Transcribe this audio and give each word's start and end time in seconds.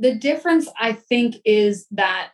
The 0.00 0.14
difference, 0.14 0.66
I 0.80 0.94
think, 0.94 1.36
is 1.44 1.86
that 1.90 2.30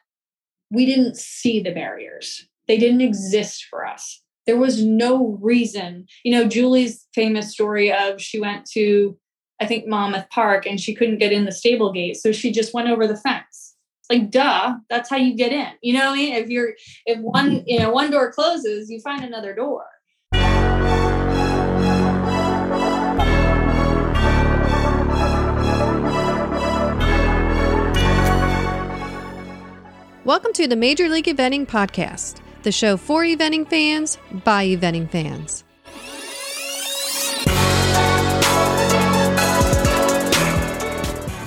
we 0.70 0.86
didn't 0.86 1.16
see 1.16 1.60
the 1.60 1.72
barriers, 1.72 2.48
they 2.68 2.78
didn't 2.78 3.00
exist 3.00 3.66
for 3.68 3.84
us. 3.84 4.22
There 4.46 4.56
was 4.56 4.84
no 4.84 5.38
reason. 5.40 6.06
You 6.24 6.32
know, 6.32 6.48
Julie's 6.48 7.06
famous 7.12 7.52
story 7.52 7.92
of 7.92 8.22
she 8.22 8.40
went 8.40 8.64
to, 8.70 9.18
I 9.60 9.66
think, 9.66 9.88
Monmouth 9.88 10.30
Park 10.30 10.66
and 10.66 10.80
she 10.80 10.94
couldn't 10.94 11.18
get 11.18 11.32
in 11.32 11.44
the 11.44 11.52
stable 11.52 11.92
gate. 11.92 12.16
So 12.16 12.30
she 12.30 12.52
just 12.52 12.72
went 12.72 12.88
over 12.88 13.08
the 13.08 13.16
fence. 13.16 13.74
Like, 14.08 14.30
duh, 14.30 14.76
that's 14.88 15.10
how 15.10 15.16
you 15.16 15.34
get 15.36 15.50
in. 15.50 15.72
You 15.82 15.94
know 15.94 16.06
what 16.06 16.12
I 16.12 16.16
mean? 16.16 16.34
If 16.34 16.48
you're, 16.48 16.74
if 17.06 17.18
one, 17.18 17.64
you 17.66 17.80
know, 17.80 17.90
one 17.90 18.12
door 18.12 18.32
closes, 18.32 18.88
you 18.88 19.00
find 19.00 19.24
another 19.24 19.52
door. 19.52 19.84
Welcome 30.26 30.52
to 30.54 30.66
the 30.66 30.74
Major 30.74 31.08
League 31.08 31.26
Eventing 31.26 31.68
Podcast, 31.68 32.40
the 32.64 32.72
show 32.72 32.96
for 32.96 33.22
eventing 33.22 33.70
fans 33.70 34.18
by 34.42 34.66
eventing 34.66 35.08
fans. 35.08 35.62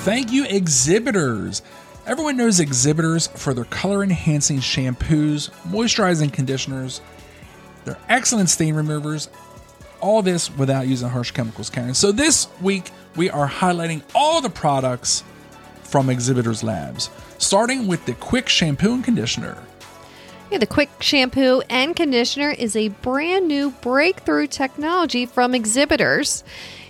Thank 0.05 0.31
you, 0.31 0.45
exhibitors. 0.45 1.61
Everyone 2.07 2.37
knows 2.37 2.61
exhibitors 2.61 3.27
for 3.27 3.53
their 3.53 3.65
color 3.65 4.01
enhancing 4.01 4.59
shampoos, 4.59 5.49
moisturizing 5.67 6.31
conditioners, 6.31 7.01
their 7.83 7.97
excellent 8.07 8.49
stain 8.49 8.75
removers, 8.75 9.27
all 9.99 10.21
this 10.21 10.49
without 10.55 10.87
using 10.87 11.09
harsh 11.09 11.31
chemicals, 11.31 11.69
Karen. 11.69 11.95
So 11.95 12.13
this 12.13 12.47
week, 12.61 12.91
we 13.17 13.29
are 13.29 13.49
highlighting 13.49 14.03
all 14.15 14.39
the 14.39 14.49
products 14.49 15.25
from 15.89 16.09
Exhibitors 16.09 16.63
Labs, 16.63 17.09
starting 17.37 17.87
with 17.87 18.05
the 18.05 18.13
Quick 18.13 18.47
Shampoo 18.47 18.93
and 18.93 19.03
Conditioner. 19.03 19.57
Yeah, 20.51 20.57
the 20.57 20.67
Quick 20.67 20.89
Shampoo 20.99 21.61
and 21.69 21.95
Conditioner 21.95 22.51
is 22.51 22.75
a 22.75 22.87
brand 22.87 23.47
new 23.47 23.71
breakthrough 23.71 24.47
technology 24.47 25.25
from 25.25 25.53
Exhibitors. 25.53 26.43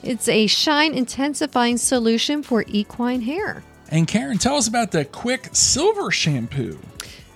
It's 0.04 0.30
a 0.30 0.48
shine 0.48 0.94
intensifying 0.94 1.78
solution 1.78 2.44
for 2.44 2.64
equine 2.68 3.22
hair. 3.22 3.64
And 3.90 4.08
Karen, 4.08 4.38
tell 4.38 4.56
us 4.56 4.68
about 4.68 4.92
the 4.92 5.04
Quick 5.04 5.50
Silver 5.52 6.12
Shampoo. 6.12 6.80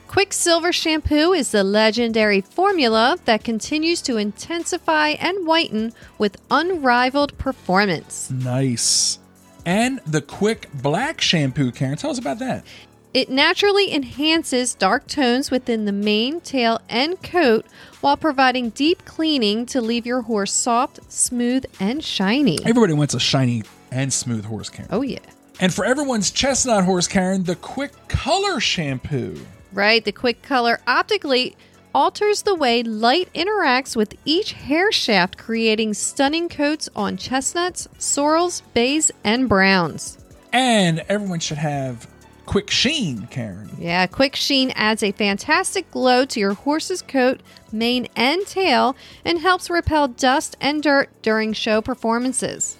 Quicksilver 0.08 0.72
shampoo 0.72 1.34
is 1.34 1.50
the 1.50 1.64
legendary 1.64 2.40
formula 2.40 3.18
that 3.26 3.44
continues 3.44 4.00
to 4.04 4.18
intensify 4.18 5.10
and 5.10 5.48
whiten 5.48 5.92
with 6.20 6.38
unrivaled 6.52 7.36
performance. 7.40 8.30
Nice. 8.30 9.18
And 9.66 10.00
the 10.06 10.22
Quick 10.22 10.70
Black 10.74 11.22
Shampoo, 11.22 11.72
Karen, 11.72 11.98
tell 11.98 12.12
us 12.12 12.20
about 12.20 12.40
that. 12.40 12.66
It 13.14 13.30
naturally 13.30 13.94
enhances 13.94 14.74
dark 14.74 15.06
tones 15.06 15.52
within 15.52 15.86
the 15.86 15.92
mane, 15.92 16.42
tail, 16.42 16.82
and 16.90 17.22
coat 17.22 17.66
while 18.02 18.18
providing 18.18 18.72
deep 18.72 19.06
cleaning 19.06 19.68
to 19.68 19.82
leave 19.82 20.06
your 20.06 20.22
horse 20.24 20.52
soft, 20.52 21.12
smooth, 21.12 21.66
and 21.80 22.04
shiny. 22.04 22.58
Everybody 22.62 22.94
wants 22.94 23.14
a 23.14 23.20
shiny 23.20 23.64
and 23.92 24.12
smooth 24.12 24.46
horse, 24.46 24.70
Karen. 24.70 24.90
Oh, 24.92 25.04
yeah. 25.04 25.20
And 25.60 25.72
for 25.72 25.86
everyone's 25.86 26.32
chestnut 26.32 26.84
horse, 26.86 27.08
Karen, 27.08 27.44
the 27.44 27.56
Quick 27.56 27.92
Color 28.08 28.60
Shampoo. 28.60 29.46
Right? 29.72 30.04
The 30.04 30.12
quick 30.12 30.42
color 30.42 30.80
optically 30.88 31.56
alters 31.94 32.42
the 32.42 32.56
way 32.56 32.84
light 32.84 33.30
interacts 33.34 33.96
with 33.96 34.16
each 34.26 34.54
hair 34.54 34.92
shaft, 34.92 35.38
creating 35.38 35.94
stunning 35.94 36.50
coats 36.50 36.90
on 36.96 37.18
chestnuts, 37.18 37.88
sorrels, 37.98 38.62
bays, 38.74 39.12
and 39.24 39.48
browns. 39.48 40.18
And 40.52 41.04
everyone 41.10 41.40
should 41.40 41.58
have 41.58 42.08
Quick 42.46 42.70
Sheen, 42.70 43.28
Karen. 43.28 43.70
Yeah, 43.78 44.06
Quick 44.08 44.36
Sheen 44.36 44.72
adds 44.76 45.02
a 45.02 45.12
fantastic 45.12 45.90
glow 45.92 46.26
to 46.26 46.40
your 46.40 46.54
horse's 46.54 47.02
coat, 47.02 47.42
mane, 47.72 48.08
and 48.16 48.46
tail 48.46 48.96
and 49.24 49.40
helps 49.40 49.70
repel 49.70 50.08
dust 50.10 50.58
and 50.60 50.84
dirt 50.84 51.10
during 51.22 51.54
show 51.54 51.82
performances. 51.82 52.78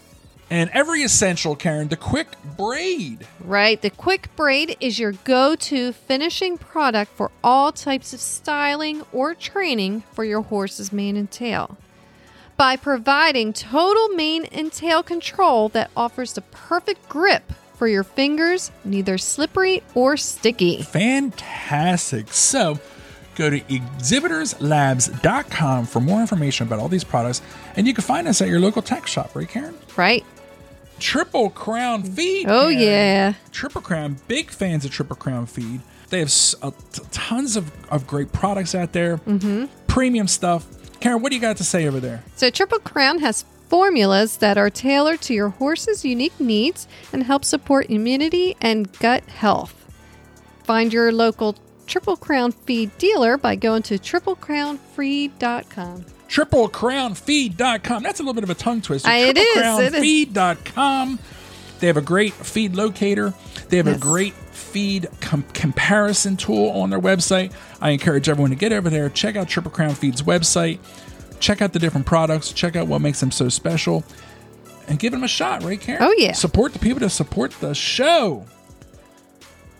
And 0.54 0.70
every 0.72 1.02
essential, 1.02 1.56
Karen, 1.56 1.88
the 1.88 1.98
Quick 1.98 2.28
Braid. 2.56 3.26
Right, 3.40 3.82
the 3.82 3.90
Quick 3.90 4.30
Braid 4.36 4.78
is 4.80 5.00
your 5.00 5.14
go 5.14 5.56
to 5.56 5.94
finishing 5.94 6.60
product 6.60 7.12
for 7.12 7.32
all 7.44 7.72
types 7.72 8.14
of 8.14 8.20
styling 8.20 9.02
or 9.12 9.34
training 9.34 10.04
for 10.14 10.24
your 10.24 10.44
horse's 10.44 10.94
mane 10.94 11.18
and 11.18 11.32
tail. 11.32 11.76
By 12.56 12.76
providing 12.76 13.54
total 13.54 14.10
mane 14.10 14.46
and 14.52 14.72
tail 14.72 15.02
control 15.02 15.70
that 15.70 15.90
offers 15.98 16.34
the 16.34 16.42
perfect 16.42 17.10
grip 17.10 17.52
for 17.74 17.88
your 17.88 18.04
fingers, 18.04 18.70
neither 18.86 19.18
slippery 19.18 19.82
or 19.96 20.18
sticky. 20.18 20.84
Fantastic. 20.84 22.32
So 22.32 22.80
go 23.34 23.50
to 23.50 23.60
exhibitorslabs.com 23.60 25.88
for 25.88 26.00
more 26.00 26.22
information 26.22 26.68
about 26.68 26.78
all 26.78 26.90
these 26.90 27.04
products. 27.04 27.42
And 27.76 27.88
you 27.88 27.96
can 27.96 28.04
find 28.04 28.28
us 28.28 28.40
at 28.40 28.50
your 28.50 28.60
local 28.60 28.84
tack 28.84 29.08
shop, 29.08 29.36
right, 29.36 29.50
Karen? 29.50 29.76
Right? 29.98 30.24
Triple 31.04 31.50
Crown 31.50 32.04
Feed. 32.04 32.48
Oh, 32.48 32.70
Karen. 32.70 32.80
yeah. 32.80 33.34
Triple 33.52 33.82
Crown, 33.82 34.16
big 34.30 34.50
fans 34.50 34.86
of 34.86 34.92
Triple 34.92 35.18
Crown 35.18 35.46
Feed. 35.46 35.82
They 36.10 36.20
have 36.20 36.34
uh, 36.62 36.72
t- 36.94 37.02
tons 37.12 37.58
of, 37.58 37.70
of 37.92 38.08
great 38.08 38.32
products 38.32 38.74
out 38.74 38.94
there, 38.94 39.18
mm-hmm. 39.18 39.66
premium 39.88 40.30
stuff. 40.30 40.66
Karen, 41.02 41.22
what 41.22 41.32
do 41.32 41.36
you 41.36 41.42
got 41.42 41.58
to 41.58 41.66
say 41.66 41.90
over 41.90 42.00
there? 42.00 42.24
So, 42.38 42.50
Triple 42.50 42.80
Crown 42.80 43.20
has 43.20 43.44
formulas 43.68 44.38
that 44.38 44.58
are 44.58 44.70
tailored 44.70 45.20
to 45.24 45.34
your 45.34 45.50
horse's 45.50 46.06
unique 46.06 46.40
needs 46.40 46.88
and 47.12 47.24
help 47.24 47.44
support 47.44 47.90
immunity 47.90 48.56
and 48.62 48.90
gut 49.00 49.26
health. 49.26 49.76
Find 50.64 50.94
your 50.94 51.12
local 51.12 51.58
Triple 51.86 52.16
Crown 52.16 52.54
Feed 52.54 52.98
dealer 52.98 53.38
by 53.38 53.58
going 53.58 53.84
to 53.84 54.00
triplecrownfeed.com. 54.00 56.06
TripleCrownFeed.com. 56.34 58.04
That's 58.04 58.20
a 58.20 58.24
little 58.24 58.34
bit 58.34 58.44
of 58.44 58.50
a 58.50 58.56
tongue 58.56 58.82
twister. 58.82 59.10
It 59.12 59.38
is. 59.38 59.56
TripleCrownFeed.com. 59.56 61.20
They 61.80 61.88
have 61.88 61.98
a 61.98 62.02
great 62.02 62.34
feed 62.34 62.76
locator. 62.76 63.34
They 63.70 63.78
have 63.78 63.88
a 63.88 63.98
great 63.98 64.34
feed 64.34 65.10
com- 65.20 65.44
comparison 65.54 66.38
tool 66.38 66.70
on 66.70 66.90
their 66.90 67.00
website. 67.00 67.54
I 67.82 67.90
encourage 67.92 68.30
everyone 68.30 68.52
to 68.52 68.56
get 68.56 68.72
over 68.72 68.90
there, 68.90 69.10
check 69.10 69.36
out 69.36 69.48
Triple 69.50 69.72
Crown 69.72 69.94
Feed's 69.94 70.22
website, 70.22 70.80
check 71.40 71.62
out 71.62 71.74
the 71.74 71.80
different 71.80 72.06
products, 72.08 72.52
check 72.54 72.76
out 72.76 72.88
what 72.88 73.02
makes 73.02 73.20
them 73.20 73.32
so 73.32 73.50
special, 73.50 74.04
and 74.88 74.98
give 75.00 75.12
them 75.12 75.24
a 75.24 75.28
shot, 75.28 75.64
right, 75.64 75.80
Karen? 75.82 76.02
Oh, 76.04 76.14
yeah. 76.18 76.32
Support 76.32 76.74
the 76.74 76.80
people 76.80 77.02
to 77.02 77.10
support 77.10 77.52
the 77.60 77.74
show. 77.76 78.46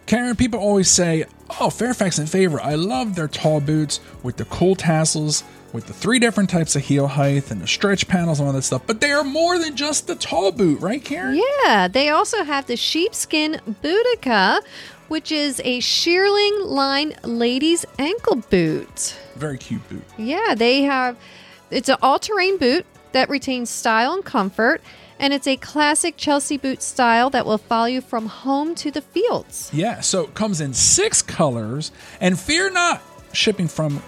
Karen, 0.06 0.36
people 0.36 0.60
always 0.60 0.90
say, 0.90 1.24
Oh, 1.60 1.70
Fairfax 1.70 2.18
and 2.18 2.30
Favor, 2.30 2.60
I 2.62 2.76
love 2.76 3.16
their 3.16 3.28
tall 3.30 3.62
boots 3.62 4.00
with 4.24 4.38
the 4.38 4.46
cool 4.46 4.76
tassels, 4.76 5.44
with 5.74 5.88
the 5.88 5.94
three 5.94 6.20
different 6.20 6.50
types 6.50 6.76
of 6.76 6.84
heel 6.84 7.08
height 7.08 7.52
and 7.52 7.60
the 7.60 7.68
stretch 7.68 8.08
panels 8.08 8.40
and 8.40 8.48
all 8.48 8.54
that 8.54 8.62
stuff. 8.62 8.84
But 8.86 9.02
they 9.02 9.12
are 9.12 9.24
more 9.24 9.58
than 9.58 9.76
just 9.76 10.08
the 10.08 10.16
tall 10.16 10.52
boot, 10.52 10.80
right, 10.80 11.04
Karen? 11.04 11.42
Yeah, 11.66 11.88
they 11.88 12.10
also 12.10 12.44
have 12.44 12.68
the 12.68 12.78
sheepskin 12.78 13.60
Boudica, 13.84 14.60
which 15.08 15.32
is 15.32 15.60
a 15.66 15.80
shearling 15.80 16.68
line 16.68 17.16
ladies 17.24 17.86
ankle 18.00 18.38
boot. 18.38 19.18
Very 19.36 19.58
cute 19.58 19.88
boot. 19.90 20.04
Yeah, 20.18 20.56
they 20.56 20.84
have 20.84 21.18
it's 21.72 21.90
an 21.90 21.98
all-terrain 22.02 22.58
boot 22.58 22.86
that 23.14 23.30
retains 23.30 23.70
style 23.70 24.14
and 24.14 24.24
comfort, 24.24 24.82
and 25.20 25.34
it's 25.34 25.48
a 25.48 25.58
classic 25.58 26.18
Chelsea 26.18 26.58
boot 26.58 26.82
style 26.84 27.30
that 27.32 27.46
will 27.46 27.58
follow 27.58 27.86
you 27.86 28.02
from 28.02 28.28
home 28.28 28.76
to 28.76 28.92
the 28.92 29.02
fields. 29.02 29.72
Yeah, 29.74 30.02
so 30.02 30.24
it 30.24 30.36
comes 30.36 30.62
in 30.62 30.74
six 30.74 31.22
colors. 31.22 31.92
And 32.22 32.40
fear 32.40 32.70
not, 32.70 33.02
shipping 33.32 33.68
from 33.68 34.04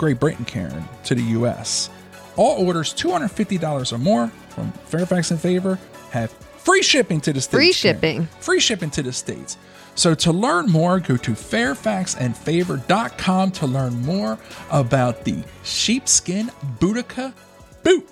Great 0.00 0.18
Britain, 0.18 0.44
Karen, 0.46 0.88
to 1.04 1.14
the 1.14 1.22
US. 1.38 1.90
All 2.36 2.66
orders 2.66 2.94
$250 2.94 3.92
or 3.92 3.98
more 3.98 4.28
from 4.48 4.72
Fairfax 4.86 5.30
and 5.30 5.38
Favor 5.38 5.78
have 6.10 6.32
free 6.32 6.80
shipping 6.80 7.20
to 7.20 7.34
the 7.34 7.40
States. 7.42 7.54
Free 7.54 7.74
Karen. 7.74 7.96
shipping. 7.96 8.26
Free 8.40 8.60
shipping 8.60 8.88
to 8.92 9.02
the 9.02 9.12
States. 9.12 9.58
So 9.96 10.14
to 10.14 10.32
learn 10.32 10.70
more, 10.70 11.00
go 11.00 11.18
to 11.18 11.32
fairfaxandfavor.com 11.32 13.50
to 13.50 13.66
learn 13.66 14.00
more 14.00 14.38
about 14.70 15.26
the 15.26 15.44
sheepskin 15.64 16.50
Boudica 16.78 17.34
boot. 17.82 18.08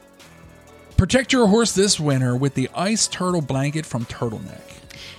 Protect 0.98 1.32
your 1.32 1.46
horse 1.46 1.74
this 1.74 1.98
winter 1.98 2.36
with 2.36 2.52
the 2.52 2.68
ice 2.74 3.08
turtle 3.08 3.40
blanket 3.40 3.86
from 3.86 4.04
Turtleneck. 4.04 4.67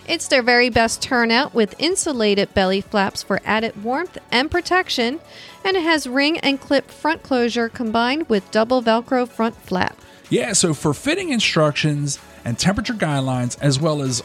It's 0.09 0.27
their 0.27 0.41
very 0.41 0.71
best 0.71 1.03
turnout 1.03 1.53
with 1.53 1.75
insulated 1.77 2.51
belly 2.56 2.81
flaps 2.81 3.21
for 3.21 3.39
added 3.45 3.83
warmth 3.83 4.17
and 4.31 4.50
protection, 4.50 5.19
and 5.63 5.77
it 5.77 5.83
has 5.83 6.07
ring 6.07 6.39
and 6.39 6.59
clip 6.59 6.89
front 6.89 7.21
closure 7.21 7.69
combined 7.69 8.27
with 8.27 8.50
double 8.50 8.81
Velcro 8.81 9.29
front 9.29 9.56
flap. 9.56 9.95
Yeah, 10.31 10.53
so 10.53 10.73
for 10.73 10.95
fitting 10.95 11.29
instructions 11.29 12.17
and 12.44 12.57
temperature 12.57 12.95
guidelines, 12.95 13.56
as 13.61 13.79
well 13.79 14.01
as 14.01 14.23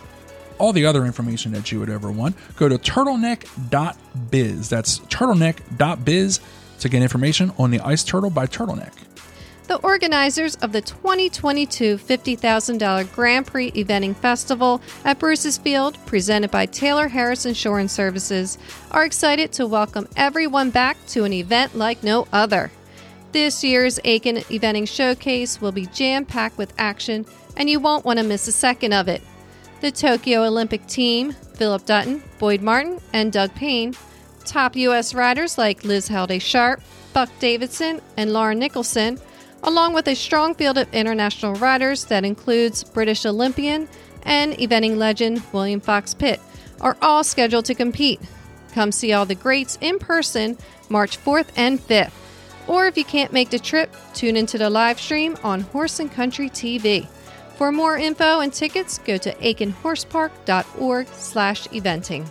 all 0.56 0.72
the 0.72 0.86
other 0.86 1.04
information 1.04 1.52
that 1.52 1.70
you 1.70 1.80
would 1.80 1.90
ever 1.90 2.10
want, 2.10 2.34
go 2.56 2.66
to 2.66 2.78
turtleneck.biz. 2.78 4.68
That's 4.70 5.00
turtleneck.biz 5.00 6.40
to 6.78 6.88
get 6.88 7.02
information 7.02 7.52
on 7.58 7.70
the 7.70 7.80
Ice 7.80 8.04
Turtle 8.04 8.30
by 8.30 8.46
Turtleneck. 8.46 8.94
The 9.66 9.76
organizers 9.76 10.56
of 10.56 10.72
the 10.72 10.82
2022 10.82 11.96
$50,000 11.96 13.12
Grand 13.14 13.46
Prix 13.46 13.70
Eventing 13.70 14.14
Festival 14.14 14.82
at 15.06 15.18
Bruce's 15.18 15.56
Field, 15.56 15.96
presented 16.04 16.50
by 16.50 16.66
Taylor 16.66 17.08
Harris 17.08 17.46
Insurance 17.46 17.90
Services, 17.90 18.58
are 18.90 19.06
excited 19.06 19.52
to 19.52 19.66
welcome 19.66 20.06
everyone 20.16 20.68
back 20.68 20.98
to 21.06 21.24
an 21.24 21.32
event 21.32 21.74
like 21.74 22.02
no 22.02 22.28
other. 22.30 22.70
This 23.32 23.64
year's 23.64 23.98
Aiken 24.04 24.36
Eventing 24.36 24.86
Showcase 24.86 25.62
will 25.62 25.72
be 25.72 25.86
jam 25.86 26.26
packed 26.26 26.58
with 26.58 26.74
action, 26.76 27.24
and 27.56 27.70
you 27.70 27.80
won't 27.80 28.04
want 28.04 28.18
to 28.18 28.24
miss 28.24 28.46
a 28.46 28.52
second 28.52 28.92
of 28.92 29.08
it. 29.08 29.22
The 29.80 29.90
Tokyo 29.90 30.44
Olympic 30.44 30.86
team, 30.86 31.32
Phillip 31.32 31.86
Dutton, 31.86 32.22
Boyd 32.38 32.60
Martin, 32.60 33.00
and 33.14 33.32
Doug 33.32 33.54
Payne, 33.54 33.94
top 34.44 34.76
U.S. 34.76 35.14
riders 35.14 35.56
like 35.56 35.84
Liz 35.84 36.06
Halliday 36.08 36.38
Sharp, 36.38 36.82
Buck 37.14 37.30
Davidson, 37.38 38.02
and 38.18 38.34
Lauren 38.34 38.58
Nicholson, 38.58 39.18
along 39.64 39.94
with 39.94 40.06
a 40.06 40.14
strong 40.14 40.54
field 40.54 40.78
of 40.78 40.92
international 40.94 41.54
riders 41.54 42.04
that 42.04 42.24
includes 42.24 42.84
British 42.84 43.26
Olympian 43.26 43.88
and 44.22 44.52
eventing 44.54 44.96
legend 44.96 45.42
William 45.52 45.80
Fox 45.80 46.14
Pitt, 46.14 46.40
are 46.80 46.96
all 47.02 47.24
scheduled 47.24 47.64
to 47.64 47.74
compete. 47.74 48.20
Come 48.72 48.92
see 48.92 49.12
all 49.12 49.26
the 49.26 49.34
greats 49.34 49.78
in 49.80 49.98
person 49.98 50.58
March 50.88 51.18
4th 51.18 51.48
and 51.56 51.80
5th. 51.80 52.12
Or 52.66 52.86
if 52.86 52.96
you 52.96 53.04
can't 53.04 53.32
make 53.32 53.50
the 53.50 53.58
trip, 53.58 53.94
tune 54.14 54.36
into 54.36 54.58
the 54.58 54.70
live 54.70 55.00
stream 55.00 55.36
on 55.42 55.60
Horse 55.60 56.00
and 56.00 56.10
Country 56.10 56.48
TV. 56.48 57.06
For 57.56 57.70
more 57.70 57.96
info 57.96 58.40
and 58.40 58.52
tickets, 58.52 58.98
go 58.98 59.16
to 59.18 59.32
aikenhorsepark.org 59.34 61.08
slash 61.08 61.68
eventing. 61.68 62.28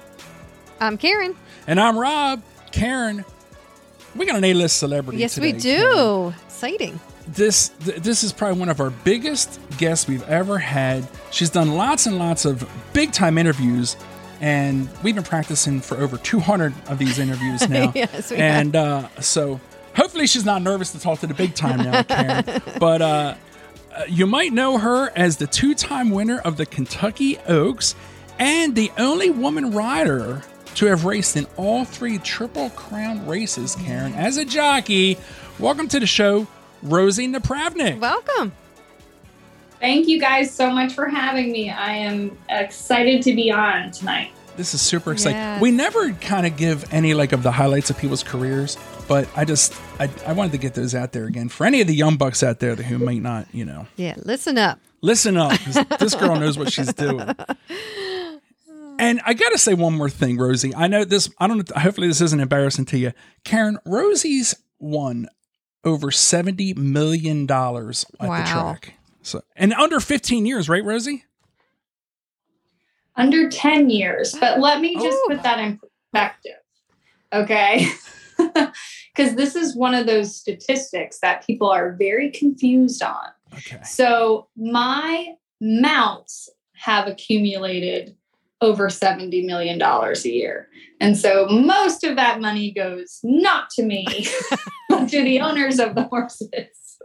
I'm 0.82 0.98
Karen. 0.98 1.36
And 1.66 1.80
I'm 1.80 1.98
Rob. 1.98 2.44
Karen, 2.72 3.24
we 4.16 4.26
got 4.26 4.36
an 4.36 4.44
A-list 4.44 4.78
celebrity. 4.78 5.20
Yes, 5.20 5.36
today, 5.36 5.54
we 5.54 5.60
do. 5.60 5.78
Karen. 5.78 6.36
Exciting. 6.46 7.00
This 7.28 7.70
th- 7.86 8.02
this 8.02 8.24
is 8.24 8.34
probably 8.34 8.60
one 8.60 8.70
of 8.70 8.80
our 8.80 8.90
biggest 8.90 9.60
guests 9.78 10.08
we've 10.08 10.28
ever 10.28 10.58
had. 10.58 11.08
She's 11.32 11.50
done 11.50 11.76
lots 11.76 12.06
and 12.06 12.18
lots 12.20 12.46
of 12.46 12.70
big 12.92 13.12
time 13.12 13.38
interviews, 13.38 13.96
and 14.42 14.90
we've 15.04 15.16
been 15.16 15.24
practicing 15.24 15.80
for 15.80 15.98
over 15.98 16.18
200 16.18 16.74
of 16.88 16.98
these 17.00 17.20
interviews 17.20 17.68
now. 17.70 17.92
Yes, 17.96 18.32
we 18.32 18.38
and 18.38 18.76
uh, 18.76 19.08
so 19.22 19.60
hopefully 19.96 20.28
she's 20.28 20.46
not 20.46 20.62
nervous 20.62 20.92
to 20.92 21.00
talk 21.00 21.20
to 21.20 21.28
the 21.28 21.34
big 21.34 21.56
time 21.56 21.80
now, 21.80 22.04
Karen. 22.04 22.62
but 22.80 23.02
uh, 23.02 23.36
uh, 23.96 24.04
you 24.10 24.28
might 24.28 24.52
know 24.52 24.78
her 24.78 25.10
as 25.16 25.38
the 25.38 25.48
two 25.48 25.74
time 25.76 26.10
winner 26.10 26.40
of 26.40 26.58
the 26.58 26.66
Kentucky 26.66 27.38
Oaks 27.48 27.96
and 28.40 28.76
the 28.76 28.92
only 28.98 29.30
woman 29.30 29.72
rider 29.72 30.42
to 30.76 30.88
have 30.88 31.06
raced 31.06 31.38
in 31.38 31.46
all 31.56 31.86
three 31.86 32.18
Triple 32.18 32.70
Crown 32.72 33.28
races, 33.28 33.76
Karen. 33.76 34.14
As 34.16 34.38
a 34.38 34.46
jockey, 34.46 35.18
welcome 35.60 35.88
to 35.90 36.00
the 36.00 36.08
show, 36.08 36.48
Rosie 36.84 37.28
Napravnik. 37.28 38.00
Welcome. 38.00 38.52
Thank 39.80 40.08
you 40.08 40.20
guys 40.20 40.54
so 40.54 40.70
much 40.72 40.94
for 40.94 41.08
having 41.08 41.52
me. 41.52 41.70
I 41.70 41.94
am 41.94 42.38
excited 42.50 43.22
to 43.24 43.36
be 43.36 43.52
on 43.52 43.92
tonight. 43.92 44.32
This 44.56 44.74
is 44.74 44.82
super 44.82 45.12
exciting. 45.12 45.38
Yes. 45.40 45.62
We 45.62 45.72
never 45.72 46.12
kind 46.14 46.46
of 46.46 46.56
give 46.56 46.86
any 46.94 47.14
like 47.16 47.32
of 47.34 47.42
the 47.44 47.52
highlights 47.52 47.90
of 47.90 47.98
people's 47.98 48.22
careers, 48.24 48.78
but 49.08 49.28
I 49.36 49.46
just 49.46 49.74
I, 50.00 50.10
I 50.28 50.34
wanted 50.34 50.52
to 50.54 50.58
get 50.60 50.74
those 50.76 50.94
out 50.94 51.12
there 51.12 51.26
again 51.26 51.50
for 51.50 51.66
any 51.66 51.82
of 51.82 51.88
the 51.88 51.96
young 51.96 52.18
bucks 52.18 52.44
out 52.44 52.60
there 52.60 52.76
who 52.76 53.00
might 53.00 53.22
not, 53.22 53.48
you 53.52 53.66
know, 53.66 53.88
Yeah, 53.96 54.14
listen 54.24 54.58
up. 54.60 54.80
listen 55.02 55.38
up. 55.38 55.60
this 56.00 56.14
girl 56.16 56.36
knows 56.36 56.58
what 56.58 56.72
she's 56.72 56.94
doing. 56.94 57.30
And 59.00 59.20
I 59.26 59.34
got 59.34 59.50
to 59.50 59.58
say 59.58 59.74
one 59.74 59.98
more 59.98 60.10
thing, 60.10 60.38
Rosie. 60.38 60.74
I 60.76 60.88
know 60.88 61.04
this. 61.04 61.28
I 61.40 61.48
don't. 61.48 61.68
Hopefully, 61.76 62.08
this 62.08 62.22
isn't 62.22 62.40
embarrassing 62.40 62.86
to 62.86 62.98
you, 62.98 63.12
Karen. 63.44 63.80
Rosie's 63.86 64.54
won 64.80 65.28
over 65.84 66.12
seventy 66.12 66.74
million 66.74 67.46
dollars 67.46 68.06
at 68.20 68.30
Wow. 68.30 68.44
the 68.44 68.50
track. 68.50 68.94
So, 69.22 69.42
and 69.56 69.74
under 69.74 70.00
fifteen 70.00 70.46
years, 70.46 70.68
right, 70.70 70.84
Rosie? 70.84 71.24
Under 73.16 73.48
10 73.48 73.92
years, 73.92 74.34
but 74.40 74.60
let 74.60 74.82
me 74.82 74.96
just 74.96 75.06
Ooh. 75.06 75.26
put 75.28 75.44
that 75.44 75.60
in 75.60 75.80
perspective. 75.80 76.58
Okay. 77.32 77.88
Because 79.16 79.36
this 79.36 79.56
is 79.56 79.76
one 79.76 79.94
of 79.94 80.08
those 80.08 80.36
statistics 80.36 81.20
that 81.20 81.46
people 81.46 81.70
are 81.70 81.94
very 81.94 82.32
confused 82.32 83.04
on. 83.04 83.28
Okay. 83.54 83.80
So 83.84 84.48
my 84.58 85.36
mounts 85.62 86.50
have 86.74 87.08
accumulated 87.08 88.16
over 88.64 88.88
$70 88.88 89.46
million 89.46 89.82
a 89.82 90.14
year. 90.24 90.70
And 91.00 91.18
so 91.18 91.48
most 91.48 92.04
of 92.04 92.16
that 92.16 92.40
money 92.40 92.72
goes 92.72 93.20
not 93.24 93.70
to 93.72 93.84
me, 93.84 94.08
but 94.90 95.10
to 95.10 95.22
the 95.22 95.42
owners 95.42 95.80
of 95.80 95.96
the 95.96 96.04
horses. 96.04 96.98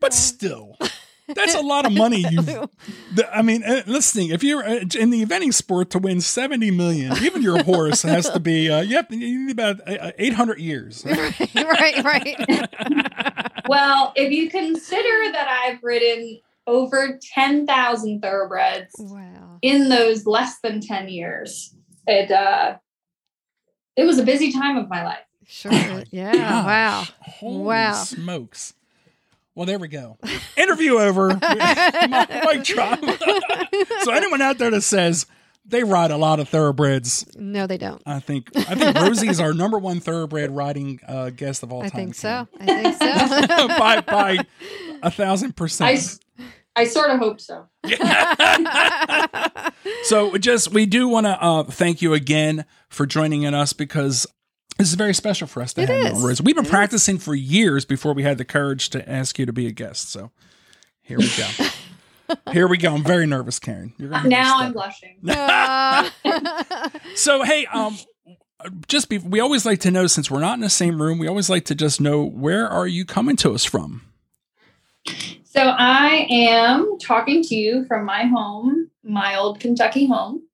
But 0.00 0.12
still, 0.12 0.76
that's 1.28 1.54
a 1.54 1.60
lot 1.60 1.86
of 1.86 1.92
money. 1.92 2.24
You've. 2.28 2.68
I 3.32 3.42
mean, 3.42 3.62
uh, 3.62 3.82
let's 3.86 4.12
think. 4.12 4.32
If 4.32 4.42
you're 4.42 4.64
uh, 4.64 4.84
in 4.98 5.10
the 5.10 5.24
eventing 5.24 5.54
sport 5.54 5.90
to 5.90 5.98
win 5.98 6.20
seventy 6.20 6.70
million, 6.70 7.16
even 7.22 7.40
your 7.40 7.62
horse 7.64 8.02
has 8.02 8.28
to 8.30 8.40
be. 8.40 8.68
Uh, 8.68 8.80
you 8.80 8.96
have 8.96 9.08
to, 9.08 9.16
you 9.16 9.46
need 9.46 9.52
about 9.52 9.80
uh, 9.88 10.12
eight 10.18 10.34
hundred 10.34 10.58
years. 10.58 11.04
right, 11.06 12.04
right. 12.04 12.68
Well, 13.68 14.12
if 14.16 14.32
you 14.32 14.50
consider 14.50 15.32
that 15.32 15.48
I've 15.48 15.82
ridden 15.82 16.40
over 16.66 17.18
10,000 17.34 18.20
thoroughbreds 18.20 18.92
wow. 18.98 19.58
in 19.62 19.88
those 19.88 20.26
less 20.26 20.58
than 20.62 20.80
10 20.80 21.08
years, 21.08 21.74
it, 22.06 22.30
uh, 22.30 22.76
it 23.96 24.04
was 24.04 24.18
a 24.18 24.22
busy 24.24 24.52
time 24.52 24.76
of 24.76 24.88
my 24.88 25.04
life. 25.04 25.18
Sure. 25.46 25.72
Yeah. 26.10 26.32
Wow. 26.64 27.04
Holy 27.20 27.64
Wow. 27.64 27.92
smokes. 27.94 28.74
Well, 29.54 29.66
there 29.66 29.78
we 29.78 29.88
go. 29.88 30.16
Interview 30.56 30.98
over. 30.98 31.28
Mic 31.34 32.64
drop. 32.64 33.00
so 34.02 34.12
anyone 34.12 34.40
out 34.40 34.56
there 34.58 34.70
that 34.70 34.80
says 34.82 35.26
they 35.66 35.84
ride 35.84 36.10
a 36.10 36.16
lot 36.16 36.40
of 36.40 36.48
thoroughbreds, 36.48 37.26
No, 37.36 37.66
they 37.66 37.76
don't. 37.76 38.00
I 38.06 38.18
think 38.20 38.48
I 38.56 38.74
think 38.74 38.96
Rosie 38.98 39.28
is 39.28 39.40
our 39.40 39.52
number 39.52 39.78
one 39.78 40.00
thoroughbred 40.00 40.50
riding 40.50 41.00
uh, 41.06 41.30
guest 41.30 41.62
of 41.62 41.70
all 41.72 41.82
I 41.84 41.88
time. 41.90 42.00
I 42.00 42.02
think 42.04 42.14
so. 42.14 42.48
I 42.58 42.66
think 42.82 42.96
so. 43.50 43.68
by 43.68 44.00
by 44.00 44.38
a 45.02 45.10
thousand 45.10 45.54
percent. 45.54 45.98
s- 45.98 46.18
I 46.74 46.84
sort 46.84 47.10
of 47.10 47.18
hope 47.18 47.40
so. 47.40 47.66
So 50.04 50.36
just 50.38 50.72
we 50.72 50.86
do 50.86 51.08
want 51.08 51.26
to 51.26 51.42
uh, 51.42 51.62
thank 51.64 52.02
you 52.02 52.12
again 52.14 52.64
for 52.88 53.06
joining 53.06 53.42
in 53.42 53.54
us 53.54 53.72
because 53.72 54.26
this 54.78 54.88
is 54.88 54.94
very 54.94 55.14
special 55.14 55.46
for 55.46 55.62
us 55.62 55.72
to 55.74 55.82
It 55.82 55.88
have 55.88 56.14
you 56.18 56.28
is. 56.28 56.42
We've 56.42 56.54
been 56.54 56.64
It 56.64 56.68
is. 56.68 56.70
practicing 56.70 57.18
for 57.18 57.34
years 57.34 57.84
before 57.84 58.12
we 58.14 58.22
had 58.22 58.38
the 58.38 58.44
courage 58.44 58.90
to 58.90 59.08
ask 59.08 59.38
you 59.38 59.46
to 59.46 59.52
be 59.52 59.66
a 59.66 59.70
guest. 59.72 60.10
So 60.10 60.30
here 61.02 61.18
we 61.18 61.28
go. 61.36 61.48
here 62.52 62.66
we 62.68 62.78
go. 62.78 62.94
I'm 62.94 63.04
very 63.04 63.26
nervous, 63.26 63.58
Karen. 63.58 63.92
You're 63.98 64.10
gonna 64.10 64.28
Now. 64.28 64.58
I'm 64.60 64.72
blushing. 64.72 65.18
So 67.14 67.42
hey, 67.42 67.66
um, 67.66 67.96
just 68.88 69.08
be, 69.08 69.18
we 69.18 69.40
always 69.40 69.66
like 69.66 69.80
to 69.80 69.90
know 69.90 70.06
since 70.06 70.30
we're 70.30 70.40
not 70.40 70.54
in 70.54 70.60
the 70.60 70.70
same 70.70 71.00
room, 71.02 71.18
we 71.18 71.26
always 71.28 71.50
like 71.50 71.64
to 71.66 71.74
just 71.74 72.00
know 72.00 72.22
where 72.24 72.68
are 72.68 72.86
you 72.86 73.04
coming 73.04 73.36
to 73.36 73.52
us 73.52 73.64
from? 73.64 74.02
So 75.52 75.60
I 75.60 76.26
am 76.30 76.96
talking 76.98 77.42
to 77.42 77.54
you 77.54 77.84
from 77.84 78.06
my 78.06 78.22
home, 78.22 78.90
my 79.04 79.36
old 79.36 79.60
Kentucky 79.60 80.06
home. 80.06 80.44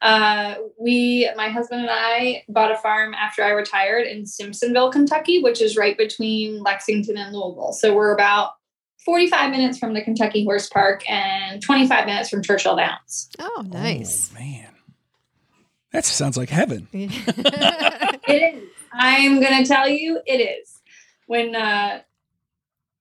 Uh, 0.00 0.54
we, 0.80 1.28
my 1.36 1.50
husband 1.50 1.82
and 1.82 1.90
I, 1.92 2.44
bought 2.48 2.72
a 2.72 2.76
farm 2.78 3.12
after 3.12 3.42
I 3.42 3.50
retired 3.50 4.06
in 4.06 4.22
Simpsonville, 4.22 4.90
Kentucky, 4.90 5.42
which 5.42 5.60
is 5.60 5.76
right 5.76 5.98
between 5.98 6.62
Lexington 6.62 7.18
and 7.18 7.34
Louisville. 7.36 7.74
So 7.74 7.94
we're 7.94 8.14
about 8.14 8.52
45 9.04 9.50
minutes 9.50 9.76
from 9.76 9.92
the 9.92 10.00
Kentucky 10.00 10.44
Horse 10.44 10.70
Park 10.70 11.02
and 11.10 11.60
25 11.60 12.06
minutes 12.06 12.30
from 12.30 12.42
Churchill 12.42 12.76
Downs. 12.76 13.28
oh, 13.38 13.66
nice. 13.66 14.30
Oh, 14.32 14.40
man, 14.40 14.70
that 15.92 16.06
sounds 16.06 16.38
like 16.38 16.48
heaven. 16.48 16.88
It 16.94 18.54
is. 18.54 18.64
I'm 18.94 19.40
going 19.40 19.62
to 19.62 19.68
tell 19.68 19.90
you, 19.90 20.22
it 20.24 20.38
is. 20.38 20.80
When 21.26 21.54
uh, 21.54 22.00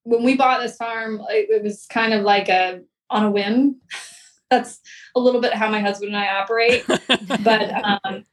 when 0.08 0.24
we 0.24 0.38
bought 0.38 0.62
this 0.62 0.78
farm, 0.78 1.22
it, 1.30 1.50
it 1.50 1.64
was 1.64 1.86
kind 1.88 2.14
of 2.14 2.24
like 2.24 2.48
a 2.48 2.80
on 3.10 3.26
a 3.26 3.32
whim. 3.32 3.76
That's 4.50 4.80
a 5.14 5.20
little 5.20 5.42
bit 5.42 5.54
how 5.54 5.70
my 5.70 5.82
husband 5.82 6.16
and 6.16 6.24
I 6.24 6.40
operate. 6.40 6.86
but 7.44 7.84
um, 7.84 8.24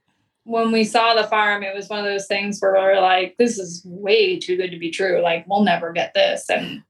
when 0.45 0.71
we 0.71 0.85
saw 0.85 1.15
the 1.15 1.27
farm, 1.27 1.65
it 1.65 1.75
was 1.75 1.89
one 1.89 1.99
of 1.99 2.05
those 2.05 2.29
things 2.29 2.61
where 2.61 2.75
we 2.75 2.79
are 2.79 3.01
like, 3.01 3.35
"This 3.39 3.59
is 3.59 3.83
way 3.85 4.39
too 4.39 4.57
good 4.57 4.71
to 4.71 4.79
be 4.79 4.93
true. 4.93 5.21
Like, 5.21 5.45
we'll 5.49 5.65
never 5.65 5.93
get 5.93 6.15
this." 6.15 6.49
And 6.49 6.85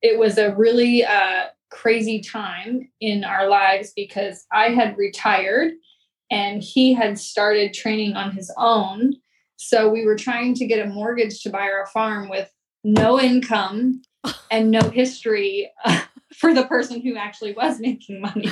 it 0.00 0.18
was 0.18 0.38
a 0.38 0.54
really 0.54 1.04
uh, 1.04 1.48
crazy 1.70 2.20
time 2.20 2.88
in 2.98 3.24
our 3.24 3.46
lives 3.46 3.92
because 3.94 4.46
I 4.50 4.70
had 4.70 4.96
retired 4.96 5.72
and 6.30 6.62
he 6.62 6.94
had 6.94 7.18
started 7.18 7.74
training 7.74 8.14
on 8.14 8.30
his 8.30 8.50
own. 8.56 9.16
So 9.56 9.90
we 9.90 10.06
were 10.06 10.16
trying 10.16 10.54
to 10.54 10.66
get 10.66 10.86
a 10.86 10.88
mortgage 10.88 11.42
to 11.42 11.50
buy 11.50 11.68
our 11.70 11.86
farm 11.92 12.30
with 12.30 12.50
no 12.82 13.20
income 13.20 14.00
and 14.50 14.70
no 14.70 14.80
history 14.80 15.70
uh, 15.84 16.02
for 16.34 16.54
the 16.54 16.64
person 16.64 17.00
who 17.00 17.16
actually 17.16 17.52
was 17.52 17.80
making 17.80 18.20
money. 18.20 18.48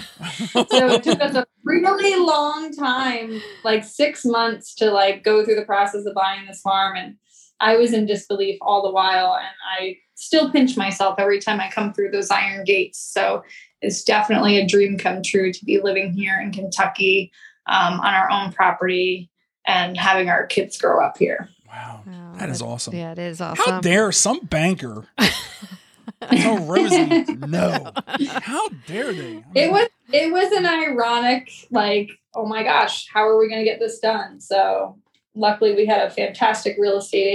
So 0.53 0.89
it 0.89 1.03
took 1.03 1.21
us 1.21 1.35
a 1.35 1.47
really 1.65 2.17
long 2.17 2.73
time, 2.73 3.41
like 3.65 3.85
six 3.85 4.25
months, 4.25 4.75
to 4.77 4.91
like 4.91 5.25
go 5.25 5.45
through 5.45 5.57
the 5.57 5.65
process 5.65 6.05
of 6.05 6.15
buying 6.15 6.47
this 6.47 6.61
farm. 6.61 6.97
And 6.97 7.17
I 7.61 7.77
was 7.77 7.93
in 7.93 8.07
disbelief 8.07 8.59
all 8.61 8.83
the 8.83 8.91
while. 8.91 9.35
And 9.35 9.49
I 9.79 9.97
still 10.15 10.51
pinch 10.51 10.77
myself 10.77 11.17
every 11.19 11.41
time 11.41 11.61
I 11.61 11.71
come 11.71 11.93
through 11.93 12.11
those 12.11 12.31
iron 12.31 12.65
gates. 12.65 12.99
So 12.99 13.43
it's 13.81 14.03
definitely 14.03 14.59
a 14.59 14.67
dream 14.67 14.99
come 14.99 15.23
true 15.23 15.53
to 15.53 15.65
be 15.65 15.81
living 15.81 16.13
here 16.13 16.41
in 16.41 16.51
Kentucky 16.53 17.33
um, 17.69 18.01
on 18.01 18.15
our 18.15 18.31
own 18.31 18.53
property 18.53 19.31
and 19.67 19.97
having 19.97 20.29
our 20.29 20.47
kids 20.47 20.79
grow 20.79 21.05
up 21.05 21.19
here. 21.19 21.49
Wow. 22.07 22.33
that 22.39 22.49
is 22.51 22.63
awesome. 22.63 22.95
Yeah, 22.95 23.13
it 23.13 23.19
is 23.19 23.41
awesome. 23.41 23.65
How 23.65 23.81
dare 23.81 24.11
some 24.13 24.41
banker 24.41 25.07
tell 26.31 26.59
Rosie 26.65 27.25
no? 27.47 27.93
How 28.43 28.69
dare 28.87 29.13
they? 29.13 29.21
I 29.21 29.33
mean, 29.33 29.45
It 29.55 29.71
was 29.73 29.89
it 30.13 30.33
was 30.33 30.53
an 30.53 30.67
ironic 30.67 31.51
like 31.71 32.11
oh 32.35 32.47
my 32.47 32.63
gosh 32.63 33.09
how 33.13 33.27
are 33.27 33.39
we 33.39 33.49
going 33.49 33.61
to 33.65 33.71
get 33.71 33.79
this 33.79 33.99
done? 33.99 34.41
So 34.41 34.99
luckily 35.35 35.75
we 35.75 35.87
had 35.87 36.07
a 36.07 36.11
fantastic 36.11 36.77
real 36.79 36.99
estate 36.99 37.27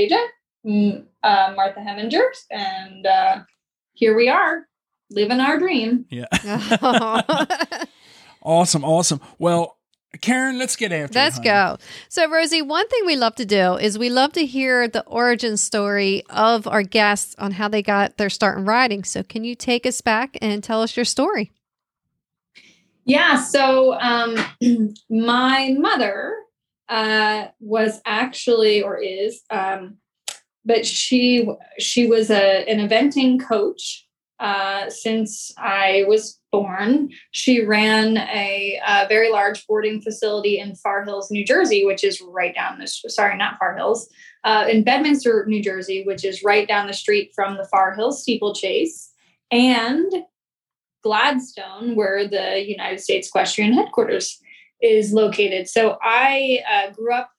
agent, 0.66 1.06
uh, 1.24 1.54
Martha 1.56 1.80
Heminger, 1.80 2.26
and 2.52 3.06
uh, 3.06 3.40
here 3.94 4.16
we 4.16 4.30
are 4.30 4.68
living 5.10 5.40
our 5.40 5.58
dream. 5.60 6.06
Yeah. 6.10 6.26
awesome. 8.44 8.84
Awesome. 8.84 9.22
Well, 9.40 9.78
Karen, 10.22 10.58
let's 10.58 10.76
get 10.76 10.92
after 10.92 11.18
it. 11.18 11.22
Let's 11.22 11.38
it. 11.38 11.48
honey. 11.48 11.78
go. 11.78 11.84
So, 12.10 12.30
Rosie, 12.30 12.62
one 12.62 12.88
thing 12.88 13.06
we 13.06 13.16
love 13.16 13.36
to 13.36 13.46
do 13.46 13.76
is 13.76 13.98
we 13.98 14.10
love 14.10 14.34
to 14.34 14.46
hear 14.46 14.88
the 14.88 15.04
origin 15.06 15.58
story 15.58 16.24
of 16.30 16.68
our 16.68 16.84
guests 16.84 17.36
on 17.38 17.54
how 17.54 17.68
they 17.68 17.82
got 17.82 18.18
their 18.18 18.30
start 18.30 18.58
in 18.58 18.66
riding. 18.66 19.04
So, 19.04 19.24
can 19.24 19.44
you 19.44 19.56
take 19.56 19.86
us 19.86 20.02
back 20.02 20.38
and 20.42 20.64
tell 20.64 20.82
us 20.82 20.96
your 20.96 21.06
story? 21.06 21.52
Yeah. 23.06 23.42
So 23.42 24.00
um, 24.00 24.38
my 25.10 25.76
mother 25.78 26.36
uh, 26.90 27.48
was 27.60 28.02
actually, 28.06 28.82
or 28.82 28.98
is, 28.98 29.42
um, 29.50 29.98
but 30.66 30.86
she 30.86 31.48
she 31.80 32.08
was 32.08 32.30
a 32.30 32.66
an 32.70 32.88
eventing 32.88 33.44
coach 33.44 34.03
uh, 34.44 34.90
since 34.90 35.54
I 35.58 36.04
was 36.06 36.38
born. 36.52 37.10
She 37.32 37.64
ran 37.64 38.18
a, 38.18 38.78
a 38.86 39.08
very 39.08 39.32
large 39.32 39.66
boarding 39.66 40.02
facility 40.02 40.60
in 40.60 40.76
Far 40.76 41.06
Hills, 41.06 41.32
New 41.32 41.46
Jersey, 41.46 41.86
which 41.86 42.04
is 42.04 42.22
right 42.22 42.54
down 42.54 42.78
the 42.78 42.88
sorry, 42.88 43.38
not 43.38 43.58
Far 43.58 43.74
Hills, 43.78 44.10
uh, 44.44 44.66
in 44.70 44.84
Bedminster, 44.84 45.46
New 45.48 45.64
Jersey, 45.64 46.04
which 46.04 46.26
is 46.26 46.44
right 46.44 46.68
down 46.68 46.88
the 46.88 46.94
street 46.94 47.32
from 47.34 47.56
the 47.56 47.64
Far 47.64 47.96
Hills 47.96 48.22
steeplechase, 48.22 49.14
and 49.50 50.12
Gladstone, 51.04 51.96
where 51.96 52.28
the 52.28 52.66
United 52.68 53.00
States 53.00 53.30
Equestrian 53.30 53.72
headquarters 53.72 54.42
is 54.82 55.14
located. 55.14 55.70
So 55.70 55.98
I 56.02 56.60
uh, 56.70 56.92
grew 56.92 57.14
up 57.14 57.32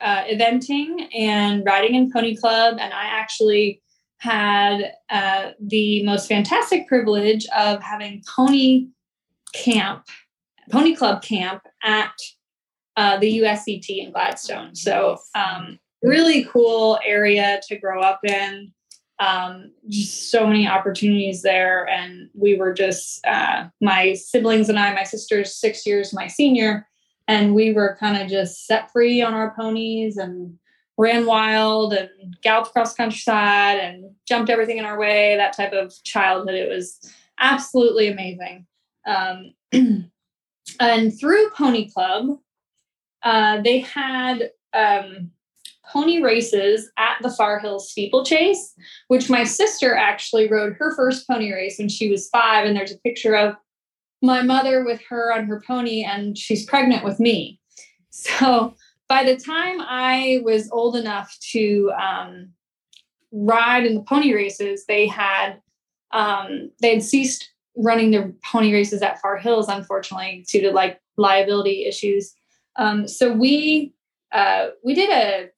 uh, 0.00 0.24
eventing 0.24 1.06
and 1.14 1.64
riding 1.64 1.94
in 1.94 2.10
Pony 2.10 2.34
Club, 2.34 2.78
and 2.80 2.92
I 2.92 3.04
actually 3.04 3.80
had 4.18 4.92
uh, 5.10 5.50
the 5.60 6.04
most 6.04 6.28
fantastic 6.28 6.88
privilege 6.88 7.46
of 7.56 7.82
having 7.82 8.22
pony 8.36 8.88
camp, 9.54 10.04
pony 10.70 10.94
club 10.94 11.22
camp 11.22 11.62
at 11.82 12.12
uh, 12.96 13.16
the 13.18 13.38
USET 13.38 13.88
in 13.88 14.10
Gladstone. 14.10 14.74
So 14.74 15.18
um, 15.34 15.78
really 16.02 16.44
cool 16.44 16.98
area 17.04 17.60
to 17.68 17.78
grow 17.78 18.00
up 18.00 18.20
in 18.24 18.72
um, 19.20 19.72
just 19.88 20.30
so 20.30 20.46
many 20.46 20.68
opportunities 20.68 21.42
there. 21.42 21.88
And 21.88 22.28
we 22.34 22.56
were 22.56 22.72
just, 22.72 23.24
uh, 23.26 23.68
my 23.80 24.14
siblings 24.14 24.68
and 24.68 24.78
I, 24.78 24.94
my 24.94 25.04
sister's 25.04 25.54
six 25.54 25.86
years 25.86 26.12
my 26.12 26.26
senior, 26.26 26.86
and 27.26 27.54
we 27.54 27.72
were 27.72 27.96
kind 28.00 28.20
of 28.20 28.28
just 28.28 28.66
set 28.66 28.90
free 28.90 29.20
on 29.20 29.34
our 29.34 29.54
ponies 29.54 30.16
and 30.16 30.58
ran 30.98 31.24
wild 31.26 31.92
and 31.92 32.36
galloped 32.42 32.70
across 32.70 32.94
countryside 32.94 33.78
and 33.78 34.10
jumped 34.26 34.50
everything 34.50 34.78
in 34.78 34.84
our 34.84 34.98
way, 34.98 35.36
that 35.36 35.56
type 35.56 35.72
of 35.72 35.94
childhood. 36.02 36.54
It 36.54 36.68
was 36.68 36.98
absolutely 37.38 38.08
amazing. 38.08 38.66
Um, 39.06 39.54
and 40.80 41.18
through 41.18 41.50
Pony 41.50 41.88
Club, 41.90 42.38
uh, 43.22 43.62
they 43.62 43.78
had 43.78 44.50
um, 44.74 45.30
pony 45.86 46.20
races 46.20 46.90
at 46.98 47.16
the 47.22 47.30
Far 47.30 47.60
Hills 47.60 47.90
steeplechase, 47.90 48.74
which 49.06 49.30
my 49.30 49.44
sister 49.44 49.94
actually 49.94 50.50
rode 50.50 50.74
her 50.74 50.94
first 50.96 51.28
pony 51.28 51.52
race 51.52 51.78
when 51.78 51.88
she 51.88 52.10
was 52.10 52.28
five. 52.28 52.66
And 52.66 52.76
there's 52.76 52.92
a 52.92 52.98
picture 52.98 53.36
of 53.36 53.54
my 54.20 54.42
mother 54.42 54.84
with 54.84 55.00
her 55.08 55.32
on 55.32 55.46
her 55.46 55.62
pony, 55.64 56.02
and 56.02 56.36
she's 56.36 56.66
pregnant 56.66 57.04
with 57.04 57.20
me. 57.20 57.60
So 58.10 58.74
by 59.08 59.24
the 59.24 59.36
time 59.36 59.80
I 59.80 60.40
was 60.44 60.70
old 60.70 60.94
enough 60.94 61.36
to 61.52 61.90
um, 61.92 62.50
ride 63.32 63.86
in 63.86 63.94
the 63.94 64.02
pony 64.02 64.34
races, 64.34 64.84
they 64.86 65.06
had 65.06 65.60
um, 66.10 66.70
they 66.80 66.94
had 66.94 67.02
ceased 67.02 67.50
running 67.76 68.10
the 68.10 68.34
pony 68.44 68.72
races 68.72 69.02
at 69.02 69.20
Far 69.20 69.36
Hills, 69.36 69.68
unfortunately, 69.68 70.44
due 70.48 70.60
to 70.62 70.72
like 70.72 71.00
liability 71.16 71.84
issues. 71.86 72.34
Um, 72.76 73.08
so 73.08 73.32
we 73.32 73.94
uh, 74.32 74.68
we 74.84 74.94
did 74.94 75.10
a, 75.10 75.48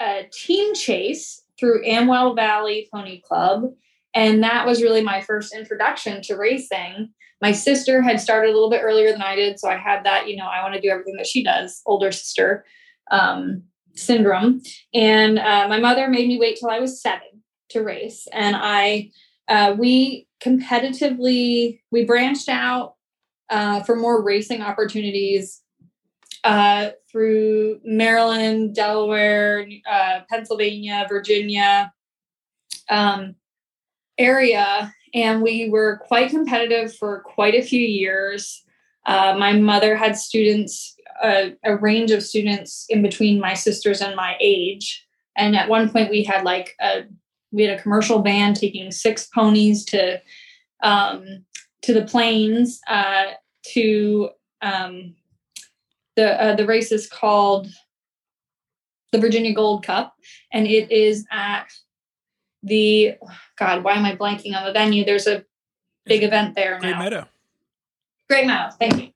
a 0.00 0.28
team 0.32 0.74
chase 0.74 1.42
through 1.58 1.84
Amwell 1.84 2.34
Valley 2.34 2.88
Pony 2.92 3.20
Club, 3.20 3.72
and 4.14 4.42
that 4.42 4.66
was 4.66 4.82
really 4.82 5.02
my 5.02 5.20
first 5.20 5.54
introduction 5.54 6.22
to 6.22 6.36
racing. 6.36 7.10
My 7.40 7.52
sister 7.52 8.02
had 8.02 8.20
started 8.20 8.50
a 8.50 8.52
little 8.52 8.70
bit 8.70 8.82
earlier 8.82 9.12
than 9.12 9.22
I 9.22 9.36
did, 9.36 9.60
so 9.60 9.68
I 9.68 9.76
had 9.76 10.04
that, 10.04 10.28
you 10.28 10.36
know, 10.36 10.46
I 10.46 10.62
want 10.62 10.74
to 10.74 10.80
do 10.80 10.88
everything 10.88 11.16
that 11.16 11.26
she 11.26 11.44
does, 11.44 11.82
older 11.86 12.10
sister 12.10 12.64
um, 13.10 13.62
syndrome. 13.94 14.60
And 14.92 15.38
uh, 15.38 15.68
my 15.68 15.78
mother 15.78 16.08
made 16.08 16.26
me 16.26 16.38
wait 16.38 16.58
till 16.58 16.70
I 16.70 16.80
was 16.80 17.00
seven 17.00 17.42
to 17.70 17.82
race, 17.82 18.26
and 18.32 18.56
I 18.58 19.10
uh, 19.48 19.74
we 19.78 20.26
competitively 20.42 21.80
we 21.90 22.04
branched 22.04 22.48
out 22.48 22.94
uh, 23.50 23.82
for 23.82 23.96
more 23.96 24.22
racing 24.22 24.62
opportunities 24.62 25.62
uh, 26.44 26.90
through 27.10 27.80
Maryland, 27.84 28.74
Delaware, 28.74 29.66
uh, 29.90 30.20
Pennsylvania, 30.30 31.06
Virginia 31.08 31.92
um, 32.88 33.34
area, 34.18 34.92
and 35.14 35.42
we 35.42 35.68
were 35.70 36.02
quite 36.06 36.30
competitive 36.30 36.94
for 36.96 37.20
quite 37.20 37.54
a 37.54 37.62
few 37.62 37.80
years. 37.80 38.64
Uh, 39.06 39.34
my 39.38 39.52
mother 39.52 39.96
had 39.96 40.16
students, 40.16 40.96
uh, 41.22 41.50
a 41.64 41.76
range 41.76 42.10
of 42.10 42.22
students 42.22 42.86
in 42.88 43.02
between 43.02 43.40
my 43.40 43.54
sisters 43.54 44.00
and 44.00 44.14
my 44.14 44.36
age, 44.40 45.06
and 45.36 45.56
at 45.56 45.68
one 45.68 45.88
point 45.90 46.10
we 46.10 46.22
had 46.24 46.44
like 46.44 46.74
a 46.80 47.04
we 47.50 47.62
had 47.62 47.78
a 47.78 47.82
commercial 47.82 48.20
van 48.22 48.52
taking 48.52 48.90
six 48.90 49.26
ponies 49.26 49.84
to 49.86 50.20
um, 50.82 51.44
to 51.82 51.94
the 51.94 52.04
plains 52.04 52.80
uh, 52.88 53.26
to 53.72 54.28
um, 54.60 55.14
the 56.16 56.42
uh, 56.42 56.56
the 56.56 56.66
race 56.66 56.92
is 56.92 57.08
called 57.08 57.68
the 59.12 59.18
Virginia 59.18 59.54
Gold 59.54 59.84
Cup, 59.84 60.14
and 60.52 60.66
it 60.66 60.90
is 60.92 61.24
at 61.30 61.68
the 62.62 63.14
God. 63.58 63.84
Why 63.84 63.94
am 63.94 64.04
I 64.04 64.16
blanking 64.16 64.56
on 64.56 64.64
the 64.64 64.72
venue? 64.72 65.04
There's 65.04 65.26
a 65.26 65.44
big 66.04 66.22
event 66.22 66.54
there 66.54 66.78
Great 66.78 66.90
now. 66.90 66.98
Meadow. 66.98 67.28
Great 68.28 68.46
Meadows. 68.46 68.74
Thank 68.78 69.02
you. 69.02 69.10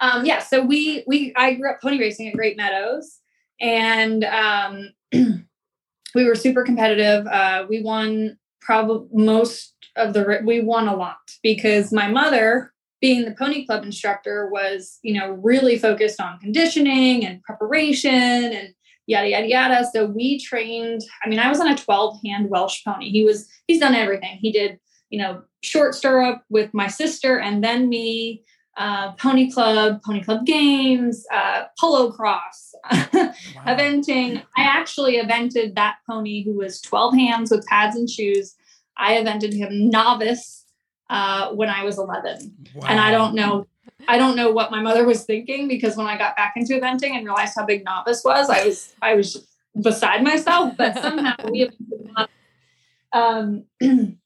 Um, 0.00 0.24
yeah, 0.24 0.38
so 0.38 0.62
we 0.62 1.04
we 1.06 1.32
I 1.36 1.54
grew 1.54 1.70
up 1.70 1.80
pony 1.82 1.98
racing 1.98 2.28
at 2.28 2.34
Great 2.34 2.56
Meadows, 2.56 3.20
and 3.60 4.24
um, 4.24 4.90
we 5.12 6.24
were 6.24 6.34
super 6.34 6.62
competitive. 6.62 7.26
Uh, 7.26 7.66
we 7.68 7.82
won 7.82 8.38
probably 8.60 9.08
most 9.12 9.74
of 9.96 10.12
the 10.12 10.40
we 10.44 10.60
won 10.60 10.88
a 10.88 10.94
lot 10.94 11.18
because 11.42 11.92
my 11.92 12.08
mother, 12.08 12.72
being 13.00 13.24
the 13.24 13.34
pony 13.34 13.66
club 13.66 13.84
instructor, 13.84 14.48
was 14.50 14.98
you 15.02 15.18
know 15.18 15.32
really 15.32 15.78
focused 15.78 16.20
on 16.20 16.38
conditioning 16.38 17.26
and 17.26 17.42
preparation 17.42 18.12
and 18.12 18.74
yada 19.08 19.28
yada 19.28 19.48
yada. 19.48 19.88
So 19.92 20.06
we 20.06 20.38
trained. 20.38 21.02
I 21.24 21.28
mean, 21.28 21.40
I 21.40 21.48
was 21.48 21.58
on 21.58 21.68
a 21.68 21.76
twelve 21.76 22.18
hand 22.24 22.48
Welsh 22.50 22.84
pony. 22.84 23.10
He 23.10 23.24
was 23.24 23.48
he's 23.66 23.80
done 23.80 23.94
everything. 23.94 24.38
He 24.40 24.52
did 24.52 24.78
you 25.10 25.18
know 25.18 25.42
short 25.62 25.94
stirrup 25.94 26.42
with 26.50 26.72
my 26.72 26.86
sister 26.86 27.40
and 27.40 27.64
then 27.64 27.88
me 27.88 28.44
uh, 28.76 29.10
pony 29.12 29.50
club, 29.50 30.00
pony 30.04 30.22
club 30.22 30.46
games, 30.46 31.26
uh, 31.32 31.64
polocrosse, 31.82 32.74
eventing. 33.66 34.40
I 34.56 34.62
actually 34.62 35.18
evented 35.18 35.74
that 35.74 35.96
pony 36.08 36.44
who 36.44 36.54
was 36.54 36.80
12 36.82 37.14
hands 37.14 37.50
with 37.50 37.66
pads 37.66 37.96
and 37.96 38.08
shoes. 38.08 38.54
I 38.96 39.14
evented 39.14 39.52
him 39.52 39.90
novice 39.90 40.64
uh, 41.10 41.50
when 41.50 41.68
I 41.68 41.82
was 41.82 41.98
11. 41.98 42.54
And 42.86 43.00
I 43.00 43.10
don't 43.10 43.34
know. 43.34 43.66
I 44.06 44.16
don't 44.16 44.36
know 44.36 44.50
what 44.50 44.70
my 44.70 44.80
mother 44.80 45.04
was 45.04 45.24
thinking 45.24 45.66
because 45.66 45.96
when 45.96 46.06
I 46.06 46.16
got 46.16 46.36
back 46.36 46.54
into 46.56 46.74
eventing 46.74 47.16
and 47.16 47.24
realized 47.24 47.54
how 47.56 47.64
big 47.64 47.84
novice 47.84 48.22
was, 48.24 48.48
I 48.48 48.64
was 48.64 48.94
I 49.02 49.14
was 49.14 49.48
beside 49.80 50.22
myself. 50.22 50.76
But 50.76 51.00
somehow 51.02 51.34
we 51.50 51.68
um, 53.12 53.64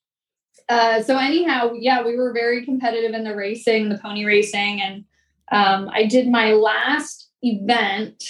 uh, 0.69 1.03
so 1.03 1.17
anyhow, 1.17 1.73
yeah, 1.79 2.03
we 2.03 2.17
were 2.17 2.33
very 2.33 2.65
competitive 2.65 3.15
in 3.15 3.25
the 3.25 3.35
racing, 3.35 3.89
the 3.89 3.99
pony 3.99 4.25
racing, 4.25 4.83
and 4.83 5.05
um, 5.51 5.91
I 5.93 6.05
did 6.07 6.29
my 6.29 6.53
last 6.53 7.29
event. 7.43 8.23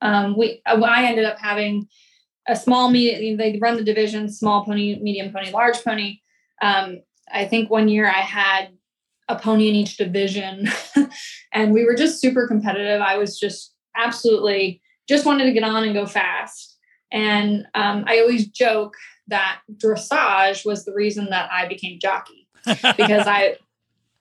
Um, 0.00 0.36
we 0.36 0.62
I 0.66 1.06
ended 1.06 1.24
up 1.24 1.38
having 1.38 1.88
a 2.48 2.56
small 2.56 2.90
medium. 2.90 3.36
They 3.36 3.58
run 3.60 3.76
the 3.76 3.84
division: 3.84 4.30
small 4.30 4.64
pony, 4.64 4.98
medium 5.00 5.32
pony, 5.32 5.50
large 5.50 5.82
pony. 5.84 6.20
Um, 6.62 7.00
I 7.32 7.44
think 7.44 7.70
one 7.70 7.88
year 7.88 8.06
I 8.06 8.20
had 8.20 8.75
a 9.28 9.36
pony 9.36 9.68
in 9.68 9.74
each 9.74 9.96
division, 9.96 10.68
and 11.52 11.72
we 11.72 11.84
were 11.84 11.94
just 11.94 12.20
super 12.20 12.46
competitive. 12.46 13.00
I 13.00 13.18
was 13.18 13.38
just 13.38 13.74
absolutely 13.96 14.80
just 15.08 15.24
wanted 15.24 15.44
to 15.44 15.52
get 15.52 15.62
on 15.62 15.84
and 15.84 15.94
go 15.94 16.06
fast. 16.06 16.78
And 17.12 17.66
um, 17.74 18.04
I 18.06 18.18
always 18.18 18.48
joke 18.48 18.94
that 19.28 19.60
dressage 19.72 20.64
was 20.64 20.84
the 20.84 20.92
reason 20.92 21.28
that 21.30 21.50
I 21.52 21.66
became 21.66 21.98
jockey 22.00 22.48
because 22.64 23.26
I 23.26 23.56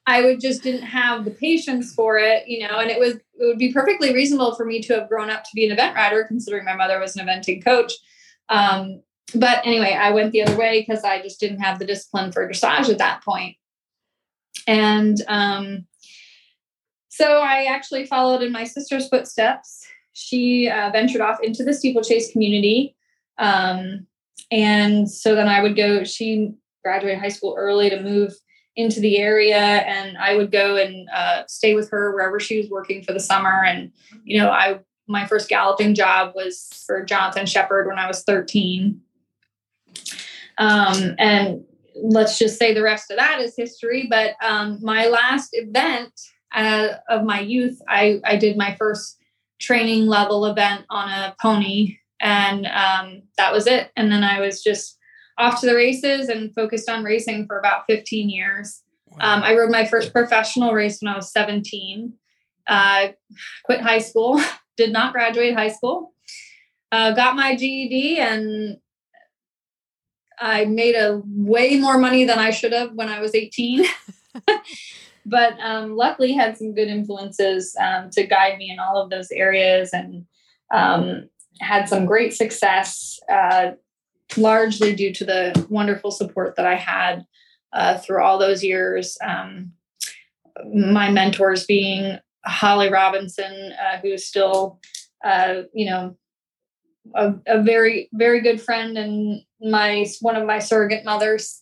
I 0.08 0.22
would 0.22 0.40
just 0.40 0.62
didn't 0.62 0.84
have 0.84 1.26
the 1.26 1.32
patience 1.32 1.94
for 1.94 2.20
it, 2.20 2.48
you 2.48 2.68
know, 2.68 2.80
and 2.80 2.92
it 2.92 3.00
was 3.00 3.16
it 3.16 3.46
would 3.46 3.58
be 3.58 3.74
perfectly 3.74 4.14
reasonable 4.14 4.56
for 4.56 4.66
me 4.66 4.82
to 4.82 4.94
have 5.00 5.10
grown 5.10 5.30
up 5.30 5.44
to 5.44 5.50
be 5.54 5.66
an 5.66 5.72
event 5.72 5.96
rider, 5.96 6.24
considering 6.26 6.64
my 6.64 6.76
mother 6.76 7.00
was 7.00 7.16
an 7.16 7.26
eventing 7.26 7.64
coach. 7.64 7.94
Um, 8.50 9.02
but 9.34 9.66
anyway, 9.66 9.98
I 10.00 10.12
went 10.12 10.32
the 10.32 10.44
other 10.44 10.56
way 10.56 10.82
because 10.82 11.04
I 11.04 11.22
just 11.22 11.40
didn't 11.40 11.60
have 11.60 11.80
the 11.80 11.86
discipline 11.86 12.32
for 12.32 12.48
dressage 12.48 12.90
at 12.90 13.00
that 13.00 13.24
point. 13.24 13.58
And 14.68 15.22
um, 15.28 15.86
so 17.10 17.40
I 17.40 17.66
actually 17.66 18.06
followed 18.06 18.42
in 18.42 18.52
my 18.52 18.64
sister's 18.64 19.08
footsteps. 19.08 19.86
She 20.14 20.70
uh, 20.70 20.90
ventured 20.92 21.22
off 21.22 21.40
into 21.42 21.64
the 21.64 21.74
steeplechase 21.74 22.32
community. 22.32 22.96
Um, 23.38 24.08
and 24.52 25.10
so 25.10 25.36
then 25.36 25.48
I 25.48 25.62
would 25.62 25.76
go, 25.76 26.04
she 26.04 26.54
graduated 26.84 27.20
high 27.20 27.30
school 27.30 27.56
early 27.58 27.90
to 27.90 28.02
move 28.02 28.34
into 28.76 29.00
the 29.00 29.18
area 29.18 29.58
and 29.58 30.18
I 30.18 30.36
would 30.36 30.52
go 30.52 30.76
and 30.76 31.08
uh, 31.14 31.44
stay 31.48 31.74
with 31.76 31.90
her 31.92 32.14
wherever 32.14 32.40
she 32.40 32.58
was 32.58 32.70
working 32.70 33.04
for 33.04 33.14
the 33.14 33.20
summer. 33.20 33.64
And, 33.64 33.92
you 34.24 34.38
know, 34.38 34.52
I, 34.52 34.80
my 35.08 35.26
first 35.26 35.48
galloping 35.48 35.96
job 35.96 36.34
was 36.36 36.84
for 36.86 37.04
Jonathan 37.04 37.46
Sheppard 37.46 37.88
when 37.88 38.00
I 38.00 38.08
was 38.08 38.24
13. 38.24 39.00
Um, 40.58 41.16
and 41.18 41.64
let's 41.96 42.38
just 42.38 42.60
say 42.60 42.74
the 42.74 42.82
rest 42.82 43.12
of 43.12 43.18
that 43.18 43.40
is 43.40 43.56
history. 43.58 44.08
But 44.10 44.36
um, 44.44 44.80
my 44.82 45.08
last 45.08 45.50
event 45.54 46.12
uh, 46.54 46.90
of 47.10 47.24
my 47.24 47.40
youth, 47.40 47.82
I, 47.88 48.20
I 48.24 48.36
did 48.36 48.58
my 48.58 48.76
first 48.76 49.18
training 49.60 50.08
level 50.08 50.46
event 50.46 50.86
on 50.90 51.10
a 51.10 51.36
pony, 51.42 51.98
and 52.20 52.66
um, 52.68 53.24
that 53.38 53.54
was 53.54 53.68
it. 53.68 53.92
And 53.96 54.12
then 54.12 54.24
I 54.24 54.40
was 54.40 54.62
just 54.62 54.98
off 55.38 55.60
to 55.62 55.66
the 55.66 55.76
races 55.76 56.30
and 56.30 56.54
focused 56.54 56.90
on 56.90 57.04
racing 57.04 57.46
for 57.46 57.60
about 57.60 57.84
15 57.88 58.30
years. 58.30 58.82
Um, 59.20 59.44
I 59.44 59.56
rode 59.56 59.72
my 59.72 59.86
first 59.86 60.12
professional 60.12 60.74
race 60.74 61.02
when 61.02 61.14
I 61.14 61.16
was 61.16 61.32
17. 61.32 62.14
Uh, 62.68 63.08
quit 63.64 63.82
high 63.82 64.00
school, 64.00 64.42
did 64.78 64.92
not 64.92 65.14
graduate 65.14 65.56
high 65.56 65.70
school. 65.70 66.14
Uh, 66.92 67.12
got 67.12 67.36
my 67.36 67.56
GED 67.56 68.20
and 68.20 68.78
I 70.40 70.66
made 70.66 70.96
a 70.96 71.22
way 71.26 71.80
more 71.80 71.98
money 71.98 72.26
than 72.26 72.40
I 72.40 72.52
should 72.52 72.74
have 72.74 72.94
when 72.94 73.10
I 73.10 73.20
was 73.20 73.36
18. 73.36 73.86
but 75.26 75.58
um, 75.60 75.96
luckily 75.96 76.34
had 76.34 76.58
some 76.58 76.74
good 76.74 76.88
influences 76.88 77.76
um, 77.82 78.10
to 78.12 78.26
guide 78.26 78.58
me 78.58 78.70
in 78.70 78.80
all 78.80 79.02
of 79.02 79.10
those 79.10 79.32
areas 79.32 79.92
and 79.94 80.26
um, 80.74 81.30
had 81.60 81.88
some 81.88 82.06
great 82.06 82.34
success, 82.34 83.20
uh, 83.32 83.72
largely 84.38 84.96
due 84.96 85.14
to 85.14 85.26
the 85.26 85.66
wonderful 85.70 86.12
support 86.12 86.56
that 86.56 86.68
I 86.68 86.76
had 86.76 87.26
uh, 87.74 87.98
through 87.98 88.24
all 88.24 88.38
those 88.38 88.64
years. 88.64 89.18
Um, 89.24 89.72
my 90.74 91.10
mentors 91.12 91.66
being 91.66 92.18
Holly 92.46 92.90
Robinson, 92.90 93.74
uh, 93.74 93.98
who's 94.00 94.26
still, 94.26 94.80
uh, 95.24 95.64
you 95.74 95.90
know, 95.90 96.16
a, 97.14 97.34
a 97.48 97.62
very 97.62 98.10
very 98.14 98.42
good 98.42 98.62
friend 98.62 98.98
and 98.98 99.42
my 99.62 100.06
one 100.22 100.36
of 100.36 100.46
my 100.46 100.60
surrogate 100.60 101.06
mothers 101.06 101.62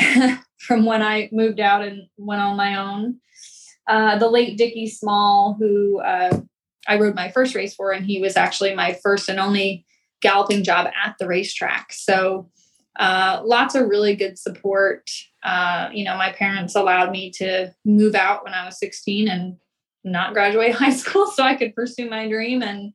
from 0.58 0.84
when 0.84 1.02
I 1.02 1.28
moved 1.32 1.60
out 1.60 1.82
and 1.82 2.02
went 2.16 2.42
on 2.42 2.56
my 2.56 2.76
own. 2.76 3.20
Uh, 3.86 4.18
the 4.18 4.30
late 4.30 4.56
Dickie 4.56 4.88
Small, 4.88 5.56
who 5.58 6.00
uh, 6.00 6.40
I 6.88 6.98
rode 6.98 7.14
my 7.14 7.30
first 7.30 7.54
race 7.54 7.74
for, 7.74 7.92
and 7.92 8.06
he 8.06 8.20
was 8.20 8.36
actually 8.36 8.74
my 8.74 8.98
first 9.02 9.28
and 9.28 9.38
only 9.38 9.84
galloping 10.22 10.64
job 10.64 10.86
at 10.86 11.16
the 11.18 11.26
racetrack. 11.26 11.92
So 11.92 12.50
uh, 12.98 13.42
lots 13.44 13.74
of 13.74 13.88
really 13.88 14.16
good 14.16 14.38
support. 14.38 15.10
Uh, 15.42 15.90
you 15.92 16.04
know, 16.04 16.16
my 16.16 16.32
parents 16.32 16.74
allowed 16.74 17.10
me 17.10 17.30
to 17.32 17.74
move 17.84 18.14
out 18.14 18.44
when 18.44 18.54
I 18.54 18.64
was 18.64 18.78
16 18.78 19.28
and 19.28 19.56
not 20.02 20.32
graduate 20.32 20.74
high 20.74 20.94
school 20.94 21.26
so 21.26 21.42
I 21.42 21.56
could 21.56 21.74
pursue 21.74 22.08
my 22.08 22.28
dream. 22.28 22.62
And 22.62 22.92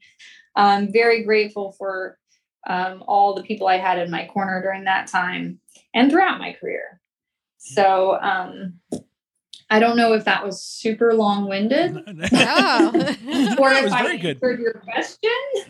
I'm 0.56 0.92
very 0.92 1.24
grateful 1.24 1.74
for 1.78 2.18
um, 2.68 3.04
all 3.08 3.34
the 3.36 3.44
people 3.44 3.68
I 3.68 3.78
had 3.78 4.00
in 4.00 4.12
my 4.12 4.26
corner 4.28 4.62
during 4.62 4.84
that 4.86 5.08
time 5.08 5.60
and 5.94 6.12
throughout 6.12 6.40
my 6.40 6.54
career. 6.60 7.00
So 7.58 8.18
um, 8.22 8.80
I 9.70 9.80
don't 9.80 9.96
know 9.98 10.14
if 10.14 10.26
that 10.26 10.46
was 10.46 10.62
super 10.64 11.14
long 11.14 11.48
winded. 11.48 11.98
Oh. 12.32 12.92
or 13.60 13.72
if 13.72 13.84
was 13.84 13.94
I 13.94 14.02
very 14.04 14.18
good. 14.18 14.38
answered 14.38 14.60
your 14.60 14.74
question. 14.74 15.32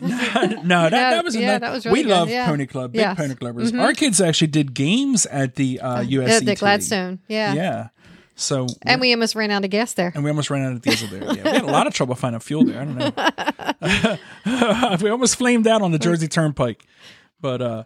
no, 0.66 0.88
that, 0.88 0.92
Yeah, 0.92 1.10
that 1.10 1.24
was 1.24 1.34
yeah, 1.36 1.42
enough. 1.56 1.60
that 1.60 1.72
was 1.72 1.84
really 1.86 1.98
we 2.00 2.02
good, 2.04 2.10
love 2.10 2.28
yeah. 2.28 2.46
Pony 2.46 2.66
Club, 2.66 2.92
big 2.92 3.00
Yes. 3.00 3.16
Pony 3.16 3.34
Clubbers. 3.34 3.70
Mhm. 3.70 3.80
Our 3.82 3.92
kids 3.92 4.20
actually 4.20 4.48
did 4.48 4.74
games 4.74 5.26
at 5.26 5.54
the 5.56 5.80
uh, 5.80 6.00
yeah, 6.02 6.20
USC. 6.20 6.44
the 6.46 6.54
Gladstone. 6.56 7.18
Yeah. 7.28 7.54
Yeah. 7.54 7.88
So 8.40 8.66
And 8.82 9.00
we 9.00 9.12
almost 9.12 9.34
ran 9.34 9.50
out 9.50 9.64
of 9.64 9.70
gas 9.70 9.92
there. 9.94 10.12
and 10.14 10.24
we 10.24 10.30
almost 10.30 10.48
ran 10.50 10.64
out 10.64 10.72
of 10.72 10.80
diesel 10.82 11.08
there. 11.08 11.22
Yeah, 11.34 11.42
we 11.44 11.50
had 11.50 11.62
a 11.62 11.66
lot 11.66 11.86
of 11.86 11.92
trouble 11.94 12.14
finding 12.14 12.40
fuel 12.40 12.64
there. 12.64 12.80
I 12.80 12.84
don't 12.84 12.96
know. 14.96 14.96
we 15.02 15.10
almost 15.10 15.36
flamed 15.36 15.66
out 15.66 15.82
on 15.82 15.92
the 15.92 15.98
Jersey 15.98 16.28
Turnpike, 16.28 16.84
but 17.40 17.60
uh, 17.62 17.84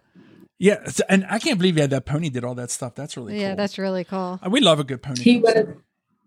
yeah. 0.59 0.77
And 1.09 1.27
I 1.29 1.39
can't 1.39 1.59
believe 1.59 1.77
you 1.77 1.83
had 1.83 1.91
that 1.91 2.05
pony 2.07 2.29
did 2.31 2.45
all 2.45 2.55
that 2.55 2.71
stuff. 2.71 2.95
That's 2.95 3.17
really 3.17 3.41
Yeah, 3.41 3.49
cool. 3.51 3.57
that's 3.57 3.79
really 3.79 4.05
cool. 4.05 4.39
Uh, 4.45 4.51
we 4.51 4.61
love 4.61 4.79
a 4.81 4.85
good 4.85 5.03
pony. 5.03 5.21
He 5.23 5.41
club 5.41 5.55
was 5.57 5.63
story. 5.65 5.77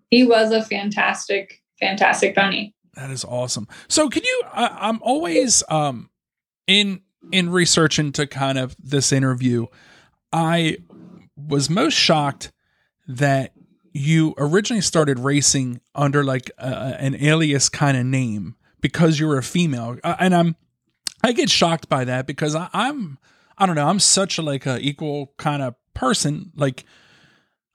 he 0.09 0.23
was 0.25 0.51
a 0.51 0.63
fantastic, 0.63 1.61
fantastic 1.79 2.35
pony. 2.35 2.73
That 2.95 3.11
is 3.11 3.23
awesome. 3.23 3.67
So, 3.87 4.09
can 4.09 4.23
you? 4.25 4.41
I, 4.51 4.77
I'm 4.89 4.99
always 5.03 5.63
um 5.69 6.09
in 6.67 7.01
in 7.31 7.49
research 7.49 7.99
into 7.99 8.27
kind 8.27 8.57
of 8.57 8.75
this 8.79 9.11
interview. 9.11 9.67
I 10.33 10.77
was 11.37 11.69
most 11.69 11.93
shocked 11.93 12.51
that 13.07 13.53
you 13.97 14.35
originally 14.37 14.81
started 14.81 15.19
racing 15.19 15.81
under 15.95 16.23
like 16.23 16.51
an 16.57 17.15
alias 17.15 17.69
kind 17.69 17.97
of 17.97 18.05
name 18.05 18.55
because 18.79 19.19
you 19.19 19.27
were 19.27 19.37
a 19.37 19.43
female, 19.43 19.97
uh, 20.03 20.15
and 20.19 20.35
I'm 20.35 20.55
I 21.23 21.31
get 21.31 21.49
shocked 21.49 21.89
by 21.89 22.05
that 22.05 22.27
because 22.27 22.55
I, 22.55 22.69
I'm 22.73 23.17
I 23.57 23.65
don't 23.65 23.75
know 23.75 23.87
I'm 23.87 23.99
such 23.99 24.37
a 24.37 24.41
like 24.41 24.65
a 24.65 24.79
equal 24.79 25.33
kind 25.37 25.61
of 25.61 25.75
person 25.93 26.51
like. 26.55 26.85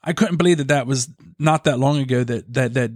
I 0.04 0.12
couldn't 0.12 0.36
believe 0.36 0.58
that 0.58 0.66
that 0.66 0.88
was 0.88 1.08
not 1.38 1.62
that 1.62 1.78
long 1.78 1.98
ago 1.98 2.24
that 2.24 2.52
that 2.54 2.74
that 2.74 2.90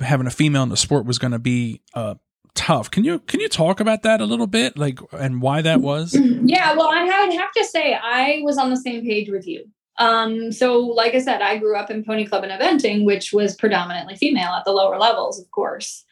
having 0.00 0.28
a 0.28 0.30
female 0.30 0.62
in 0.62 0.68
the 0.68 0.76
sport 0.76 1.04
was 1.04 1.18
going 1.18 1.32
to 1.32 1.40
be 1.40 1.80
uh, 1.94 2.14
tough. 2.54 2.90
Can 2.92 3.02
you 3.02 3.18
can 3.18 3.40
you 3.40 3.48
talk 3.48 3.80
about 3.80 4.02
that 4.02 4.20
a 4.20 4.24
little 4.24 4.46
bit, 4.46 4.78
like 4.78 5.00
and 5.12 5.42
why 5.42 5.62
that 5.62 5.80
was? 5.80 6.16
Yeah, 6.44 6.74
well, 6.74 6.88
I 6.88 7.04
would 7.24 7.38
have 7.38 7.52
to 7.52 7.64
say 7.64 7.94
I 7.94 8.40
was 8.42 8.58
on 8.58 8.70
the 8.70 8.76
same 8.76 9.02
page 9.02 9.30
with 9.30 9.46
you. 9.46 9.64
Um, 9.98 10.52
so, 10.52 10.80
like 10.80 11.14
I 11.14 11.20
said, 11.20 11.42
I 11.42 11.58
grew 11.58 11.76
up 11.76 11.90
in 11.90 12.04
Pony 12.04 12.26
Club 12.26 12.44
and 12.44 12.52
eventing, 12.52 13.04
which 13.04 13.32
was 13.32 13.56
predominantly 13.56 14.16
female 14.16 14.50
at 14.50 14.64
the 14.64 14.72
lower 14.72 14.98
levels, 14.98 15.38
of 15.38 15.50
course. 15.50 16.04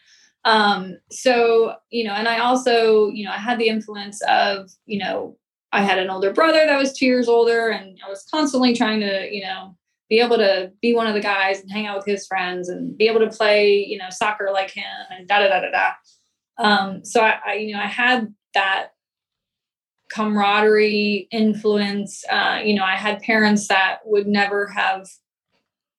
Um, 0.44 0.98
so, 1.10 1.74
you 1.90 2.04
know, 2.04 2.12
and 2.12 2.28
I 2.28 2.38
also, 2.38 3.08
you 3.08 3.24
know, 3.24 3.32
I 3.32 3.38
had 3.38 3.58
the 3.58 3.68
influence 3.68 4.20
of, 4.22 4.70
you 4.86 4.98
know, 4.98 5.36
I 5.72 5.82
had 5.82 5.98
an 5.98 6.10
older 6.10 6.32
brother 6.32 6.64
that 6.66 6.78
was 6.78 6.92
two 6.92 7.06
years 7.06 7.28
older, 7.28 7.68
and 7.68 7.98
I 8.04 8.08
was 8.08 8.26
constantly 8.30 8.74
trying 8.74 9.00
to, 9.00 9.28
you 9.30 9.42
know, 9.42 9.76
be 10.08 10.18
able 10.20 10.36
to 10.38 10.72
be 10.82 10.92
one 10.92 11.06
of 11.06 11.14
the 11.14 11.20
guys 11.20 11.60
and 11.60 11.70
hang 11.70 11.86
out 11.86 11.96
with 11.96 12.06
his 12.06 12.26
friends 12.26 12.68
and 12.68 12.98
be 12.98 13.06
able 13.06 13.20
to 13.20 13.28
play, 13.28 13.76
you 13.76 13.96
know, 13.96 14.10
soccer 14.10 14.50
like 14.52 14.70
him 14.70 14.84
and 15.10 15.28
da 15.28 15.38
da 15.38 15.48
da 15.48 15.60
da 15.60 15.70
da. 15.70 15.92
Um, 16.58 17.04
so 17.04 17.20
I, 17.20 17.38
I, 17.46 17.54
you 17.54 17.72
know, 17.74 17.80
I 17.80 17.86
had 17.86 18.34
that 18.54 18.88
camaraderie 20.10 21.28
influence. 21.30 22.24
Uh, 22.30 22.60
you 22.62 22.74
know, 22.74 22.84
I 22.84 22.96
had 22.96 23.20
parents 23.20 23.68
that 23.68 24.00
would 24.04 24.26
never 24.26 24.66
have, 24.68 25.08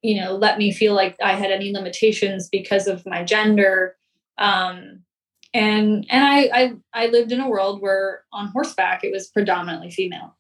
you 0.02 0.20
know, 0.20 0.36
let 0.36 0.58
me 0.58 0.72
feel 0.72 0.94
like 0.94 1.16
I 1.24 1.34
had 1.34 1.52
any 1.52 1.74
limitations 1.74 2.50
because 2.50 2.88
of 2.88 3.06
my 3.06 3.24
gender. 3.24 3.96
Um, 4.38 5.04
and 5.54 6.06
and 6.10 6.24
I, 6.24 6.50
I 6.54 6.74
I 6.94 7.08
lived 7.08 7.32
in 7.32 7.42
a 7.42 7.50
world 7.50 7.82
where 7.82 8.24
on 8.32 8.48
horseback 8.48 9.04
it 9.04 9.12
was 9.12 9.28
predominantly 9.28 9.92
female. 9.92 10.38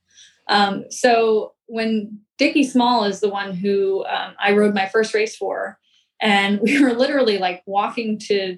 Um, 0.47 0.85
so 0.89 1.53
when 1.67 2.19
Dickie 2.37 2.63
Small 2.63 3.03
is 3.03 3.19
the 3.19 3.29
one 3.29 3.53
who 3.53 4.05
um, 4.05 4.33
I 4.39 4.53
rode 4.53 4.73
my 4.73 4.87
first 4.87 5.13
race 5.13 5.35
for, 5.35 5.79
and 6.21 6.59
we 6.63 6.81
were 6.81 6.93
literally 6.93 7.37
like 7.37 7.63
walking 7.65 8.19
to 8.27 8.57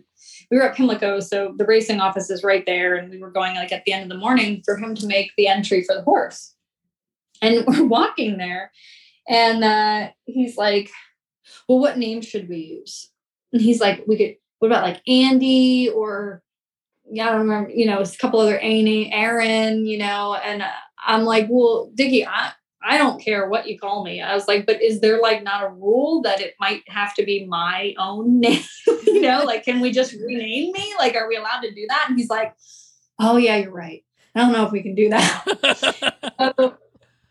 we 0.53 0.59
were 0.59 0.65
at 0.65 0.75
Pimlico, 0.75 1.19
so 1.19 1.55
the 1.57 1.65
racing 1.65 1.99
office 1.99 2.29
is 2.29 2.43
right 2.43 2.63
there, 2.67 2.93
and 2.93 3.09
we 3.09 3.17
were 3.17 3.31
going 3.31 3.55
like 3.55 3.71
at 3.71 3.85
the 3.85 3.91
end 3.91 4.03
of 4.03 4.09
the 4.09 4.23
morning 4.23 4.61
for 4.63 4.77
him 4.77 4.93
to 4.93 5.07
make 5.07 5.31
the 5.35 5.47
entry 5.47 5.83
for 5.83 5.95
the 5.95 6.03
horse. 6.03 6.53
And 7.41 7.65
we're 7.67 7.85
walking 7.85 8.37
there, 8.37 8.71
and 9.27 9.63
uh, 9.63 10.11
he's 10.25 10.55
like, 10.55 10.91
"Well, 11.67 11.79
what 11.79 11.97
name 11.97 12.21
should 12.21 12.47
we 12.47 12.57
use?" 12.57 13.09
And 13.51 13.63
he's 13.63 13.81
like, 13.81 14.03
"We 14.07 14.15
could. 14.15 14.35
What 14.59 14.67
about 14.67 14.83
like 14.83 15.01
Andy 15.07 15.89
or 15.89 16.43
yeah, 17.09 17.29
I 17.29 17.31
don't 17.31 17.47
remember, 17.47 17.71
you 17.71 17.87
know, 17.87 18.01
a 18.01 18.07
couple 18.07 18.39
other 18.39 18.59
A 18.61 19.09
Aaron, 19.11 19.87
you 19.87 19.97
know, 19.97 20.35
and 20.35 20.63
I'm 21.03 21.23
like, 21.23 21.47
well, 21.49 21.91
Dickie, 21.95 22.25
I, 22.25 22.51
I 22.83 22.97
don't 22.97 23.23
care 23.23 23.47
what 23.47 23.67
you 23.67 23.79
call 23.79 24.03
me. 24.03 24.21
I 24.21 24.33
was 24.33 24.47
like, 24.47 24.65
but 24.65 24.81
is 24.81 24.99
there 24.99 25.19
like 25.19 25.43
not 25.43 25.63
a 25.63 25.69
rule 25.69 26.21
that 26.23 26.41
it 26.41 26.55
might 26.59 26.83
have 26.87 27.13
to 27.15 27.23
be 27.23 27.45
my 27.45 27.93
own 27.97 28.39
name? 28.41 28.63
you 29.05 29.21
know, 29.21 29.43
like, 29.43 29.63
can 29.63 29.79
we 29.79 29.91
just 29.91 30.13
rename 30.13 30.71
me? 30.73 30.93
Like, 30.97 31.15
are 31.15 31.27
we 31.27 31.37
allowed 31.37 31.61
to 31.61 31.73
do 31.73 31.85
that? 31.87 32.05
And 32.09 32.17
he's 32.17 32.29
like, 32.29 32.53
oh, 33.19 33.37
yeah, 33.37 33.57
you're 33.57 33.71
right. 33.71 34.03
I 34.35 34.41
don't 34.41 34.51
know 34.51 34.65
if 34.65 34.71
we 34.71 34.81
can 34.81 34.95
do 34.95 35.09
that. 35.09 36.23
so, 36.57 36.77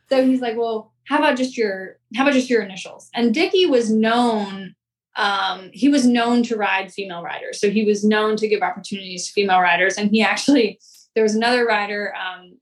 so 0.08 0.26
he's 0.26 0.40
like, 0.40 0.56
well, 0.56 0.92
how 1.04 1.18
about 1.18 1.36
just 1.36 1.56
your, 1.56 1.98
how 2.14 2.22
about 2.22 2.34
just 2.34 2.48
your 2.48 2.62
initials? 2.62 3.10
And 3.14 3.34
Dickie 3.34 3.66
was 3.66 3.90
known 3.90 4.74
um, 5.16 5.70
he 5.72 5.88
was 5.88 6.06
known 6.06 6.42
to 6.44 6.56
ride 6.56 6.92
female 6.92 7.22
riders. 7.22 7.60
So 7.60 7.70
he 7.70 7.84
was 7.84 8.04
known 8.04 8.36
to 8.36 8.48
give 8.48 8.62
opportunities 8.62 9.26
to 9.26 9.32
female 9.32 9.60
riders. 9.60 9.96
And 9.96 10.10
he 10.10 10.22
actually, 10.22 10.80
there 11.14 11.22
was 11.22 11.34
another 11.34 11.66
rider 11.66 12.14
um, 12.14 12.58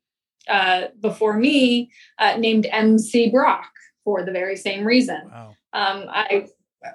uh, 0.49 0.85
before 1.01 1.37
me 1.37 1.91
uh, 2.19 2.37
named 2.37 2.67
MC 2.71 3.31
Brock 3.31 3.71
for 4.05 4.25
the 4.25 4.33
very 4.33 4.57
same 4.57 4.85
reason. 4.85 5.21
Wow. 5.31 5.55
Um, 5.73 6.05
I, 6.09 6.47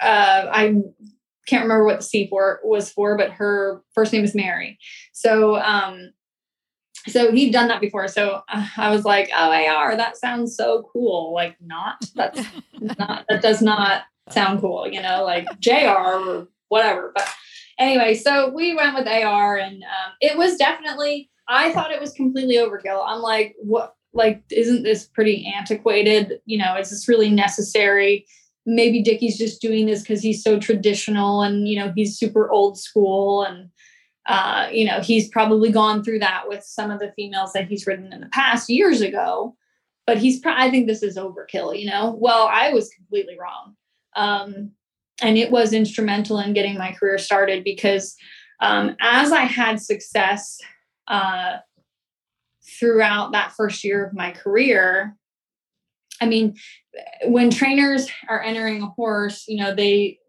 uh, 0.02 0.50
I 0.52 0.76
can't 1.48 1.64
remember 1.64 1.86
what 1.86 1.98
the 1.98 2.04
C 2.04 2.28
for 2.28 2.60
was 2.64 2.92
for, 2.92 3.18
but 3.18 3.32
her 3.32 3.84
first 3.94 4.12
name 4.12 4.24
is 4.24 4.36
Mary. 4.36 4.80
So, 5.14 5.58
um, 5.58 6.12
so 7.08 7.32
he'd 7.32 7.52
done 7.52 7.68
that 7.68 7.82
before. 7.82 8.08
So 8.08 8.42
uh, 8.52 8.68
I 8.78 8.90
was 8.90 9.06
like, 9.06 9.30
oh, 9.36 9.52
AR, 9.52 9.96
that 9.96 10.18
sounds 10.18 10.56
so 10.56 10.90
cool. 10.92 11.34
Like, 11.34 11.56
not, 11.62 12.04
that's 12.16 12.42
not, 12.80 13.26
that 13.30 13.42
does 13.42 13.62
not 13.62 14.04
sound 14.30 14.60
cool, 14.60 14.88
you 14.88 15.02
know, 15.02 15.24
like 15.24 15.48
JR 15.60 15.90
or 15.90 16.48
whatever. 16.70 17.12
But 17.14 17.30
anyway, 17.78 18.16
so 18.16 18.50
we 18.50 18.76
went 18.76 18.96
with 18.96 19.08
AR 19.08 19.58
and 19.58 19.84
um, 19.84 20.14
it 20.20 20.38
was 20.38 20.58
definitely, 20.58 21.30
I 21.48 21.72
thought 21.72 21.92
it 21.92 22.02
was 22.02 22.14
completely 22.14 22.56
overkill. 22.56 23.04
I'm 23.06 23.22
like, 23.22 23.56
what, 23.60 23.96
like, 24.14 24.44
isn't 24.52 24.84
this 24.84 25.06
pretty 25.06 25.52
antiquated? 25.56 26.40
You 26.46 26.58
know, 26.58 26.76
is 26.76 26.90
this 26.90 27.08
really 27.08 27.30
necessary? 27.30 28.26
Maybe 28.66 29.04
Dickie's 29.04 29.38
just 29.38 29.62
doing 29.62 29.86
this 29.86 30.02
because 30.02 30.22
he's 30.22 30.44
so 30.44 30.60
traditional 30.60 31.42
and, 31.42 31.68
you 31.68 31.78
know, 31.78 31.92
he's 31.96 32.18
super 32.18 32.50
old 32.50 32.80
school 32.80 33.44
and, 33.44 33.70
uh, 34.26 34.70
you 34.72 34.86
know, 34.86 35.02
he's 35.02 35.30
probably 35.30 35.72
gone 35.72 36.04
through 36.04 36.20
that 36.20 36.46
with 36.48 36.64
some 36.64 36.90
of 36.90 37.00
the 37.00 37.14
females 37.16 37.54
that 37.54 37.68
he's 37.68 37.86
ridden 37.86 38.12
in 38.12 38.22
the 38.22 38.30
past 38.30 38.70
years 38.70 39.02
ago. 39.02 39.56
But 40.08 40.18
he's, 40.18 40.40
pro- 40.40 40.56
I 40.56 40.72
think 40.72 40.88
this 40.88 41.04
is 41.04 41.18
overkill, 41.18 41.80
you 41.80 41.88
know? 41.88 42.16
Well, 42.20 42.48
I 42.52 42.72
was 42.72 42.90
completely 42.90 43.38
wrong. 43.40 43.76
Um, 44.16 44.72
and 45.22 45.38
it 45.38 45.52
was 45.52 45.74
instrumental 45.74 46.40
in 46.40 46.54
getting 46.54 46.78
my 46.78 46.92
career 46.92 47.18
started 47.18 47.64
because 47.64 48.16
um, 48.62 48.96
as 49.00 49.32
I 49.32 49.42
had 49.42 49.82
success 49.82 50.60
uh, 51.08 51.58
throughout 52.80 53.32
that 53.32 53.54
first 53.54 53.84
year 53.84 54.06
of 54.06 54.14
my 54.14 54.32
career, 54.32 55.16
I 56.22 56.26
mean, 56.26 56.56
when 57.26 57.50
trainers 57.50 58.10
are 58.30 58.42
entering 58.42 58.82
a 58.82 58.88
horse, 58.88 59.46
you 59.48 59.58
know, 59.58 59.76
they, 59.76 60.20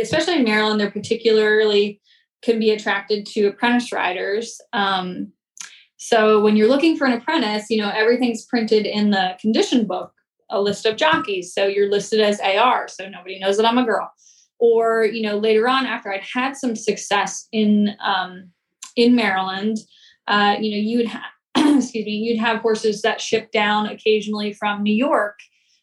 especially 0.00 0.36
in 0.36 0.44
Maryland, 0.44 0.80
they're 0.80 0.90
particularly 0.90 2.00
can 2.42 2.58
be 2.58 2.70
attracted 2.70 3.26
to 3.26 3.46
apprentice 3.46 3.92
riders. 3.92 4.60
Um, 4.72 5.32
so 5.98 6.40
when 6.40 6.56
you're 6.56 6.68
looking 6.68 6.96
for 6.96 7.06
an 7.06 7.12
apprentice, 7.12 7.66
you 7.68 7.76
know, 7.76 7.90
everything's 7.90 8.46
printed 8.46 8.86
in 8.86 9.10
the 9.10 9.36
condition 9.40 9.86
book 9.86 10.12
a 10.50 10.60
list 10.60 10.86
of 10.86 10.96
jockeys. 10.96 11.54
So 11.54 11.66
you're 11.66 11.90
listed 11.90 12.20
as 12.20 12.40
AR, 12.40 12.88
so 12.88 13.08
nobody 13.08 13.38
knows 13.38 13.56
that 13.56 13.66
I'm 13.66 13.78
a 13.78 13.84
girl. 13.84 14.10
Or 14.58 15.04
you 15.04 15.22
know, 15.22 15.38
later 15.38 15.68
on, 15.68 15.86
after 15.86 16.12
I'd 16.12 16.22
had 16.22 16.56
some 16.56 16.76
success 16.76 17.48
in 17.52 17.94
um, 18.04 18.50
in 18.96 19.14
Maryland, 19.14 19.78
uh, 20.30 20.56
you 20.58 20.70
know, 20.70 20.76
you'd 20.76 21.08
have 21.08 21.22
excuse 21.78 22.06
me, 22.06 22.12
you'd 22.12 22.40
have 22.40 22.62
horses 22.62 23.02
that 23.02 23.20
ship 23.20 23.50
down 23.52 23.86
occasionally 23.86 24.52
from 24.52 24.82
New 24.82 24.94
York 24.94 25.38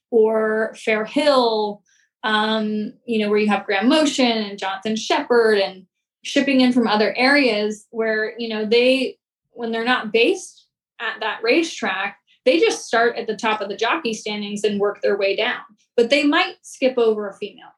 or 0.10 0.74
Fair 0.76 1.06
Hill, 1.06 1.84
um, 2.24 2.94
you 3.06 3.20
know, 3.20 3.30
where 3.30 3.40
you 3.40 3.48
have 3.50 3.66
Graham 3.66 3.90
Motion 3.90 4.26
and 4.26 4.58
Jonathan 4.58 4.96
Sheppard 4.96 5.60
and 5.60 5.86
shipping 6.24 6.62
in 6.62 6.74
from 6.74 6.88
other 6.88 7.14
areas 7.16 7.86
where 7.92 8.34
you 8.40 8.50
know 8.50 8.66
they 8.66 9.18
when 9.52 9.72
they're 9.72 9.86
not 9.86 10.12
based 10.12 10.66
at 11.00 11.20
that 11.20 11.40
racetrack 11.44 12.18
they 12.48 12.62
just 12.62 12.86
start 12.86 13.18
at 13.18 13.28
the 13.28 13.36
top 13.36 13.60
of 13.60 13.68
the 13.68 13.76
jockey 13.76 14.14
standings 14.14 14.64
and 14.64 14.80
work 14.80 15.02
their 15.02 15.18
way 15.18 15.36
down, 15.36 15.60
but 15.98 16.10
they 16.10 16.24
might 16.24 16.56
skip 16.62 16.98
over 16.98 17.28
a 17.28 17.34
female. 17.34 17.74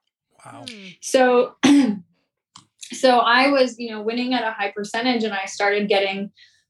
Wow. 0.46 0.64
Hmm. 0.70 0.88
So, 1.02 1.56
so 2.92 3.18
I 3.18 3.50
was, 3.50 3.80
you 3.80 3.90
know, 3.90 4.04
winning 4.04 4.36
at 4.36 4.44
a 4.44 4.52
high 4.52 4.72
percentage 4.72 5.24
and 5.24 5.34
I 5.34 5.46
started 5.46 5.90
getting 5.90 6.30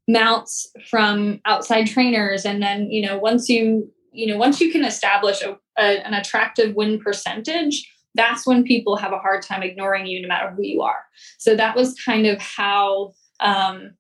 mounts 0.10 0.68
from 0.90 1.40
outside 1.46 1.86
trainers. 1.86 2.44
And 2.44 2.62
then, 2.62 2.90
you 2.90 3.06
know, 3.06 3.18
once 3.20 3.48
you, 3.48 3.90
you 4.12 4.26
know, 4.26 4.38
once 4.38 4.60
you 4.60 4.72
can 4.72 4.84
establish 4.84 5.42
a, 5.44 5.56
a, 5.78 6.06
an 6.06 6.16
attractive 6.16 6.76
win 6.76 7.00
percentage, 7.00 7.88
that's 8.16 8.48
when 8.48 8.64
people 8.64 8.98
have 8.98 9.14
a 9.14 9.20
hard 9.20 9.44
time 9.44 9.62
ignoring 9.62 10.08
you 10.08 10.20
no 10.20 10.28
matter 10.28 10.50
who 10.50 10.64
you 10.64 10.82
are. 10.82 11.06
So 11.38 11.56
that 11.56 11.76
was 11.76 11.94
kind 12.04 12.26
of 12.26 12.42
how, 12.42 13.14
um, 13.40 13.92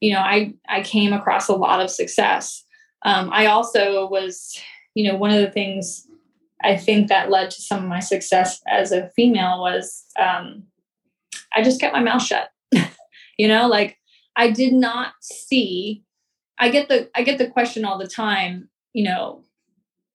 you 0.00 0.14
know, 0.14 0.20
I, 0.20 0.54
I 0.66 0.80
came 0.80 1.12
across 1.12 1.48
a 1.48 1.54
lot 1.54 1.80
of 1.80 1.90
success. 1.90 2.64
Um, 3.04 3.28
I 3.30 3.46
also 3.46 4.08
was, 4.08 4.58
you 4.94 5.06
know, 5.06 5.16
one 5.16 5.30
of 5.30 5.42
the 5.42 5.50
things 5.50 6.06
I 6.64 6.74
think 6.74 7.08
that 7.08 7.30
led 7.30 7.50
to 7.50 7.60
some 7.60 7.82
of 7.82 7.88
my 7.88 8.00
success 8.00 8.62
as 8.66 8.92
a 8.92 9.10
female 9.14 9.60
was 9.60 10.04
um, 10.18 10.64
I 11.54 11.62
just 11.62 11.80
kept 11.80 11.94
my 11.94 12.02
mouth 12.02 12.22
shut. 12.22 12.48
you 13.38 13.46
know, 13.46 13.68
like 13.68 13.98
I 14.36 14.50
did 14.50 14.72
not 14.72 15.12
see. 15.20 16.04
I 16.58 16.70
get 16.70 16.88
the 16.88 17.10
I 17.14 17.22
get 17.22 17.38
the 17.38 17.48
question 17.48 17.84
all 17.84 17.98
the 17.98 18.06
time. 18.06 18.68
You 18.92 19.04
know, 19.04 19.44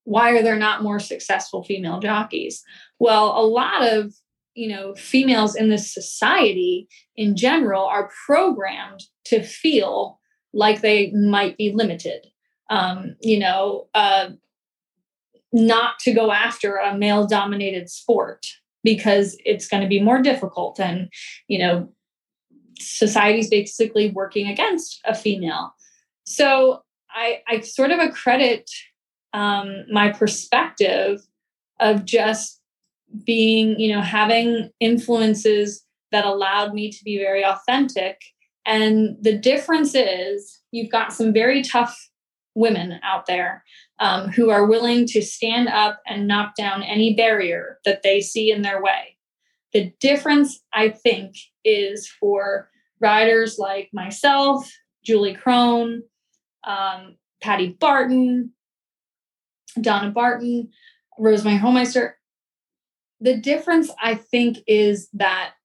why 0.03 0.31
are 0.31 0.43
there 0.43 0.57
not 0.57 0.83
more 0.83 0.99
successful 0.99 1.63
female 1.63 1.99
jockeys? 1.99 2.63
Well, 2.99 3.37
a 3.37 3.45
lot 3.45 3.81
of 3.81 4.13
you 4.53 4.69
know 4.69 4.95
females 4.95 5.55
in 5.55 5.69
this 5.69 5.93
society 5.93 6.87
in 7.15 7.35
general 7.35 7.85
are 7.85 8.11
programmed 8.25 9.03
to 9.25 9.43
feel 9.43 10.19
like 10.53 10.81
they 10.81 11.11
might 11.11 11.57
be 11.57 11.73
limited 11.73 12.27
um, 12.69 13.15
you 13.21 13.39
know, 13.39 13.87
uh, 13.93 14.29
not 15.51 15.99
to 15.99 16.13
go 16.13 16.31
after 16.31 16.77
a 16.77 16.97
male 16.97 17.27
dominated 17.27 17.89
sport 17.89 18.45
because 18.83 19.37
it's 19.45 19.67
going 19.67 19.81
to 19.81 19.89
be 19.89 20.01
more 20.01 20.21
difficult 20.21 20.79
and, 20.79 21.09
you 21.47 21.59
know, 21.59 21.89
society's 22.79 23.49
basically 23.49 24.11
working 24.11 24.47
against 24.47 25.01
a 25.05 25.15
female. 25.15 25.73
So 26.25 26.83
I, 27.09 27.41
I 27.47 27.61
sort 27.61 27.91
of 27.91 27.99
accredit 27.99 28.69
um, 29.33 29.85
my 29.91 30.11
perspective 30.11 31.21
of 31.79 32.05
just 32.05 32.61
being, 33.25 33.79
you 33.79 33.93
know, 33.93 34.01
having 34.01 34.71
influences 34.79 35.83
that 36.11 36.25
allowed 36.25 36.73
me 36.73 36.91
to 36.91 37.03
be 37.03 37.17
very 37.17 37.43
authentic. 37.43 38.21
And 38.65 39.17
the 39.21 39.37
difference 39.37 39.93
is 39.93 40.59
you've 40.71 40.91
got 40.91 41.13
some 41.13 41.33
very 41.33 41.61
tough 41.61 42.09
women 42.55 42.99
out 43.03 43.25
there 43.25 43.63
um, 43.99 44.29
who 44.29 44.49
are 44.49 44.65
willing 44.65 45.05
to 45.07 45.21
stand 45.21 45.67
up 45.67 46.01
and 46.07 46.27
knock 46.27 46.55
down 46.55 46.83
any 46.83 47.13
barrier 47.13 47.79
that 47.85 48.01
they 48.03 48.21
see 48.21 48.51
in 48.51 48.61
their 48.61 48.81
way. 48.81 49.14
The 49.75 49.91
difference, 49.99 50.63
I 50.73 50.87
think, 50.87 51.35
is 51.65 52.07
for 52.07 52.69
riders 53.01 53.59
like 53.59 53.89
myself, 53.91 54.71
Julie 55.03 55.35
Krone, 55.35 56.03
um, 56.65 57.17
Patti 57.41 57.75
Barton, 57.77 58.53
Donna 59.81 60.11
Barton, 60.11 60.69
Rosemary 61.19 61.59
Homeister. 61.59 62.13
The 63.19 63.35
difference, 63.35 63.91
I 64.01 64.15
think, 64.15 64.59
is 64.65 65.09
that 65.11 65.55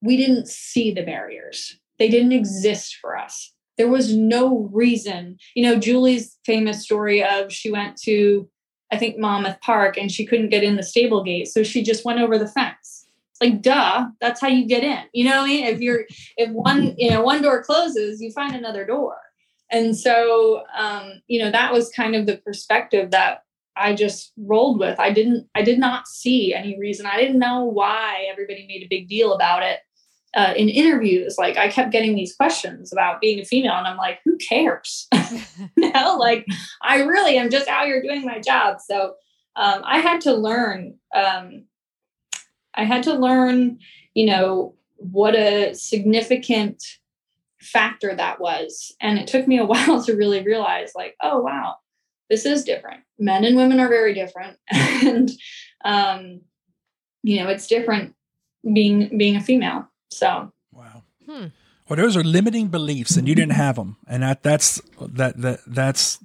we 0.00 0.16
didn't 0.16 0.46
see 0.46 0.92
the 0.94 1.02
barriers. 1.02 1.76
They 1.98 2.08
didn't 2.08 2.32
exist 2.32 2.98
for 3.00 3.18
us 3.18 3.52
there 3.80 3.88
was 3.88 4.14
no 4.14 4.68
reason. 4.74 5.38
You 5.54 5.62
know, 5.62 5.78
Julie's 5.78 6.36
famous 6.44 6.82
story 6.82 7.24
of 7.24 7.50
she 7.50 7.70
went 7.70 7.96
to, 8.02 8.46
I 8.92 8.98
think, 8.98 9.16
Monmouth 9.18 9.58
Park 9.62 9.96
and 9.96 10.12
she 10.12 10.26
couldn't 10.26 10.50
get 10.50 10.62
in 10.62 10.76
the 10.76 10.82
stable 10.82 11.24
gate. 11.24 11.48
So 11.48 11.62
she 11.62 11.82
just 11.82 12.04
went 12.04 12.20
over 12.20 12.36
the 12.36 12.46
fence. 12.46 13.06
Like, 13.40 13.62
duh, 13.62 14.08
that's 14.20 14.40
how 14.40 14.48
you 14.48 14.66
get 14.66 14.84
in. 14.84 15.02
You 15.12 15.24
know 15.24 15.38
what 15.38 15.44
I 15.44 15.46
mean? 15.46 15.64
If 15.64 15.80
you're, 15.80 16.04
if 16.36 16.50
one, 16.50 16.94
you 16.98 17.10
know, 17.10 17.22
one 17.22 17.42
door 17.42 17.62
closes, 17.62 18.20
you 18.20 18.30
find 18.32 18.54
another 18.54 18.84
door. 18.84 19.16
And 19.70 19.96
so, 19.96 20.64
um, 20.76 21.22
you 21.26 21.42
know, 21.42 21.50
that 21.50 21.72
was 21.72 21.90
kind 21.90 22.14
of 22.14 22.26
the 22.26 22.38
perspective 22.38 23.12
that 23.12 23.44
I 23.76 23.94
just 23.94 24.32
rolled 24.36 24.78
with. 24.78 24.98
I 24.98 25.10
didn't, 25.12 25.48
I 25.54 25.62
did 25.62 25.78
not 25.78 26.06
see 26.06 26.52
any 26.52 26.78
reason. 26.78 27.06
I 27.06 27.16
didn't 27.16 27.38
know 27.38 27.64
why 27.64 28.26
everybody 28.30 28.66
made 28.66 28.82
a 28.82 28.88
big 28.90 29.08
deal 29.08 29.32
about 29.32 29.62
it 29.62 29.80
uh, 30.34 30.54
in 30.56 30.68
interviews, 30.68 31.36
like 31.38 31.56
I 31.56 31.68
kept 31.68 31.90
getting 31.90 32.14
these 32.14 32.34
questions 32.34 32.92
about 32.92 33.20
being 33.20 33.40
a 33.40 33.44
female, 33.44 33.74
and 33.74 33.86
I'm 33.86 33.96
like, 33.96 34.20
who 34.24 34.36
cares? 34.36 35.08
you 35.76 35.92
know, 35.92 36.16
like 36.18 36.46
I 36.82 37.02
really 37.02 37.36
am 37.36 37.50
just 37.50 37.68
out 37.68 37.86
here 37.86 38.02
doing 38.02 38.24
my 38.24 38.38
job. 38.40 38.78
So 38.80 39.14
um, 39.56 39.82
I 39.84 39.98
had 39.98 40.20
to 40.22 40.34
learn. 40.34 40.94
Um, 41.14 41.64
I 42.74 42.84
had 42.84 43.02
to 43.04 43.14
learn, 43.14 43.78
you 44.14 44.26
know, 44.26 44.74
what 44.96 45.34
a 45.34 45.74
significant 45.74 46.82
factor 47.60 48.14
that 48.14 48.40
was. 48.40 48.94
And 49.00 49.18
it 49.18 49.26
took 49.26 49.46
me 49.46 49.58
a 49.58 49.64
while 49.66 50.02
to 50.04 50.16
really 50.16 50.42
realize, 50.42 50.92
like, 50.94 51.16
oh, 51.22 51.40
wow, 51.40 51.76
this 52.28 52.46
is 52.46 52.64
different. 52.64 53.00
Men 53.18 53.44
and 53.44 53.56
women 53.56 53.80
are 53.80 53.88
very 53.88 54.14
different. 54.14 54.56
and, 54.70 55.30
um, 55.84 56.40
you 57.22 57.42
know, 57.42 57.48
it's 57.48 57.66
different 57.66 58.14
being 58.72 59.16
being 59.16 59.36
a 59.36 59.40
female. 59.40 59.88
So 60.10 60.52
wow. 60.72 61.02
Hmm. 61.26 61.46
Well, 61.88 61.96
those 61.96 62.16
are 62.16 62.22
limiting 62.22 62.68
beliefs, 62.68 63.16
and 63.16 63.28
you 63.28 63.34
didn't 63.34 63.54
have 63.54 63.76
them, 63.76 63.96
and 64.06 64.22
that 64.22 64.42
that's 64.42 64.80
that 65.00 65.40
that 65.40 65.60
that's 65.66 66.20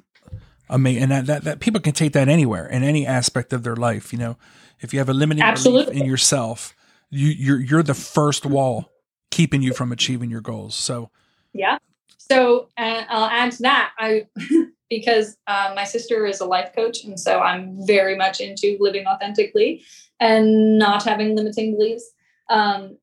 amazing, 0.70 1.04
and 1.04 1.12
that, 1.12 1.26
that 1.26 1.44
that 1.44 1.60
people 1.60 1.82
can 1.82 1.94
take 1.94 2.14
that 2.14 2.30
anywhere 2.30 2.68
in 2.68 2.84
any 2.84 3.06
aspect 3.06 3.52
of 3.52 3.64
their 3.64 3.76
life. 3.76 4.14
You 4.14 4.20
know, 4.20 4.38
if 4.82 4.94
you 4.94 5.00
have 5.00 5.10
a 5.10 5.14
limiting 5.14 5.44
Absolutely. 5.44 5.86
belief 5.86 6.02
in 6.02 6.08
yourself, 6.08 6.76
you 7.10 7.30
you're 7.30 7.60
you're 7.60 7.84
the 7.84 7.94
first 7.94 8.46
wall 8.46 8.92
keeping 9.32 9.62
you 9.62 9.74
from 9.74 9.92
achieving 9.92 10.30
your 10.30 10.42
goals. 10.42 10.76
So 10.76 11.10
yeah. 11.54 11.78
So 12.18 12.70
uh, 12.78 13.04
I'll 13.10 13.30
add 13.30 13.52
to 13.54 13.62
that. 13.64 13.92
I 13.98 14.28
because 14.90 15.38
uh, 15.48 15.74
my 15.76 15.84
sister 15.84 16.26
is 16.26 16.40
a 16.42 16.46
life 16.46 16.72
coach, 16.76 17.04
and 17.04 17.20
so 17.20 17.40
I'm 17.40 17.86
very 17.86 18.16
much 18.16 18.40
into 18.40 18.78
living 18.80 19.06
authentically 19.06 19.84
and 20.20 20.78
not 20.78 21.04
having 21.04 21.36
limiting 21.36 21.76
beliefs. 21.76 22.12
Um, 22.50 22.98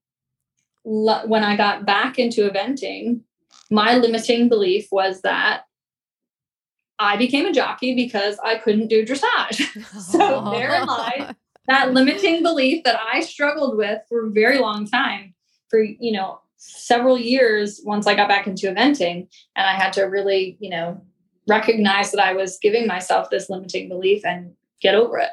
l- 0.87 1.22
when 1.26 1.44
I 1.44 1.56
got 1.56 1.85
back 1.85 2.18
into 2.18 2.48
eventing, 2.48 3.20
my 3.70 3.96
limiting 3.96 4.48
belief 4.48 4.88
was 4.92 5.22
that 5.22 5.64
I 6.98 7.16
became 7.16 7.46
a 7.46 7.52
jockey 7.52 7.94
because 7.94 8.38
I 8.44 8.56
couldn't 8.56 8.88
do 8.88 9.04
dressage. 9.04 9.85
so 10.00 10.50
therein 10.50 10.87
lies 10.87 11.35
that 11.66 11.92
limiting 11.92 12.42
belief 12.42 12.85
that 12.85 12.98
I 13.01 13.20
struggled 13.20 13.77
with 13.77 14.01
for 14.09 14.27
a 14.27 14.31
very 14.31 14.59
long 14.59 14.87
time, 14.87 15.35
for 15.68 15.83
you 15.83 16.12
know 16.12 16.40
several 16.57 17.18
years 17.18 17.81
once 17.85 18.07
I 18.07 18.14
got 18.14 18.29
back 18.29 18.46
into 18.46 18.66
eventing, 18.66 19.29
and 19.57 19.66
I 19.66 19.75
had 19.75 19.92
to 19.94 20.03
really 20.05 20.57
you 20.61 20.70
know 20.70 21.03
recognize 21.48 22.11
that 22.12 22.25
I 22.25 22.33
was 22.35 22.59
giving 22.59 22.87
myself 22.87 23.31
this 23.31 23.51
limiting 23.51 23.88
belief 23.88 24.25
and 24.25 24.55
get 24.81 24.94
over 24.94 25.18
it. 25.18 25.31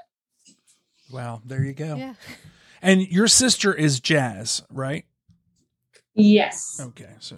Wow, 1.12 1.42
there 1.46 1.64
you 1.64 1.74
go. 1.74 1.96
Yeah. 1.96 2.14
And 2.82 3.02
your 3.02 3.28
sister 3.28 3.74
is 3.74 4.00
Jazz, 4.00 4.64
right? 4.70 5.06
Yes. 6.16 6.80
Okay, 6.80 7.10
so 7.20 7.38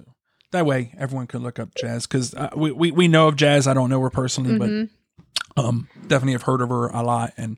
that 0.51 0.65
way 0.65 0.93
everyone 0.97 1.27
can 1.27 1.41
look 1.41 1.59
up 1.59 1.73
Jazz 1.75 2.05
because 2.05 2.33
uh, 2.33 2.49
we, 2.55 2.71
we 2.71 2.91
we 2.91 3.07
know 3.07 3.27
of 3.27 3.35
Jazz. 3.35 3.67
I 3.67 3.73
don't 3.73 3.89
know 3.89 4.01
her 4.01 4.09
personally, 4.09 4.57
mm-hmm. 4.57 4.85
but 5.55 5.63
um, 5.63 5.87
definitely 6.07 6.33
have 6.33 6.43
heard 6.43 6.61
of 6.61 6.69
her 6.69 6.87
a 6.87 7.03
lot, 7.03 7.33
and 7.37 7.57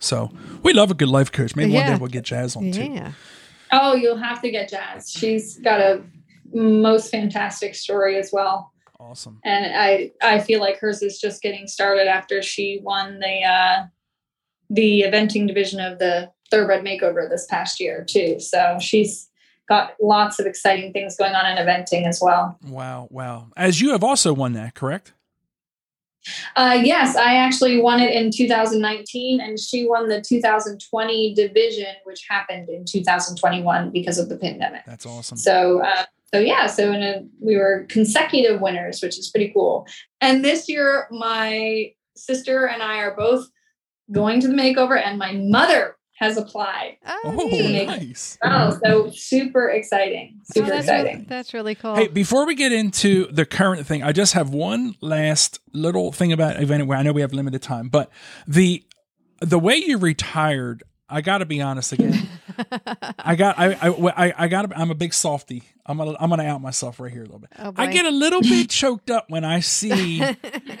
so 0.00 0.30
we 0.62 0.72
love 0.72 0.90
a 0.90 0.94
good 0.94 1.08
life 1.08 1.32
coach. 1.32 1.56
Maybe 1.56 1.72
yeah. 1.72 1.80
one 1.80 1.92
day 1.92 2.00
we'll 2.00 2.10
get 2.10 2.24
Jazz 2.24 2.56
on 2.56 2.70
too. 2.70 2.92
Yeah. 2.92 3.12
Oh, 3.70 3.94
you'll 3.94 4.16
have 4.16 4.40
to 4.42 4.50
get 4.50 4.68
Jazz. 4.68 5.10
She's 5.10 5.58
got 5.58 5.80
a 5.80 6.02
most 6.52 7.10
fantastic 7.10 7.74
story 7.74 8.16
as 8.18 8.30
well. 8.32 8.72
Awesome. 9.00 9.40
And 9.44 9.76
I 9.76 10.12
I 10.22 10.40
feel 10.40 10.60
like 10.60 10.78
hers 10.78 11.02
is 11.02 11.20
just 11.20 11.42
getting 11.42 11.66
started 11.66 12.08
after 12.08 12.42
she 12.42 12.80
won 12.82 13.20
the 13.20 13.42
uh 13.44 13.86
the 14.70 15.02
eventing 15.06 15.46
division 15.46 15.80
of 15.80 15.98
the 15.98 16.30
thoroughbred 16.50 16.84
makeover 16.84 17.28
this 17.28 17.46
past 17.46 17.80
year 17.80 18.04
too. 18.04 18.40
So 18.40 18.78
she's 18.80 19.28
got 19.68 19.92
lots 20.00 20.38
of 20.40 20.46
exciting 20.46 20.92
things 20.92 21.16
going 21.16 21.34
on 21.34 21.46
in 21.46 21.64
eventing 21.64 22.06
as 22.06 22.20
well. 22.22 22.58
Wow, 22.66 23.08
wow. 23.10 23.48
As 23.56 23.80
you 23.80 23.92
have 23.92 24.02
also 24.02 24.32
won 24.32 24.54
that, 24.54 24.74
correct? 24.74 25.12
Uh, 26.56 26.80
yes, 26.82 27.16
I 27.16 27.36
actually 27.36 27.80
won 27.80 28.00
it 28.00 28.12
in 28.14 28.30
2019, 28.30 29.40
and 29.40 29.58
she 29.58 29.86
won 29.86 30.08
the 30.08 30.20
2020 30.20 31.34
division, 31.34 31.94
which 32.04 32.24
happened 32.28 32.68
in 32.68 32.84
2021 32.84 33.90
because 33.90 34.18
of 34.18 34.28
the 34.28 34.36
pandemic. 34.36 34.84
That's 34.86 35.06
awesome. 35.06 35.36
So, 35.36 35.82
uh, 35.82 36.04
so 36.32 36.40
yeah, 36.40 36.66
so 36.66 36.92
in 36.92 37.02
a, 37.02 37.24
we 37.40 37.56
were 37.56 37.86
consecutive 37.88 38.60
winners, 38.60 39.02
which 39.02 39.18
is 39.18 39.30
pretty 39.30 39.52
cool. 39.52 39.86
And 40.20 40.44
this 40.44 40.68
year, 40.68 41.08
my 41.10 41.92
sister 42.16 42.66
and 42.66 42.82
I 42.82 42.98
are 42.98 43.14
both 43.16 43.48
going 44.10 44.40
to 44.40 44.48
the 44.48 44.54
makeover, 44.54 45.00
and 45.02 45.18
my 45.18 45.32
mother 45.32 45.97
has 46.18 46.36
applied. 46.36 46.96
Oh, 47.06 47.20
oh 47.24 47.84
nice. 47.84 48.38
Oh, 48.42 48.76
so 48.84 49.10
super 49.10 49.68
exciting. 49.68 50.40
Oh, 50.40 50.42
super 50.52 50.66
oh, 50.66 50.70
that's 50.70 50.80
exciting. 50.80 51.14
Really, 51.14 51.26
that's 51.28 51.54
really 51.54 51.74
cool. 51.76 51.94
Hey, 51.94 52.08
before 52.08 52.44
we 52.44 52.56
get 52.56 52.72
into 52.72 53.26
the 53.30 53.46
current 53.46 53.86
thing, 53.86 54.02
I 54.02 54.10
just 54.10 54.34
have 54.34 54.50
one 54.50 54.96
last 55.00 55.60
little 55.72 56.10
thing 56.10 56.32
about 56.32 56.60
event 56.60 56.88
where 56.88 56.98
I 56.98 57.02
know 57.02 57.12
we 57.12 57.20
have 57.20 57.32
limited 57.32 57.62
time, 57.62 57.88
but 57.88 58.10
the 58.48 58.82
the 59.40 59.60
way 59.60 59.76
you 59.76 59.96
retired, 59.96 60.82
I 61.08 61.20
got 61.22 61.38
to 61.38 61.46
be 61.46 61.62
honest 61.62 61.92
again. 61.92 62.28
I 63.18 63.34
got 63.34 63.58
I 63.58 63.74
I 63.74 64.34
I 64.36 64.48
got 64.48 64.76
I'm 64.76 64.90
a 64.90 64.94
big 64.94 65.14
softy. 65.14 65.62
I'm 65.86 65.96
gonna 65.96 66.14
I'm 66.20 66.28
gonna 66.28 66.44
out 66.44 66.60
myself 66.60 67.00
right 67.00 67.10
here 67.10 67.22
a 67.22 67.24
little 67.24 67.38
bit. 67.38 67.50
Oh 67.58 67.72
I 67.76 67.86
get 67.86 68.04
a 68.04 68.10
little 68.10 68.42
bit 68.42 68.68
choked 68.68 69.10
up 69.10 69.30
when 69.30 69.44
I 69.44 69.60
see 69.60 70.18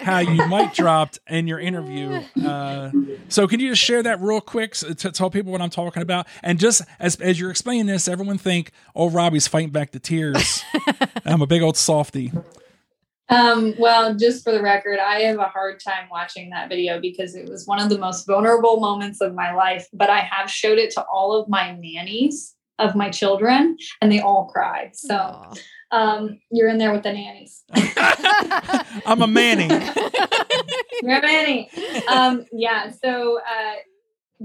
how 0.00 0.18
you 0.18 0.46
mic 0.48 0.74
dropped 0.74 1.18
in 1.28 1.46
your 1.46 1.58
interview. 1.58 2.20
Uh, 2.44 2.90
so 3.28 3.46
can 3.46 3.60
you 3.60 3.70
just 3.70 3.82
share 3.82 4.02
that 4.02 4.20
real 4.20 4.40
quick 4.40 4.74
to 4.74 4.94
tell 4.94 5.30
people 5.30 5.50
what 5.52 5.62
I'm 5.62 5.70
talking 5.70 6.02
about? 6.02 6.26
And 6.42 6.58
just 6.58 6.82
as 6.98 7.16
as 7.16 7.40
you're 7.40 7.50
explaining 7.50 7.86
this, 7.86 8.06
everyone 8.06 8.38
think, 8.38 8.72
oh, 8.94 9.08
Robbie's 9.08 9.48
fighting 9.48 9.70
back 9.70 9.92
the 9.92 9.98
tears. 10.00 10.62
I'm 11.24 11.40
a 11.40 11.46
big 11.46 11.62
old 11.62 11.76
softy. 11.76 12.32
Um, 13.30 13.74
well, 13.78 14.14
just 14.14 14.42
for 14.42 14.52
the 14.52 14.62
record, 14.62 14.98
I 14.98 15.20
have 15.20 15.38
a 15.38 15.44
hard 15.44 15.80
time 15.80 16.08
watching 16.10 16.50
that 16.50 16.68
video 16.68 17.00
because 17.00 17.34
it 17.34 17.48
was 17.48 17.66
one 17.66 17.80
of 17.80 17.90
the 17.90 17.98
most 17.98 18.26
vulnerable 18.26 18.80
moments 18.80 19.20
of 19.20 19.34
my 19.34 19.52
life. 19.52 19.86
But 19.92 20.10
I 20.10 20.20
have 20.20 20.50
showed 20.50 20.78
it 20.78 20.90
to 20.92 21.04
all 21.04 21.34
of 21.34 21.48
my 21.48 21.72
nannies 21.72 22.54
of 22.78 22.94
my 22.94 23.10
children, 23.10 23.76
and 24.00 24.10
they 24.10 24.20
all 24.20 24.46
cried. 24.46 24.94
So 24.94 25.52
um, 25.90 26.38
you're 26.50 26.68
in 26.68 26.78
there 26.78 26.92
with 26.92 27.02
the 27.02 27.12
nannies. 27.12 27.64
I'm 29.06 29.20
a 29.20 29.26
Manny. 29.26 29.68
you're 31.02 31.18
a 31.18 31.22
Manny. 31.22 31.70
Um, 32.08 32.44
yeah. 32.52 32.90
So 32.90 33.40
uh, 33.40 33.74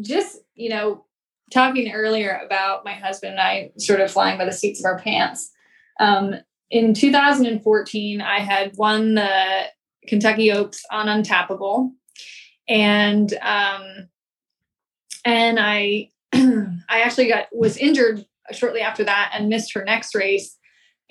just 0.02 0.39
you 0.56 0.69
know, 0.69 1.06
talking 1.52 1.91
earlier 1.91 2.41
about 2.46 2.84
my 2.84 2.93
husband 2.93 3.34
and 3.34 3.41
I 3.41 3.72
sort 3.78 4.02
of 4.02 4.12
flying 4.12 4.38
by 4.38 4.46
the 4.46 4.52
seats 4.52 4.80
of 4.80 4.86
our 4.86 5.00
pants. 5.00 5.52
Um, 6.00 6.36
in 6.73 6.95
2014, 6.95 8.19
I 8.19 8.39
had 8.39 8.75
won 8.77 9.13
the 9.13 9.65
Kentucky 10.07 10.51
Oaks 10.51 10.83
on 10.91 11.05
Untappable, 11.05 11.91
and 12.67 13.31
um, 13.43 14.09
and 15.23 15.59
I 15.59 16.09
I 16.33 17.01
actually 17.01 17.27
got 17.27 17.45
was 17.51 17.77
injured 17.77 18.25
shortly 18.51 18.81
after 18.81 19.03
that 19.03 19.33
and 19.36 19.49
missed 19.49 19.75
her 19.75 19.86
next 19.86 20.15
race, 20.15 20.57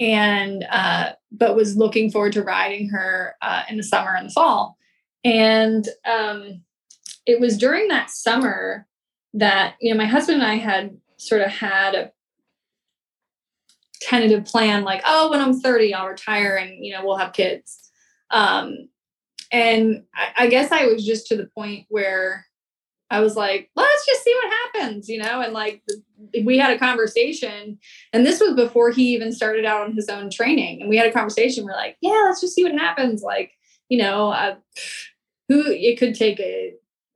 and 0.01 0.67
uh, 0.69 1.13
but 1.31 1.55
was 1.55 1.77
looking 1.77 2.11
forward 2.11 2.33
to 2.33 2.43
riding 2.43 2.89
her 2.89 3.37
uh, 3.41 3.63
in 3.71 3.77
the 3.77 3.85
summer 3.85 4.17
and 4.17 4.31
the 4.31 4.33
fall, 4.33 4.77
and 5.23 5.89
um, 6.05 6.63
it 7.25 7.39
was 7.39 7.57
during 7.57 7.87
that 7.87 8.11
summer 8.11 8.89
that 9.35 9.77
you 9.81 9.93
know 9.93 9.97
my 9.97 10.07
husband 10.07 10.43
and 10.43 10.51
I 10.51 10.57
had 10.57 10.97
sort 11.19 11.41
of 11.41 11.53
had 11.53 11.95
a 11.95 12.11
tentative 14.03 14.45
plan 14.45 14.85
like 14.85 15.03
oh 15.07 15.31
when 15.31 15.41
i'm 15.41 15.59
30 15.59 15.95
i'll 15.95 16.09
retire 16.09 16.57
and 16.57 16.85
you 16.85 16.93
know 16.93 17.05
we'll 17.05 17.17
have 17.17 17.33
kids. 17.33 17.91
Um 18.31 18.89
and 19.51 20.05
I, 20.15 20.45
I, 20.45 20.47
guess 20.47 20.73
i 20.73 20.87
was 20.87 21.05
just 21.05 21.27
to 21.29 21.37
the 21.37 21.49
point 21.55 21.87
where 21.89 22.47
i 23.11 23.21
was 23.21 23.37
like 23.37 23.71
let's 23.77 24.07
just 24.07 24.25
see 24.25 24.35
what 24.35 24.53
happens 24.53 25.09
you 25.09 25.19
know 25.19 25.41
and 25.43 25.53
like 25.53 25.83
we 26.45 26.57
had 26.57 26.75
a 26.75 26.79
conversation 26.79 27.79
and 28.13 28.25
this 28.25 28.41
was 28.41 28.55
before 28.55 28.91
he 28.91 29.13
even 29.15 29.31
started 29.31 29.67
out 29.67 29.83
on 29.83 29.95
his 29.95 30.09
own 30.09 30.31
training 30.31 30.81
and 30.81 30.89
we 30.89 30.97
had 30.97 31.07
a 31.07 31.13
conversation 31.13 31.65
we're 31.65 31.73
like 31.73 31.97
yeah 32.01 32.23
let's 32.25 32.41
just 32.41 32.55
see 32.55 32.65
what 32.65 32.73
happens 32.73 33.23
like 33.23 33.53
you 33.89 33.99
know 33.99 34.31
uh, 34.31 34.55
who 35.49 35.63
it 35.67 35.99
could 35.99 36.15
take 36.15 36.41
a 36.41 36.73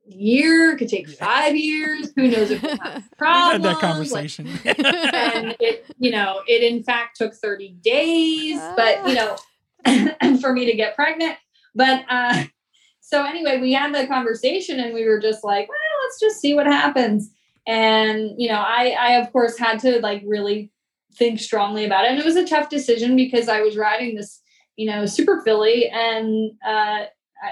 year, 0.09 0.77
could 0.77 0.89
take 0.89 1.09
five 1.09 1.57
years. 1.57 2.13
Who 2.17 2.29
knows 2.29 2.51
if 2.51 2.63
we'll 2.63 2.79
have 2.79 3.05
problems? 3.19 3.53
had 3.53 3.63
that 3.63 3.81
conversation. 3.81 4.49
Like, 4.65 4.79
and 5.15 5.57
it, 5.61 5.87
you 5.99 6.11
know, 6.11 6.43
it 6.47 6.63
in 6.63 6.83
fact 6.83 7.17
took 7.17 7.35
30 7.35 7.71
days, 7.83 8.61
but 8.77 9.07
you 9.09 9.15
know, 9.15 9.37
for 10.41 10.53
me 10.53 10.67
to 10.67 10.77
get 10.77 10.95
pregnant. 10.95 11.37
But 11.75 12.05
uh 12.09 12.45
so 13.01 13.25
anyway, 13.25 13.61
we 13.61 13.73
had 13.73 13.95
the 13.95 14.07
conversation 14.07 14.81
and 14.81 14.95
we 14.95 15.07
were 15.07 15.21
just 15.21 15.45
like, 15.45 15.69
well, 15.69 15.79
let's 16.05 16.21
just 16.21 16.41
see 16.41 16.55
what 16.55 16.67
happens. 16.67 17.31
And 17.67 18.33
you 18.37 18.49
know, 18.49 18.61
I 18.61 18.97
I 18.99 19.13
of 19.15 19.33
course 19.33 19.59
had 19.59 19.81
to 19.81 20.01
like 20.01 20.23
really 20.27 20.73
think 21.15 21.41
strongly 21.41 21.85
about 21.85 22.05
it. 22.05 22.11
And 22.11 22.19
it 22.19 22.25
was 22.25 22.37
a 22.37 22.47
tough 22.47 22.69
decision 22.69 23.17
because 23.17 23.49
I 23.49 23.61
was 23.63 23.77
riding 23.77 24.17
this, 24.17 24.41
you 24.77 24.87
know, 24.87 25.07
super 25.07 25.41
filly 25.43 25.89
and 25.89 26.53
uh 26.67 27.07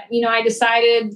you 0.09 0.21
know, 0.21 0.29
I 0.29 0.41
decided 0.41 1.13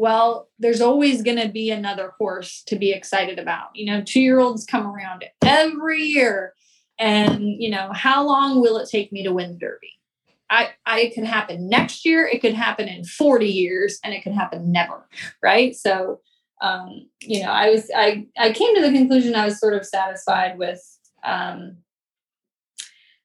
well, 0.00 0.48
there's 0.58 0.80
always 0.80 1.22
going 1.22 1.36
to 1.36 1.50
be 1.50 1.70
another 1.70 2.14
horse 2.16 2.62
to 2.68 2.74
be 2.74 2.90
excited 2.90 3.38
about. 3.38 3.68
You 3.74 3.84
know, 3.84 4.02
two 4.02 4.22
year 4.22 4.40
olds 4.40 4.64
come 4.64 4.86
around 4.86 5.26
every 5.44 6.02
year. 6.02 6.54
And, 6.98 7.44
you 7.44 7.68
know, 7.68 7.92
how 7.92 8.26
long 8.26 8.62
will 8.62 8.78
it 8.78 8.88
take 8.88 9.12
me 9.12 9.22
to 9.24 9.32
win 9.32 9.52
the 9.52 9.58
Derby? 9.58 9.92
I, 10.48 10.70
I, 10.86 11.00
it 11.00 11.12
can 11.12 11.26
happen 11.26 11.68
next 11.68 12.06
year, 12.06 12.26
it 12.26 12.40
could 12.40 12.54
happen 12.54 12.88
in 12.88 13.04
40 13.04 13.46
years, 13.46 13.98
and 14.02 14.14
it 14.14 14.22
could 14.22 14.32
happen 14.32 14.72
never. 14.72 15.06
Right. 15.42 15.76
So, 15.76 16.20
um, 16.62 17.06
you 17.20 17.42
know, 17.42 17.50
I 17.50 17.68
was, 17.68 17.90
I, 17.94 18.26
I 18.38 18.52
came 18.52 18.74
to 18.76 18.80
the 18.80 18.92
conclusion 18.92 19.34
I 19.34 19.44
was 19.44 19.60
sort 19.60 19.74
of 19.74 19.84
satisfied 19.84 20.56
with, 20.56 20.82
um, 21.24 21.76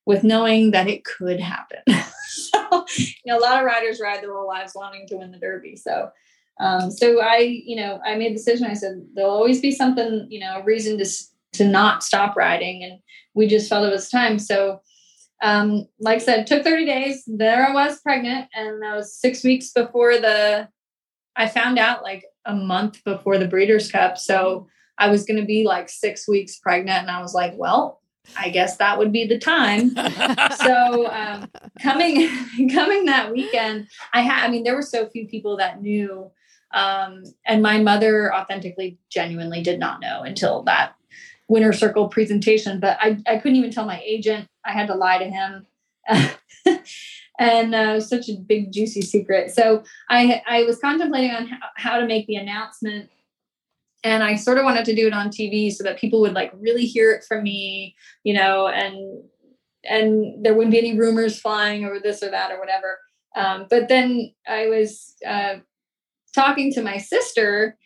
with 0.05 0.25
knowing 0.25 0.71
that 0.71 0.89
it 0.89 1.05
could 1.05 1.39
happen. 1.39 1.79
so, 2.27 2.85
you 2.97 3.13
know, 3.27 3.37
a 3.37 3.39
lot 3.39 3.59
of 3.59 3.65
riders 3.65 4.01
ride 4.01 4.21
their 4.21 4.33
whole 4.33 4.47
lives 4.47 4.73
wanting 4.75 5.07
to 5.07 5.15
win 5.15 5.31
the 5.31 5.39
Derby. 5.39 5.77
So, 5.77 6.09
um, 6.59 6.91
so 6.91 7.21
I, 7.21 7.37
you 7.37 7.75
know, 7.75 7.99
I 8.05 8.15
made 8.15 8.31
the 8.31 8.37
decision. 8.37 8.67
I 8.67 8.73
said 8.73 9.05
there'll 9.13 9.31
always 9.31 9.61
be 9.61 9.71
something, 9.71 10.27
you 10.29 10.39
know, 10.39 10.59
a 10.59 10.63
reason 10.63 10.97
to 10.97 11.05
to 11.53 11.65
not 11.65 12.03
stop 12.03 12.35
riding, 12.35 12.83
and 12.83 12.99
we 13.33 13.47
just 13.47 13.69
felt 13.69 13.87
it 13.87 13.91
was 13.91 14.09
time. 14.09 14.39
So, 14.39 14.81
um, 15.41 15.87
like 15.99 16.17
I 16.17 16.23
said, 16.23 16.47
took 16.47 16.63
30 16.63 16.85
days. 16.85 17.23
There 17.27 17.67
I 17.67 17.73
was 17.73 17.99
pregnant, 18.01 18.47
and 18.53 18.81
that 18.81 18.95
was 18.95 19.19
six 19.19 19.43
weeks 19.43 19.71
before 19.71 20.17
the. 20.17 20.69
I 21.35 21.47
found 21.47 21.77
out 21.77 22.03
like 22.03 22.23
a 22.45 22.55
month 22.55 23.03
before 23.03 23.37
the 23.37 23.47
Breeders' 23.47 23.91
Cup, 23.91 24.17
so 24.17 24.67
I 24.97 25.09
was 25.09 25.25
going 25.25 25.39
to 25.39 25.45
be 25.45 25.65
like 25.65 25.89
six 25.89 26.27
weeks 26.27 26.57
pregnant, 26.57 27.01
and 27.01 27.11
I 27.11 27.21
was 27.21 27.33
like, 27.33 27.53
well, 27.57 28.01
I 28.37 28.49
guess 28.49 28.77
that 28.77 28.97
would 28.97 29.11
be 29.11 29.25
the 29.25 29.37
time. 29.37 29.89
so 30.55 31.11
um, 31.11 31.49
coming 31.81 32.29
coming 32.73 33.05
that 33.05 33.31
weekend, 33.31 33.87
I 34.13 34.21
had 34.21 34.45
I 34.45 34.49
mean 34.49 34.63
there 34.63 34.75
were 34.75 34.81
so 34.81 35.07
few 35.09 35.27
people 35.27 35.57
that 35.57 35.81
knew, 35.81 36.31
um, 36.75 37.23
and 37.45 37.63
my 37.63 37.79
mother 37.79 38.33
authentically, 38.33 38.99
genuinely 39.09 39.63
did 39.63 39.79
not 39.79 40.01
know 40.01 40.21
until 40.21 40.61
that 40.63 40.95
winner 41.47 41.73
circle 41.73 42.07
presentation. 42.07 42.79
But 42.79 42.97
I 43.01 43.17
I 43.27 43.37
couldn't 43.37 43.55
even 43.55 43.71
tell 43.71 43.85
my 43.85 44.01
agent. 44.05 44.47
I 44.63 44.71
had 44.71 44.87
to 44.87 44.95
lie 44.95 45.17
to 45.17 45.25
him. 45.25 45.65
and 47.39 47.75
uh, 47.75 47.99
such 47.99 48.29
a 48.29 48.35
big 48.35 48.71
juicy 48.71 49.01
secret. 49.01 49.51
So 49.51 49.83
I 50.09 50.41
I 50.47 50.63
was 50.63 50.77
contemplating 50.77 51.31
on 51.31 51.47
how, 51.47 51.57
how 51.77 51.99
to 51.99 52.05
make 52.05 52.27
the 52.27 52.35
announcement 52.35 53.09
and 54.05 54.23
I 54.23 54.35
sort 54.35 54.59
of 54.59 54.65
wanted 54.65 54.85
to 54.85 54.95
do 54.95 55.07
it 55.07 55.13
on 55.13 55.29
TV 55.29 55.73
so 55.73 55.83
that 55.83 55.97
people 55.97 56.21
would 56.21 56.33
like 56.33 56.53
really 56.59 56.85
hear 56.85 57.11
it 57.11 57.23
from 57.23 57.41
me, 57.41 57.95
you 58.23 58.35
know, 58.35 58.67
and 58.67 59.23
and 59.83 60.45
there 60.45 60.53
wouldn't 60.53 60.71
be 60.71 60.77
any 60.77 60.97
rumors 60.97 61.39
flying 61.39 61.85
or 61.85 61.99
this 61.99 62.21
or 62.21 62.29
that 62.29 62.51
or 62.51 62.59
whatever. 62.59 62.99
Um, 63.35 63.65
but 63.69 63.87
then 63.87 64.33
I 64.47 64.67
was 64.67 65.15
uh, 65.27 65.55
talking 66.35 66.71
to 66.73 66.81
my 66.81 66.97
sister 66.97 67.77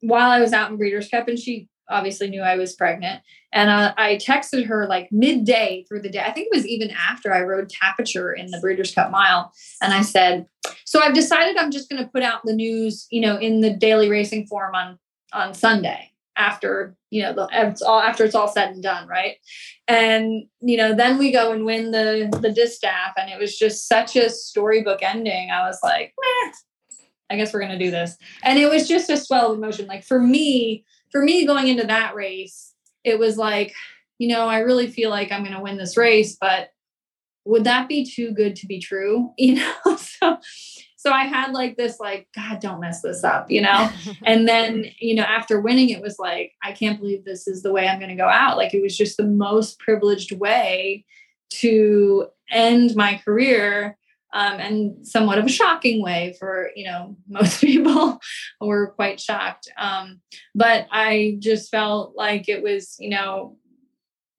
while 0.00 0.30
I 0.30 0.40
was 0.40 0.52
out 0.52 0.70
in 0.70 0.76
Breeders' 0.76 1.08
Cup, 1.08 1.28
and 1.28 1.38
she 1.38 1.68
obviously 1.90 2.28
knew 2.28 2.42
I 2.42 2.56
was 2.56 2.74
pregnant. 2.74 3.22
And 3.52 3.70
uh, 3.70 3.94
I 3.96 4.16
texted 4.16 4.66
her 4.66 4.86
like 4.86 5.08
midday 5.10 5.84
through 5.88 6.02
the 6.02 6.10
day. 6.10 6.20
I 6.20 6.32
think 6.32 6.48
it 6.50 6.56
was 6.56 6.66
even 6.66 6.90
after 6.90 7.32
I 7.32 7.42
rode 7.42 7.70
Tapiture 7.70 8.36
in 8.36 8.50
the 8.50 8.60
Breeders' 8.60 8.94
Cup 8.94 9.10
Mile. 9.10 9.52
And 9.82 9.92
I 9.92 10.02
said, 10.02 10.46
"So 10.84 11.00
I've 11.00 11.14
decided 11.14 11.56
I'm 11.56 11.70
just 11.70 11.88
going 11.88 12.02
to 12.02 12.10
put 12.10 12.22
out 12.22 12.42
the 12.44 12.54
news, 12.54 13.06
you 13.10 13.20
know, 13.20 13.36
in 13.36 13.60
the 13.60 13.70
daily 13.70 14.08
racing 14.08 14.46
form 14.46 14.74
on 14.74 14.98
on 15.32 15.54
Sunday 15.54 16.12
after 16.38 16.96
you 17.10 17.20
know 17.20 17.32
the 17.32 17.48
it's 17.52 17.82
all 17.82 18.00
after 18.00 18.24
it's 18.24 18.34
all 18.34 18.48
said 18.48 18.70
and 18.70 18.82
done 18.82 19.08
right 19.08 19.36
and 19.88 20.44
you 20.60 20.76
know 20.76 20.94
then 20.94 21.18
we 21.18 21.32
go 21.32 21.52
and 21.52 21.64
win 21.64 21.90
the 21.90 22.30
the 22.40 22.52
distaff 22.52 23.12
and 23.18 23.28
it 23.28 23.38
was 23.38 23.58
just 23.58 23.88
such 23.88 24.14
a 24.14 24.30
storybook 24.30 25.02
ending 25.02 25.50
i 25.50 25.66
was 25.66 25.80
like 25.82 26.14
Meh, 26.18 26.52
i 27.30 27.36
guess 27.36 27.52
we're 27.52 27.60
gonna 27.60 27.78
do 27.78 27.90
this 27.90 28.16
and 28.42 28.58
it 28.58 28.68
was 28.68 28.88
just 28.88 29.10
a 29.10 29.16
swell 29.16 29.52
of 29.52 29.58
emotion 29.58 29.86
like 29.86 30.04
for 30.04 30.20
me 30.20 30.84
for 31.10 31.22
me 31.22 31.46
going 31.46 31.68
into 31.68 31.86
that 31.86 32.14
race 32.14 32.74
it 33.04 33.18
was 33.18 33.36
like 33.36 33.72
you 34.18 34.28
know 34.28 34.46
i 34.46 34.58
really 34.58 34.86
feel 34.86 35.10
like 35.10 35.32
i'm 35.32 35.44
gonna 35.44 35.62
win 35.62 35.76
this 35.76 35.96
race 35.96 36.36
but 36.40 36.70
would 37.44 37.64
that 37.64 37.88
be 37.88 38.04
too 38.04 38.32
good 38.32 38.56
to 38.56 38.66
be 38.66 38.78
true 38.78 39.32
you 39.38 39.56
know 39.56 39.96
so 39.96 40.38
so 40.98 41.12
I 41.12 41.24
had 41.26 41.52
like 41.52 41.76
this, 41.76 42.00
like, 42.00 42.26
God, 42.34 42.58
don't 42.58 42.80
mess 42.80 43.02
this 43.02 43.22
up, 43.22 43.52
you 43.52 43.62
know? 43.62 43.88
and 44.24 44.48
then, 44.48 44.86
you 44.98 45.14
know, 45.14 45.22
after 45.22 45.60
winning, 45.60 45.90
it 45.90 46.02
was 46.02 46.18
like, 46.18 46.54
I 46.62 46.72
can't 46.72 46.98
believe 46.98 47.24
this 47.24 47.46
is 47.46 47.62
the 47.62 47.72
way 47.72 47.86
I'm 47.86 48.00
going 48.00 48.10
to 48.10 48.16
go 48.16 48.28
out. 48.28 48.56
Like, 48.56 48.74
it 48.74 48.82
was 48.82 48.96
just 48.96 49.16
the 49.16 49.24
most 49.24 49.78
privileged 49.78 50.32
way 50.32 51.04
to 51.50 52.26
end 52.50 52.96
my 52.96 53.20
career 53.24 53.96
um, 54.32 54.60
and 54.60 55.06
somewhat 55.06 55.38
of 55.38 55.46
a 55.46 55.50
shocking 55.50 56.02
way 56.02 56.34
for 56.38 56.70
you 56.74 56.84
know 56.84 57.16
most 57.28 57.60
people 57.60 58.20
were 58.60 58.88
quite 58.88 59.20
shocked 59.20 59.68
um, 59.78 60.20
but 60.54 60.86
i 60.90 61.36
just 61.38 61.70
felt 61.70 62.14
like 62.16 62.48
it 62.48 62.62
was 62.62 62.96
you 62.98 63.10
know 63.10 63.56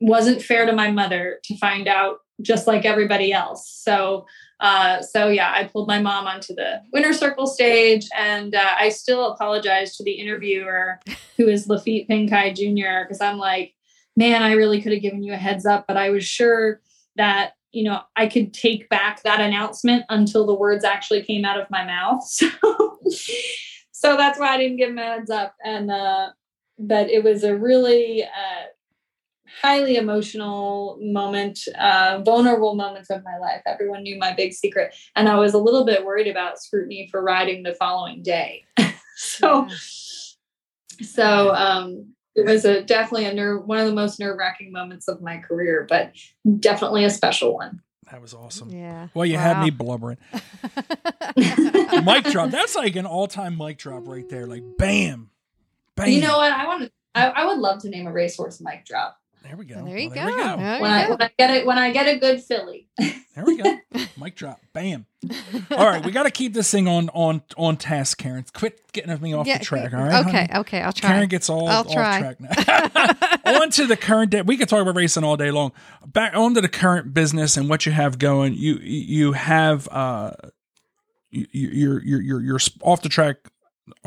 wasn't 0.01 0.41
fair 0.41 0.65
to 0.65 0.73
my 0.73 0.91
mother 0.91 1.39
to 1.43 1.57
find 1.57 1.87
out 1.87 2.19
just 2.41 2.67
like 2.67 2.85
everybody 2.85 3.33
else 3.33 3.69
so 3.69 4.25
uh, 4.59 5.01
so 5.01 5.29
yeah, 5.29 5.51
I 5.55 5.65
pulled 5.65 5.87
my 5.87 5.99
mom 5.99 6.27
onto 6.27 6.53
the 6.53 6.81
winner 6.91 7.13
circle 7.13 7.47
stage, 7.47 8.07
and 8.15 8.53
uh, 8.53 8.75
I 8.77 8.89
still 8.89 9.31
apologize 9.31 9.95
to 9.97 10.03
the 10.03 10.11
interviewer, 10.11 10.99
who 11.37 11.47
is 11.47 11.67
Laffit 11.67 12.09
Pincay 12.09 12.53
Jr., 12.53 13.07
because 13.07 13.21
I'm 13.21 13.37
like, 13.37 13.73
man, 14.17 14.43
I 14.43 14.53
really 14.53 14.81
could 14.81 14.91
have 14.91 15.01
given 15.01 15.23
you 15.23 15.33
a 15.33 15.37
heads 15.37 15.65
up, 15.65 15.85
but 15.87 15.95
I 15.95 16.09
was 16.09 16.25
sure 16.25 16.81
that 17.15 17.53
you 17.71 17.83
know 17.83 18.01
I 18.15 18.27
could 18.27 18.53
take 18.53 18.89
back 18.89 19.23
that 19.23 19.41
announcement 19.41 20.05
until 20.09 20.45
the 20.45 20.55
words 20.55 20.83
actually 20.83 21.23
came 21.23 21.45
out 21.45 21.59
of 21.59 21.69
my 21.69 21.85
mouth. 21.85 22.23
So, 22.31 22.99
so 23.91 24.17
that's 24.17 24.39
why 24.39 24.49
I 24.49 24.57
didn't 24.57 24.77
give 24.77 24.89
him 24.89 24.97
a 24.97 25.03
heads 25.03 25.29
up, 25.29 25.55
and 25.63 25.91
uh, 25.91 26.29
but 26.77 27.09
it 27.09 27.23
was 27.23 27.43
a 27.43 27.55
really 27.55 28.23
uh, 28.23 28.65
highly 29.61 29.95
emotional 29.95 30.97
moment, 31.01 31.59
uh, 31.77 32.21
vulnerable 32.23 32.75
moments 32.75 33.09
of 33.09 33.23
my 33.23 33.37
life. 33.37 33.61
Everyone 33.65 34.03
knew 34.03 34.17
my 34.17 34.33
big 34.33 34.53
secret. 34.53 34.95
And 35.15 35.27
I 35.27 35.35
was 35.35 35.53
a 35.53 35.57
little 35.57 35.85
bit 35.85 36.05
worried 36.05 36.27
about 36.27 36.61
scrutiny 36.61 37.07
for 37.11 37.21
riding 37.21 37.63
the 37.63 37.73
following 37.73 38.21
day. 38.21 38.63
so, 39.15 39.67
yeah. 39.67 39.75
so, 41.05 41.55
um, 41.55 42.13
it 42.35 42.45
was 42.45 42.65
a 42.65 42.81
definitely 42.81 43.25
a 43.25 43.33
nerve, 43.33 43.65
one 43.65 43.79
of 43.79 43.87
the 43.87 43.93
most 43.93 44.19
nerve 44.19 44.37
wracking 44.37 44.71
moments 44.71 45.07
of 45.07 45.21
my 45.21 45.37
career, 45.37 45.85
but 45.89 46.13
definitely 46.59 47.03
a 47.03 47.09
special 47.09 47.55
one. 47.55 47.81
That 48.11 48.21
was 48.21 48.33
awesome. 48.33 48.69
Yeah. 48.69 49.09
Well, 49.13 49.25
you 49.25 49.35
wow. 49.35 49.41
had 49.41 49.63
me 49.63 49.69
blubbering. 49.69 50.17
mic 51.37 52.25
drop. 52.25 52.49
That's 52.49 52.75
like 52.75 52.95
an 52.95 53.05
all 53.05 53.27
time 53.27 53.57
mic 53.57 53.77
drop 53.77 54.07
right 54.07 54.27
there. 54.29 54.47
Like 54.47 54.63
bam, 54.77 55.29
bam. 55.95 56.09
You 56.09 56.21
know 56.21 56.37
what? 56.37 56.51
I 56.51 56.65
want 56.65 56.83
to. 56.83 56.91
I, 57.13 57.27
I 57.27 57.45
would 57.45 57.57
love 57.59 57.81
to 57.81 57.89
name 57.89 58.07
a 58.07 58.11
racehorse 58.11 58.61
mic 58.61 58.85
drop. 58.85 59.18
There 59.43 59.55
we 59.55 59.65
go. 59.65 59.83
There 59.83 59.97
you 59.97 60.09
well, 60.09 60.29
go. 60.29 60.37
There 60.37 60.37
we 60.37 60.43
go. 60.43 60.81
When, 60.81 60.91
I, 60.91 61.09
when 61.09 61.21
I 61.21 61.31
get 61.37 61.49
it, 61.51 61.65
when 61.65 61.77
I 61.77 61.91
get 61.91 62.07
a 62.07 62.19
good 62.19 62.43
filly. 62.43 62.87
there 62.97 63.45
we 63.45 63.57
go. 63.57 63.77
Mic 64.17 64.35
drop. 64.35 64.59
Bam. 64.73 65.05
All 65.71 65.85
right, 65.85 66.05
we 66.05 66.11
got 66.11 66.23
to 66.23 66.31
keep 66.31 66.53
this 66.53 66.69
thing 66.71 66.87
on 66.87 67.09
on 67.09 67.41
on 67.57 67.77
task, 67.77 68.17
Karen. 68.17 68.45
Quit 68.53 68.91
getting 68.91 69.19
me 69.21 69.33
off 69.33 69.47
yeah, 69.47 69.57
the 69.57 69.65
track. 69.65 69.93
All 69.93 69.99
right. 69.99 70.25
Okay. 70.25 70.37
Honey? 70.45 70.59
Okay. 70.59 70.81
I'll 70.81 70.93
try. 70.93 71.09
Karen 71.09 71.29
gets 71.29 71.49
all 71.49 71.67
I'll 71.67 71.79
off 71.79 71.91
try. 71.91 72.19
track 72.19 72.39
now. 72.39 73.61
on 73.61 73.69
to 73.71 73.87
the 73.87 73.97
current 73.97 74.31
day. 74.31 74.41
We 74.41 74.57
could 74.57 74.69
talk 74.69 74.81
about 74.81 74.95
racing 74.95 75.23
all 75.23 75.37
day 75.37 75.51
long. 75.51 75.71
Back 76.05 76.35
on 76.35 76.53
to 76.55 76.61
the 76.61 76.69
current 76.69 77.13
business 77.13 77.57
and 77.57 77.69
what 77.69 77.85
you 77.85 77.91
have 77.91 78.19
going. 78.19 78.53
You 78.53 78.75
you 78.75 79.33
have 79.33 79.87
uh 79.89 80.31
you, 81.31 81.47
you're 81.51 82.03
you're 82.03 82.21
you're 82.21 82.41
you're 82.41 82.59
off 82.81 83.01
the 83.01 83.09
track 83.09 83.37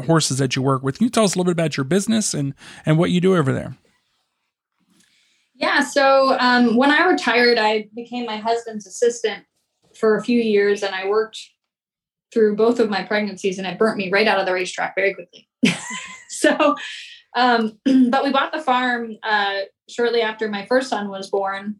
horses 0.07 0.39
that 0.39 0.57
you 0.57 0.63
work 0.63 0.83
with. 0.83 0.99
Can 0.99 1.05
you 1.05 1.11
tell 1.11 1.25
us 1.25 1.35
a 1.35 1.39
little 1.39 1.53
bit 1.53 1.61
about 1.61 1.77
your 1.77 1.85
business 1.85 2.35
and 2.35 2.55
and 2.87 2.99
what 2.99 3.11
you 3.11 3.21
do 3.21 3.37
over 3.37 3.53
there? 3.53 3.77
Yeah. 5.63 5.81
So 5.81 6.37
um, 6.41 6.77
when 6.77 6.91
I 6.91 7.07
retired, 7.07 7.57
I 7.57 7.89
became 7.95 8.27
my 8.27 8.37
husband's 8.37 8.85
assistant 8.85 9.45
for 9.95 10.17
a 10.17 10.23
few 10.23 10.41
years, 10.41 10.83
and 10.83 10.93
I 10.93 11.07
worked 11.07 11.39
through 12.35 12.57
both 12.57 12.81
of 12.81 12.91
my 12.91 13.05
pregnancies, 13.05 13.59
and 13.59 13.67
it 13.67 13.79
burnt 13.79 13.97
me 13.97 14.11
right 14.11 14.27
out 14.27 14.41
of 14.41 14.47
the 14.47 14.53
racetrack 14.53 14.97
very 14.97 15.15
quickly. 15.15 15.49
so, 16.29 16.75
um, 17.37 17.79
but 18.11 18.25
we 18.25 18.33
bought 18.33 18.53
the 18.53 18.61
farm 18.61 19.17
uh, 19.23 19.61
shortly 19.89 20.21
after 20.21 20.49
my 20.49 20.67
first 20.67 20.91
son 20.91 21.09
was 21.09 21.31
born, 21.31 21.77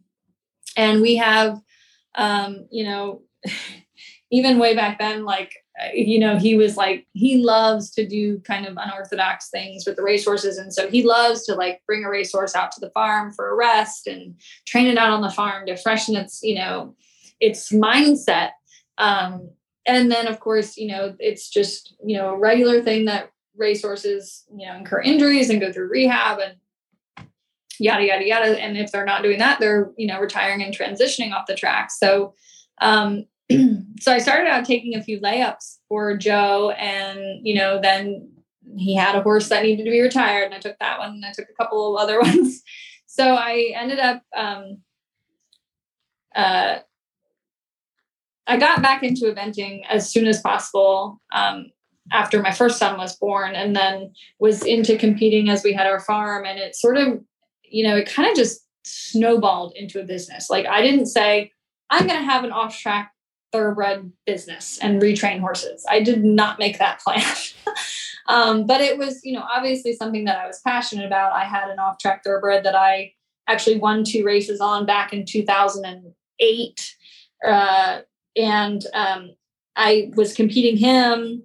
and 0.77 1.01
we 1.01 1.17
have, 1.17 1.59
um, 2.15 2.67
you 2.71 2.85
know, 2.85 3.23
even 4.31 4.59
way 4.59 4.75
back 4.75 4.97
then, 4.97 5.25
like 5.25 5.62
you 5.93 6.19
know, 6.19 6.37
he 6.37 6.55
was 6.55 6.77
like, 6.77 7.07
he 7.13 7.37
loves 7.37 7.91
to 7.91 8.07
do 8.07 8.39
kind 8.41 8.65
of 8.65 8.77
unorthodox 8.77 9.49
things 9.49 9.85
with 9.85 9.95
the 9.95 10.03
racehorses. 10.03 10.57
And 10.57 10.71
so 10.71 10.87
he 10.87 11.03
loves 11.03 11.45
to 11.45 11.55
like 11.55 11.81
bring 11.87 12.03
a 12.03 12.09
racehorse 12.09 12.55
out 12.55 12.71
to 12.73 12.79
the 12.79 12.91
farm 12.91 13.31
for 13.33 13.49
a 13.49 13.55
rest 13.55 14.05
and 14.05 14.35
train 14.67 14.87
it 14.87 14.97
out 14.97 15.09
on 15.09 15.21
the 15.21 15.31
farm 15.31 15.65
to 15.65 15.75
freshen 15.75 16.15
its, 16.15 16.41
you 16.43 16.55
know, 16.55 16.95
its 17.39 17.71
mindset. 17.71 18.51
Um, 18.99 19.49
and 19.87 20.11
then 20.11 20.27
of 20.27 20.39
course, 20.39 20.77
you 20.77 20.87
know, 20.87 21.15
it's 21.19 21.49
just, 21.49 21.95
you 22.05 22.17
know, 22.17 22.29
a 22.29 22.37
regular 22.37 22.81
thing 22.83 23.05
that 23.05 23.31
racehorses, 23.57 24.43
you 24.55 24.67
know, 24.67 24.75
incur 24.75 25.01
injuries 25.01 25.49
and 25.49 25.59
go 25.59 25.71
through 25.71 25.89
rehab 25.89 26.39
and 26.39 27.27
yada, 27.79 28.05
yada, 28.05 28.27
yada. 28.27 28.61
And 28.61 28.77
if 28.77 28.91
they're 28.91 29.05
not 29.05 29.23
doing 29.23 29.39
that, 29.39 29.59
they're, 29.59 29.91
you 29.97 30.05
know, 30.05 30.19
retiring 30.19 30.61
and 30.61 30.75
transitioning 30.75 31.33
off 31.33 31.47
the 31.47 31.55
track. 31.55 31.89
So, 31.91 32.35
um, 32.79 33.25
so 33.99 34.11
I 34.11 34.19
started 34.19 34.47
out 34.47 34.65
taking 34.65 34.95
a 34.95 35.03
few 35.03 35.19
layups 35.19 35.77
for 35.89 36.17
Joe, 36.17 36.71
and 36.71 37.45
you 37.45 37.55
know, 37.55 37.79
then 37.81 38.29
he 38.77 38.95
had 38.95 39.15
a 39.15 39.21
horse 39.21 39.49
that 39.49 39.63
needed 39.63 39.83
to 39.83 39.91
be 39.91 40.01
retired, 40.01 40.45
and 40.45 40.53
I 40.53 40.59
took 40.59 40.77
that 40.79 40.99
one, 40.99 41.11
and 41.11 41.25
I 41.25 41.31
took 41.31 41.47
a 41.49 41.63
couple 41.63 41.95
of 41.95 42.01
other 42.01 42.19
ones. 42.21 42.61
So 43.05 43.35
I 43.35 43.73
ended 43.75 43.99
up, 43.99 44.23
um, 44.35 44.79
uh, 46.35 46.77
I 48.47 48.57
got 48.57 48.81
back 48.81 49.03
into 49.03 49.25
eventing 49.25 49.83
as 49.87 50.09
soon 50.09 50.25
as 50.27 50.41
possible 50.41 51.21
um, 51.31 51.67
after 52.11 52.41
my 52.41 52.51
first 52.51 52.79
son 52.79 52.97
was 52.97 53.15
born, 53.17 53.55
and 53.55 53.75
then 53.75 54.13
was 54.39 54.63
into 54.63 54.97
competing 54.97 55.49
as 55.49 55.63
we 55.63 55.73
had 55.73 55.87
our 55.87 55.99
farm, 55.99 56.45
and 56.45 56.59
it 56.59 56.75
sort 56.75 56.97
of, 56.97 57.21
you 57.63 57.87
know, 57.87 57.97
it 57.97 58.09
kind 58.09 58.29
of 58.29 58.35
just 58.35 58.61
snowballed 58.85 59.73
into 59.75 59.99
a 59.99 60.05
business. 60.05 60.49
Like 60.49 60.65
I 60.65 60.81
didn't 60.81 61.05
say, 61.07 61.51
I'm 61.89 62.07
going 62.07 62.19
to 62.19 62.25
have 62.25 62.43
an 62.43 62.51
off 62.51 62.77
track 62.77 63.12
thoroughbred 63.53 64.11
business 64.25 64.79
and 64.81 65.01
retrain 65.01 65.39
horses. 65.39 65.85
I 65.89 66.01
did 66.01 66.25
not 66.25 66.59
make 66.59 66.79
that 66.79 66.99
plan. 66.99 67.23
um, 68.27 68.65
but 68.65 68.81
it 68.81 68.97
was, 68.97 69.21
you 69.23 69.33
know, 69.33 69.45
obviously 69.49 69.93
something 69.93 70.25
that 70.25 70.39
I 70.39 70.47
was 70.47 70.59
passionate 70.59 71.05
about. 71.05 71.33
I 71.33 71.45
had 71.45 71.69
an 71.69 71.79
off 71.79 71.99
track 71.99 72.23
thoroughbred 72.23 72.65
that 72.65 72.75
I 72.75 73.13
actually 73.47 73.77
won 73.77 74.03
two 74.03 74.25
races 74.25 74.59
on 74.59 74.85
back 74.85 75.13
in 75.13 75.25
2008. 75.25 76.95
Uh, 77.47 77.99
and 78.35 78.85
um, 78.93 79.31
I 79.75 80.11
was 80.15 80.33
competing 80.33 80.75
him 80.75 81.43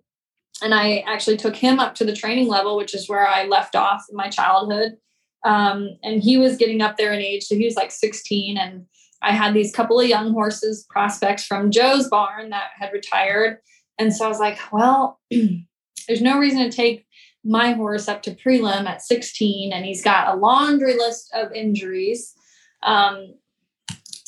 and 0.63 0.75
I 0.75 1.05
actually 1.07 1.37
took 1.37 1.55
him 1.55 1.79
up 1.79 1.95
to 1.97 2.05
the 2.05 2.17
training 2.17 2.49
level, 2.49 2.77
which 2.77 2.95
is 2.95 3.09
where 3.09 3.27
I 3.27 3.45
left 3.45 3.77
off 3.77 4.07
in 4.11 4.17
my 4.17 4.29
childhood. 4.29 4.97
Um, 5.45 5.99
and 6.03 6.23
he 6.23 6.37
was 6.37 6.57
getting 6.57 6.81
up 6.81 6.97
there 6.97 7.13
in 7.13 7.21
age, 7.21 7.45
so 7.45 7.55
he 7.55 7.65
was 7.65 7.77
like 7.77 7.93
16. 7.93 8.57
And 8.57 8.87
I 9.23 9.33
had 9.33 9.55
these 9.55 9.75
couple 9.75 9.99
of 9.99 10.07
young 10.07 10.33
horses, 10.33 10.87
prospects 10.89 11.45
from 11.45 11.71
Joe's 11.71 12.09
barn 12.09 12.51
that 12.51 12.71
had 12.79 12.93
retired. 12.93 13.59
And 13.99 14.15
so 14.15 14.25
I 14.25 14.29
was 14.29 14.39
like, 14.39 14.59
well, 14.73 15.21
there's 15.31 16.23
no 16.23 16.39
reason 16.39 16.61
to 16.61 16.71
take 16.71 17.07
my 17.45 17.73
horse 17.73 18.09
up 18.09 18.23
to 18.23 18.35
prelim 18.35 18.87
at 18.87 19.03
16, 19.03 19.73
and 19.73 19.85
he's 19.85 20.03
got 20.03 20.35
a 20.35 20.39
laundry 20.39 20.95
list 20.95 21.31
of 21.35 21.53
injuries. 21.53 22.35
Um, 22.83 23.35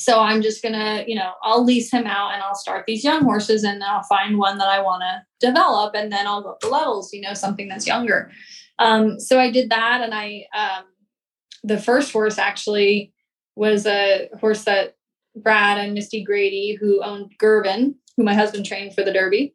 so 0.01 0.18
I'm 0.18 0.41
just 0.41 0.62
gonna, 0.62 1.05
you 1.07 1.14
know, 1.14 1.32
I'll 1.43 1.62
lease 1.62 1.91
him 1.93 2.07
out 2.07 2.32
and 2.32 2.43
I'll 2.43 2.55
start 2.55 2.84
these 2.86 3.05
young 3.05 3.22
horses 3.22 3.64
and 3.64 3.84
I'll 3.84 4.03
find 4.05 4.38
one 4.38 4.57
that 4.57 4.68
I 4.68 4.80
want 4.80 5.03
to 5.03 5.47
develop 5.47 5.95
and 5.95 6.11
then 6.11 6.26
I'll 6.26 6.41
go 6.41 6.53
up 6.53 6.61
the 6.61 6.68
levels, 6.68 7.12
you 7.12 7.20
know, 7.20 7.34
something 7.34 7.68
that's 7.68 7.86
younger. 7.86 8.30
Um, 8.78 9.20
so 9.20 9.38
I 9.38 9.51
did 9.51 9.68
that 9.68 10.01
and 10.01 10.14
I 10.14 10.47
um, 10.57 10.84
the 11.62 11.76
first 11.78 12.12
horse 12.12 12.38
actually 12.38 13.12
was 13.61 13.84
a 13.84 14.30
horse 14.40 14.64
that 14.64 14.96
Brad 15.36 15.76
and 15.76 15.92
Misty 15.92 16.24
Grady, 16.24 16.78
who 16.80 17.04
owned 17.04 17.34
Gervin, 17.38 17.94
who 18.16 18.24
my 18.24 18.32
husband 18.32 18.64
trained 18.64 18.94
for 18.94 19.04
the 19.04 19.12
Derby. 19.12 19.54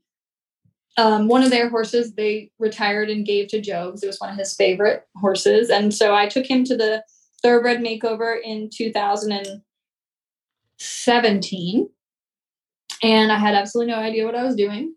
Um, 0.96 1.28
one 1.28 1.42
of 1.42 1.50
their 1.50 1.70
horses 1.70 2.14
they 2.14 2.52
retired 2.60 3.10
and 3.10 3.26
gave 3.26 3.48
to 3.48 3.58
because 3.58 4.04
it 4.04 4.08
was 4.08 4.20
one 4.20 4.30
of 4.30 4.38
his 4.38 4.54
favorite 4.54 5.04
horses. 5.16 5.72
And 5.72 5.92
so 5.92 6.14
I 6.14 6.28
took 6.28 6.46
him 6.46 6.64
to 6.66 6.78
the 6.78 7.04
thoroughbred 7.42 7.80
makeover 7.80 8.38
in 8.42 8.70
2017. 8.72 9.52
And 9.52 9.62
17 10.78 11.90
and 13.02 13.32
I 13.32 13.38
had 13.40 13.56
absolutely 13.56 13.92
no 13.92 14.00
idea 14.00 14.26
what 14.26 14.36
I 14.36 14.44
was 14.44 14.56
doing. 14.56 14.94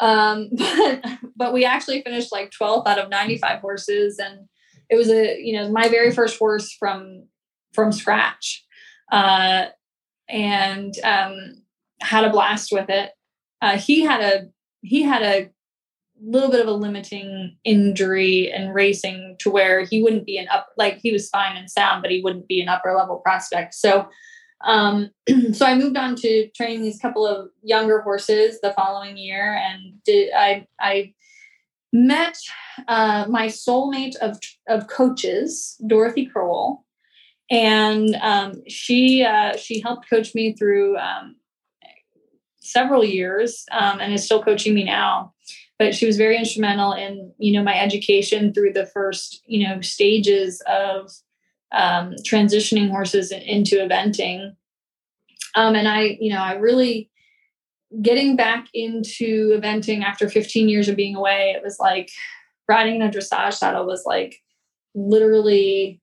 Um, 0.00 0.50
but 0.56 1.04
but 1.36 1.52
we 1.52 1.64
actually 1.64 2.02
finished 2.02 2.30
like 2.30 2.50
12th 2.50 2.86
out 2.86 2.98
of 3.00 3.10
95 3.10 3.60
horses, 3.60 4.20
and 4.20 4.48
it 4.88 4.96
was 4.96 5.10
a 5.10 5.36
you 5.40 5.56
know 5.56 5.68
my 5.70 5.88
very 5.88 6.12
first 6.12 6.38
horse 6.38 6.72
from 6.72 7.24
from 7.72 7.92
scratch, 7.92 8.64
uh, 9.10 9.66
and 10.28 10.94
um, 11.04 11.62
had 12.00 12.24
a 12.24 12.30
blast 12.30 12.70
with 12.72 12.88
it. 12.88 13.10
Uh, 13.60 13.78
he 13.78 14.00
had 14.00 14.20
a 14.20 14.48
he 14.82 15.02
had 15.02 15.22
a 15.22 15.50
little 16.24 16.50
bit 16.50 16.60
of 16.60 16.68
a 16.68 16.72
limiting 16.72 17.56
injury 17.64 18.50
in 18.52 18.70
racing 18.70 19.36
to 19.40 19.50
where 19.50 19.84
he 19.84 20.02
wouldn't 20.02 20.26
be 20.26 20.38
an 20.38 20.48
up 20.48 20.68
like 20.76 20.98
he 20.98 21.12
was 21.12 21.28
fine 21.28 21.56
and 21.56 21.70
sound, 21.70 22.02
but 22.02 22.10
he 22.10 22.20
wouldn't 22.22 22.48
be 22.48 22.60
an 22.60 22.68
upper 22.68 22.94
level 22.94 23.16
prospect. 23.16 23.74
So 23.74 24.08
um, 24.64 25.10
so 25.52 25.66
I 25.66 25.74
moved 25.74 25.96
on 25.96 26.16
to 26.16 26.48
training 26.50 26.82
these 26.82 27.00
couple 27.00 27.26
of 27.26 27.48
younger 27.62 28.00
horses 28.00 28.60
the 28.60 28.72
following 28.72 29.16
year, 29.16 29.54
and 29.54 30.02
did 30.04 30.32
I 30.32 30.66
I 30.80 31.14
met 31.92 32.38
uh, 32.88 33.26
my 33.28 33.46
soulmate 33.46 34.16
of 34.16 34.38
of 34.68 34.86
coaches, 34.88 35.80
Dorothy 35.86 36.26
Crowell, 36.26 36.84
and 37.50 38.14
um, 38.20 38.62
she 38.68 39.24
uh, 39.24 39.56
she 39.56 39.80
helped 39.80 40.08
coach 40.08 40.34
me 40.34 40.54
through 40.54 40.96
um, 40.98 41.36
several 42.60 43.04
years, 43.04 43.64
um, 43.72 44.00
and 44.00 44.12
is 44.12 44.24
still 44.24 44.42
coaching 44.42 44.74
me 44.74 44.84
now. 44.84 45.32
But 45.78 45.94
she 45.94 46.06
was 46.06 46.16
very 46.16 46.36
instrumental 46.36 46.92
in 46.92 47.32
you 47.38 47.52
know 47.52 47.62
my 47.62 47.78
education 47.78 48.52
through 48.52 48.72
the 48.72 48.86
first 48.86 49.42
you 49.46 49.66
know 49.66 49.80
stages 49.80 50.62
of 50.66 51.10
um, 51.72 52.14
transitioning 52.24 52.90
horses 52.90 53.32
into 53.32 53.76
eventing. 53.76 54.52
Um, 55.54 55.74
and 55.74 55.88
I, 55.88 56.16
you 56.20 56.32
know, 56.32 56.40
I 56.40 56.54
really 56.54 57.10
getting 58.00 58.36
back 58.36 58.68
into 58.72 59.58
eventing 59.58 60.02
after 60.02 60.28
15 60.28 60.68
years 60.68 60.88
of 60.88 60.96
being 60.96 61.16
away, 61.16 61.54
it 61.56 61.62
was 61.62 61.78
like 61.78 62.10
riding 62.68 62.96
in 62.96 63.02
a 63.02 63.10
dressage 63.10 63.54
saddle 63.54 63.86
was 63.86 64.04
like 64.06 64.36
literally 64.94 66.00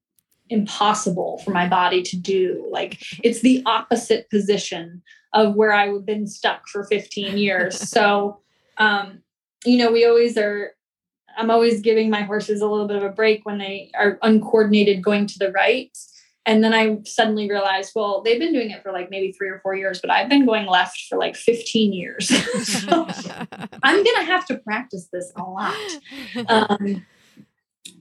impossible 0.50 1.42
for 1.44 1.52
my 1.52 1.68
body 1.68 2.02
to 2.04 2.18
do. 2.18 2.68
Like 2.72 3.02
it's 3.24 3.42
the 3.42 3.64
opposite 3.66 4.30
position 4.30 5.02
of 5.34 5.56
where 5.56 5.72
I've 5.72 6.06
been 6.06 6.28
stuck 6.28 6.68
for 6.68 6.84
15 6.86 7.38
years. 7.38 7.80
so, 7.90 8.40
um, 8.78 9.22
you 9.66 9.78
know, 9.78 9.92
we 9.92 10.06
always 10.06 10.38
are 10.38 10.72
I'm 11.38 11.52
always 11.52 11.80
giving 11.80 12.10
my 12.10 12.24
horses 12.24 12.62
a 12.62 12.68
little 12.68 12.88
bit 12.88 12.98
of 12.98 13.04
a 13.04 13.10
break 13.10 13.46
when 13.46 13.60
they 13.60 13.92
are 13.98 14.20
uncoordinated 14.22 15.02
going 15.02 15.26
to 15.28 15.40
the 15.40 15.52
right. 15.52 15.98
And 16.46 16.64
then 16.64 16.74
I 16.74 16.98
suddenly 17.06 17.50
realized, 17.50 17.92
well, 17.96 18.22
they've 18.24 18.40
been 18.40 18.54
doing 18.54 18.72
it 18.72 18.82
for 18.82 18.92
like 18.92 19.10
maybe 19.10 19.32
three 19.32 19.50
or 19.50 19.60
four 19.60 19.76
years, 19.76 20.02
but 20.02 20.10
I've 20.10 20.30
been 20.30 20.46
going 20.46 20.66
left 20.66 21.06
for 21.08 21.18
like 21.18 21.36
15 21.36 21.94
years. 21.94 22.28
so 22.68 23.08
I'm 23.84 24.04
going 24.04 24.16
to 24.18 24.24
have 24.26 24.46
to 24.48 24.58
practice 24.58 25.08
this 25.14 25.32
a 25.36 25.44
lot. 25.44 25.76
Um, 26.48 27.06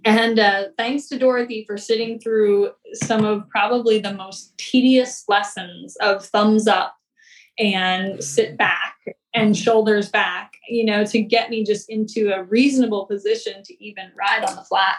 and 0.09 0.39
uh, 0.39 0.65
thanks 0.79 1.07
to 1.09 1.19
Dorothy 1.19 1.65
for 1.67 1.77
sitting 1.77 2.19
through 2.19 2.71
some 2.95 3.25
of 3.25 3.49
probably 3.51 3.99
the 3.99 4.15
most 4.15 4.57
tedious 4.57 5.25
lessons 5.29 5.97
of 5.97 6.25
thumbs 6.25 6.67
up 6.67 6.97
and 7.59 8.23
sit 8.25 8.57
back 8.57 8.95
and 9.35 9.55
shoulders 9.55 10.09
back, 10.09 10.55
you 10.67 10.87
know, 10.87 11.05
to 11.05 11.21
get 11.21 11.51
me 11.51 11.63
just 11.63 11.91
into 11.91 12.35
a 12.35 12.45
reasonable 12.45 13.05
position 13.05 13.63
to 13.65 13.85
even 13.85 14.11
ride 14.19 14.45
on 14.49 14.57
the 14.57 14.63
flat 14.63 14.99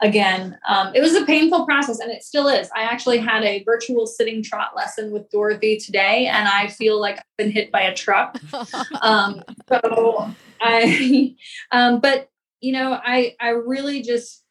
again. 0.00 0.56
Um, 0.68 0.94
it 0.94 1.00
was 1.00 1.14
a 1.14 1.24
painful 1.24 1.64
process 1.66 1.98
and 1.98 2.12
it 2.12 2.22
still 2.22 2.46
is. 2.46 2.68
I 2.76 2.82
actually 2.82 3.18
had 3.18 3.42
a 3.42 3.64
virtual 3.64 4.06
sitting 4.06 4.44
trot 4.44 4.76
lesson 4.76 5.10
with 5.10 5.28
Dorothy 5.30 5.78
today 5.78 6.26
and 6.26 6.46
I 6.46 6.68
feel 6.68 7.00
like 7.00 7.16
I've 7.16 7.36
been 7.36 7.50
hit 7.50 7.72
by 7.72 7.80
a 7.80 7.94
truck. 7.94 8.38
Um, 9.02 9.42
so 9.68 10.32
I, 10.60 11.34
um, 11.72 12.00
but 12.00 12.28
you 12.60 12.72
know, 12.72 12.98
I, 13.02 13.34
I 13.40 13.50
really 13.50 14.02
just, 14.02 14.44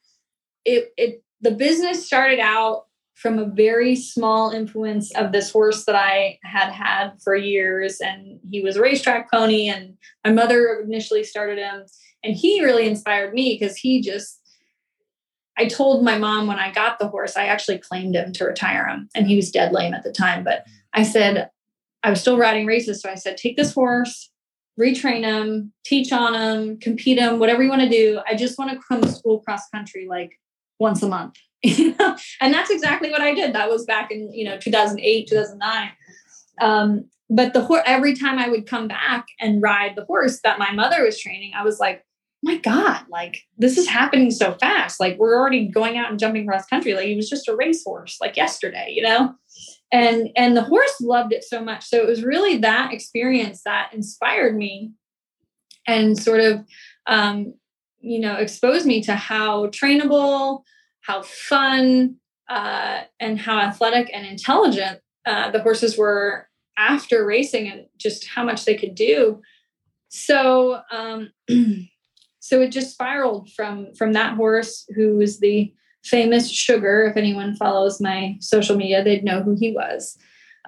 it, 0.64 0.93
it, 0.97 1.24
the 1.41 1.51
business 1.51 2.06
started 2.06 2.39
out 2.39 2.86
from 3.14 3.39
a 3.39 3.45
very 3.45 3.95
small 3.95 4.51
influence 4.51 5.16
of 5.16 5.32
this 5.32 5.49
horse 5.51 5.86
that 5.86 5.95
I 5.95 6.38
had 6.43 6.70
had 6.72 7.12
for 7.24 7.36
years. 7.36 7.99
And 8.01 8.39
he 8.49 8.62
was 8.62 8.76
a 8.76 8.82
racetrack 8.82 9.32
pony, 9.32 9.70
and 9.70 9.97
my 10.26 10.34
mother 10.34 10.82
initially 10.86 11.24
started 11.24 11.58
him. 11.58 11.86
And 12.24 12.36
he 12.36 12.64
really 12.64 12.88
inspired 12.88 13.34
me 13.34 13.58
because 13.58 13.78
he 13.78 14.01
just, 14.01 14.41
I 15.58 15.68
told 15.68 16.03
my 16.03 16.18
mom 16.18 16.47
when 16.47 16.60
I 16.60 16.72
got 16.72 16.99
the 16.99 17.08
horse, 17.08 17.38
I 17.38 17.45
actually 17.45 17.78
claimed 17.78 18.16
him 18.16 18.34
to 18.34 18.45
retire 18.45 18.86
him, 18.88 19.08
and 19.16 19.28
he 19.28 19.38
was 19.38 19.51
dead 19.51 19.72
lame 19.72 19.93
at 19.93 20.03
the 20.03 20.12
time. 20.12 20.43
But 20.43 20.66
I 20.93 21.03
said, 21.03 21.49
I 22.03 22.10
was 22.10 22.20
still 22.20 22.38
riding 22.38 22.66
races. 22.66 23.01
So 23.01 23.10
I 23.10 23.16
said, 23.16 23.38
take 23.38 23.56
this 23.56 23.74
horse, 23.74 24.30
retrain 24.80 25.21
them, 25.21 25.71
teach 25.86 26.11
on 26.11 26.34
them, 26.34 26.78
compete 26.80 27.17
them, 27.17 27.39
whatever 27.39 27.63
you 27.63 27.69
want 27.69 27.82
to 27.82 27.89
do. 27.89 28.19
I 28.28 28.36
just 28.36 28.57
want 28.57 28.71
to 28.71 28.80
come 28.88 29.01
to 29.01 29.07
school 29.07 29.39
cross 29.39 29.67
country 29.69 30.07
like 30.07 30.39
once 30.80 31.01
a 31.01 31.07
month. 31.07 31.36
and 31.63 32.53
that's 32.53 32.69
exactly 32.69 33.09
what 33.09 33.21
I 33.21 33.34
did. 33.34 33.53
That 33.53 33.69
was 33.69 33.86
back 33.86 34.11
in, 34.11 34.32
you 34.34 34.45
know, 34.45 34.57
2008, 34.57 35.28
2009. 35.28 35.91
Um, 36.61 37.05
but 37.30 37.53
the 37.53 37.61
horse, 37.61 37.84
every 37.86 38.15
time 38.15 38.38
I 38.38 38.49
would 38.49 38.67
come 38.67 38.88
back 38.88 39.26
and 39.39 39.61
ride 39.61 39.95
the 39.95 40.05
horse 40.05 40.41
that 40.43 40.59
my 40.59 40.71
mother 40.71 41.03
was 41.03 41.19
training, 41.19 41.53
I 41.55 41.63
was 41.63 41.80
like, 41.80 42.05
my 42.43 42.57
God, 42.57 43.01
like 43.09 43.41
this 43.57 43.78
is 43.78 43.88
happening 43.88 44.30
so 44.30 44.53
fast. 44.53 44.99
Like 44.99 45.17
we're 45.17 45.36
already 45.36 45.67
going 45.67 45.97
out 45.97 46.11
and 46.11 46.19
jumping 46.19 46.45
cross 46.45 46.67
country. 46.67 46.93
Like 46.93 47.07
he 47.07 47.15
was 47.15 47.28
just 47.28 47.47
a 47.47 47.55
racehorse, 47.55 48.17
like 48.21 48.38
yesterday, 48.38 48.91
you 48.95 49.01
know? 49.01 49.34
And 49.95 50.29
and 50.35 50.57
the 50.57 50.63
horse 50.63 50.99
loved 50.99 51.31
it 51.31 51.43
so 51.43 51.63
much. 51.63 51.85
So 51.85 51.97
it 51.97 52.07
was 52.07 52.23
really 52.23 52.57
that 52.57 52.91
experience 52.91 53.61
that 53.63 53.93
inspired 53.93 54.55
me 54.57 54.91
and 55.87 56.17
sort 56.17 56.41
of 56.41 56.65
um, 57.07 57.53
you 58.01 58.19
know, 58.19 58.35
exposed 58.35 58.85
me 58.85 59.01
to 59.01 59.15
how 59.15 59.67
trainable, 59.67 60.63
how 61.01 61.21
fun 61.21 62.17
uh, 62.49 63.01
and 63.19 63.39
how 63.39 63.59
athletic 63.59 64.09
and 64.13 64.25
intelligent 64.27 64.99
uh, 65.25 65.49
the 65.51 65.61
horses 65.61 65.97
were 65.97 66.47
after 66.77 67.25
racing 67.25 67.67
and 67.67 67.85
just 67.97 68.27
how 68.27 68.43
much 68.43 68.65
they 68.65 68.75
could 68.75 68.95
do. 68.95 69.41
So, 70.09 70.81
um, 70.91 71.31
so 72.39 72.61
it 72.61 72.71
just 72.71 72.91
spiraled 72.91 73.49
from 73.53 73.95
from 73.95 74.13
that 74.13 74.35
horse 74.35 74.85
who 74.95 75.17
was 75.17 75.39
the 75.39 75.73
famous 76.06 76.49
Sugar. 76.49 77.06
If 77.06 77.18
anyone 77.18 77.56
follows 77.56 77.99
my 77.99 78.38
social 78.39 78.78
media, 78.78 79.03
they'd 79.03 79.24
know 79.24 79.41
who 79.41 79.56
he 79.60 79.72
was. 79.72 80.18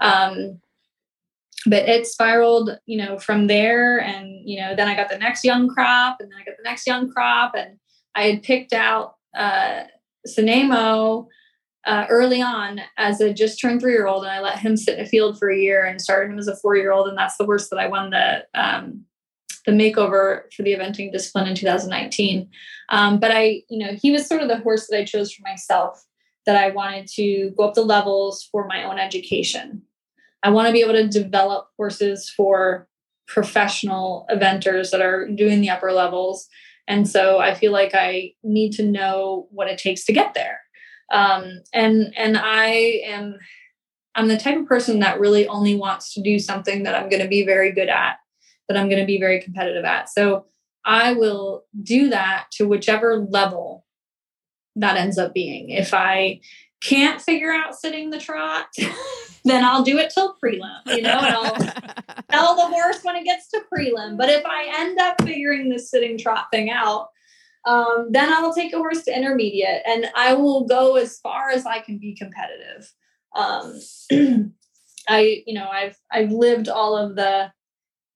Um, 0.01 0.59
but 1.65 1.87
it 1.87 2.07
spiraled, 2.07 2.77
you 2.85 2.97
know, 2.97 3.19
from 3.19 3.47
there, 3.47 3.99
and 3.99 4.47
you 4.47 4.59
know, 4.59 4.75
then 4.75 4.87
I 4.87 4.95
got 4.95 5.09
the 5.09 5.17
next 5.17 5.43
young 5.43 5.67
crop, 5.67 6.17
and 6.19 6.31
then 6.31 6.39
I 6.39 6.45
got 6.45 6.57
the 6.57 6.63
next 6.63 6.87
young 6.87 7.11
crop, 7.11 7.53
and 7.55 7.77
I 8.15 8.23
had 8.23 8.43
picked 8.43 8.73
out 8.73 9.15
uh, 9.35 9.83
Sanemo 10.25 11.27
uh, 11.85 12.05
early 12.09 12.41
on 12.41 12.81
as 12.97 13.21
a 13.21 13.33
just 13.33 13.59
turned 13.59 13.81
three 13.81 13.93
year 13.93 14.07
old, 14.07 14.23
and 14.23 14.31
I 14.31 14.39
let 14.39 14.59
him 14.59 14.77
sit 14.77 14.97
in 14.97 15.05
a 15.05 15.07
field 15.07 15.39
for 15.39 15.49
a 15.49 15.57
year 15.57 15.83
and 15.83 16.01
started 16.01 16.31
him 16.31 16.39
as 16.39 16.47
a 16.47 16.55
four 16.55 16.75
year 16.75 16.91
old, 16.91 17.07
and 17.07 17.17
that's 17.17 17.37
the 17.37 17.45
horse 17.45 17.69
that 17.69 17.79
I 17.79 17.87
won 17.87 18.11
the 18.11 18.45
um, 18.53 19.05
the 19.67 19.73
makeover 19.73 20.51
for 20.55 20.63
the 20.63 20.73
eventing 20.73 21.11
discipline 21.11 21.45
in 21.45 21.53
2019. 21.53 22.49
Um, 22.89 23.19
but 23.19 23.31
I, 23.31 23.61
you 23.69 23.85
know, 23.85 23.93
he 24.01 24.11
was 24.11 24.25
sort 24.25 24.41
of 24.41 24.47
the 24.47 24.59
horse 24.59 24.87
that 24.87 24.97
I 24.97 25.03
chose 25.03 25.31
for 25.31 25.43
myself 25.43 26.03
that 26.45 26.55
I 26.55 26.71
wanted 26.71 27.07
to 27.15 27.51
go 27.57 27.65
up 27.65 27.75
the 27.75 27.83
levels 27.83 28.47
for 28.49 28.65
my 28.65 28.83
own 28.83 28.97
education. 28.97 29.83
I 30.41 30.49
want 30.49 30.67
to 30.67 30.73
be 30.73 30.79
able 30.81 30.93
to 30.93 31.07
develop 31.07 31.67
horses 31.75 32.29
for 32.29 32.87
professional 33.27 34.25
eventers 34.31 34.91
that 34.91 35.01
are 35.01 35.27
doing 35.27 35.59
the 35.59 35.69
upper 35.69 35.91
levels. 35.91 36.47
And 36.87 37.05
so 37.07 37.39
I 37.39 37.53
feel 37.53 37.73
like 37.73 37.93
I 37.93 38.31
need 38.43 38.71
to 38.73 38.83
know 38.83 39.49
what 39.51 39.67
it 39.67 39.77
takes 39.77 40.05
to 40.05 40.13
get 40.13 40.33
there. 40.33 40.61
Um, 41.11 41.61
and 41.73 42.13
and 42.17 42.37
I 42.37 43.01
am 43.05 43.37
I'm 44.15 44.29
the 44.29 44.37
type 44.37 44.57
of 44.57 44.65
person 44.65 44.99
that 44.99 45.19
really 45.19 45.47
only 45.47 45.75
wants 45.75 46.13
to 46.13 46.21
do 46.21 46.39
something 46.39 46.83
that 46.83 46.95
I'm 46.95 47.09
going 47.09 47.21
to 47.21 47.27
be 47.27 47.45
very 47.45 47.71
good 47.71 47.89
at, 47.89 48.17
that 48.67 48.77
I'm 48.77 48.89
going 48.89 49.01
to 49.01 49.05
be 49.05 49.19
very 49.19 49.41
competitive 49.41 49.85
at. 49.85 50.09
So 50.09 50.45
I 50.85 51.13
will 51.13 51.65
do 51.83 52.09
that 52.09 52.47
to 52.53 52.67
whichever 52.67 53.17
level 53.17 53.85
that 54.75 54.97
ends 54.97 55.17
up 55.17 55.33
being. 55.33 55.69
If 55.69 55.93
I 55.93 56.39
can't 56.81 57.21
figure 57.21 57.51
out 57.51 57.75
sitting 57.75 58.09
the 58.09 58.19
trot, 58.19 58.67
then 59.45 59.63
I'll 59.63 59.83
do 59.83 59.97
it 59.97 60.11
till 60.13 60.35
prelim, 60.43 60.79
you 60.87 61.01
know, 61.01 61.19
and 61.19 61.35
I'll 61.35 61.55
tell 62.31 62.55
the 62.55 62.67
horse 62.67 63.03
when 63.03 63.15
it 63.15 63.25
gets 63.25 63.49
to 63.49 63.61
prelim. 63.73 64.17
But 64.17 64.29
if 64.29 64.45
I 64.45 64.71
end 64.79 64.99
up 64.99 65.21
figuring 65.21 65.69
this 65.69 65.89
sitting 65.89 66.17
trot 66.17 66.45
thing 66.51 66.69
out, 66.69 67.09
um, 67.65 68.07
then 68.11 68.31
I 68.31 68.39
will 68.41 68.53
take 68.53 68.73
a 68.73 68.77
horse 68.77 69.03
to 69.03 69.15
intermediate 69.15 69.81
and 69.85 70.07
I 70.15 70.33
will 70.35 70.65
go 70.65 70.95
as 70.95 71.19
far 71.19 71.49
as 71.49 71.65
I 71.65 71.79
can 71.79 71.97
be 71.97 72.15
competitive. 72.15 72.93
Um, 73.35 73.81
I, 75.09 75.43
you 75.45 75.53
know, 75.53 75.67
I've 75.69 75.97
I've 76.11 76.31
lived 76.31 76.69
all 76.69 76.97
of 76.97 77.15
the 77.15 77.51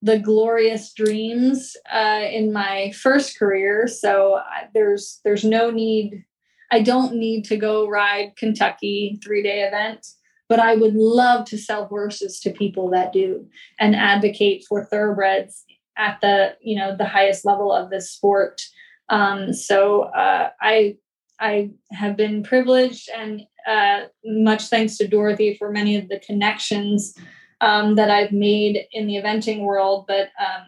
the 0.02 0.18
glorious 0.18 0.92
dreams 0.92 1.76
uh, 1.92 2.24
in 2.30 2.52
my 2.52 2.92
first 3.00 3.38
career, 3.38 3.86
so 3.86 4.34
I, 4.34 4.64
there's 4.74 5.20
there's 5.24 5.44
no 5.44 5.70
need 5.70 6.24
I 6.72 6.80
don't 6.80 7.14
need 7.14 7.44
to 7.46 7.56
go 7.56 7.86
ride 7.86 8.34
Kentucky 8.36 9.20
three 9.22 9.42
day 9.42 9.62
event, 9.62 10.06
but 10.48 10.58
I 10.58 10.74
would 10.74 10.94
love 10.94 11.44
to 11.46 11.58
sell 11.58 11.86
horses 11.86 12.40
to 12.40 12.50
people 12.50 12.90
that 12.90 13.12
do 13.12 13.46
and 13.78 13.94
advocate 13.94 14.64
for 14.68 14.84
thoroughbreds 14.84 15.64
at 15.96 16.18
the 16.20 16.56
you 16.60 16.76
know 16.76 16.96
the 16.96 17.06
highest 17.06 17.44
level 17.44 17.72
of 17.72 17.90
this 17.90 18.10
sport. 18.10 18.62
Um, 19.08 19.52
so 19.52 20.02
uh, 20.02 20.50
I 20.60 20.96
I 21.38 21.70
have 21.92 22.16
been 22.16 22.42
privileged 22.42 23.08
and 23.16 23.42
uh, 23.68 24.06
much 24.24 24.64
thanks 24.64 24.96
to 24.96 25.06
Dorothy 25.06 25.54
for 25.58 25.70
many 25.70 25.96
of 25.96 26.08
the 26.08 26.20
connections 26.20 27.14
um, 27.62 27.94
that 27.94 28.10
I've 28.10 28.32
made 28.32 28.86
in 28.92 29.06
the 29.06 29.14
eventing 29.14 29.60
world, 29.60 30.04
but 30.08 30.30
um, 30.38 30.66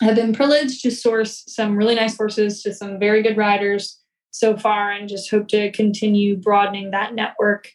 have 0.00 0.16
been 0.16 0.32
privileged 0.32 0.80
to 0.82 0.90
source 0.90 1.44
some 1.46 1.76
really 1.76 1.94
nice 1.94 2.16
horses 2.16 2.62
to 2.62 2.74
some 2.74 2.98
very 2.98 3.22
good 3.22 3.36
riders 3.36 4.00
so 4.30 4.56
far 4.56 4.90
and 4.90 5.08
just 5.08 5.30
hope 5.30 5.48
to 5.48 5.70
continue 5.72 6.36
broadening 6.36 6.90
that 6.90 7.14
network 7.14 7.70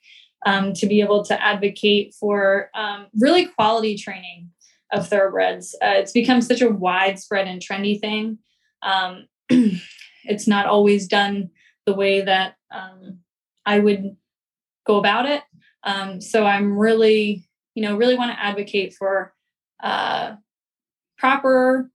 um, 0.45 0.73
to 0.73 0.87
be 0.87 0.99
able 0.99 1.23
to 1.25 1.41
advocate 1.41 2.13
for 2.19 2.69
um, 2.73 3.07
really 3.19 3.45
quality 3.45 3.95
training 3.95 4.49
of 4.91 5.07
thoroughbreds. 5.07 5.75
Uh, 5.75 5.93
it's 5.95 6.11
become 6.11 6.41
such 6.41 6.61
a 6.61 6.69
widespread 6.69 7.47
and 7.47 7.61
trendy 7.61 7.99
thing. 7.99 8.39
Um, 8.81 9.27
it's 10.23 10.47
not 10.47 10.65
always 10.65 11.07
done 11.07 11.49
the 11.85 11.93
way 11.93 12.21
that 12.21 12.55
um, 12.71 13.19
I 13.65 13.79
would 13.79 14.15
go 14.85 14.97
about 14.97 15.25
it. 15.27 15.43
So 16.21 16.45
I'm 16.45 16.77
really, 16.77 17.45
you 17.75 17.83
know, 17.83 17.95
really 17.95 18.17
want 18.17 18.31
to 18.31 18.43
advocate 18.43 18.93
for 18.93 19.33
uh, 19.81 20.35
proper 21.17 21.89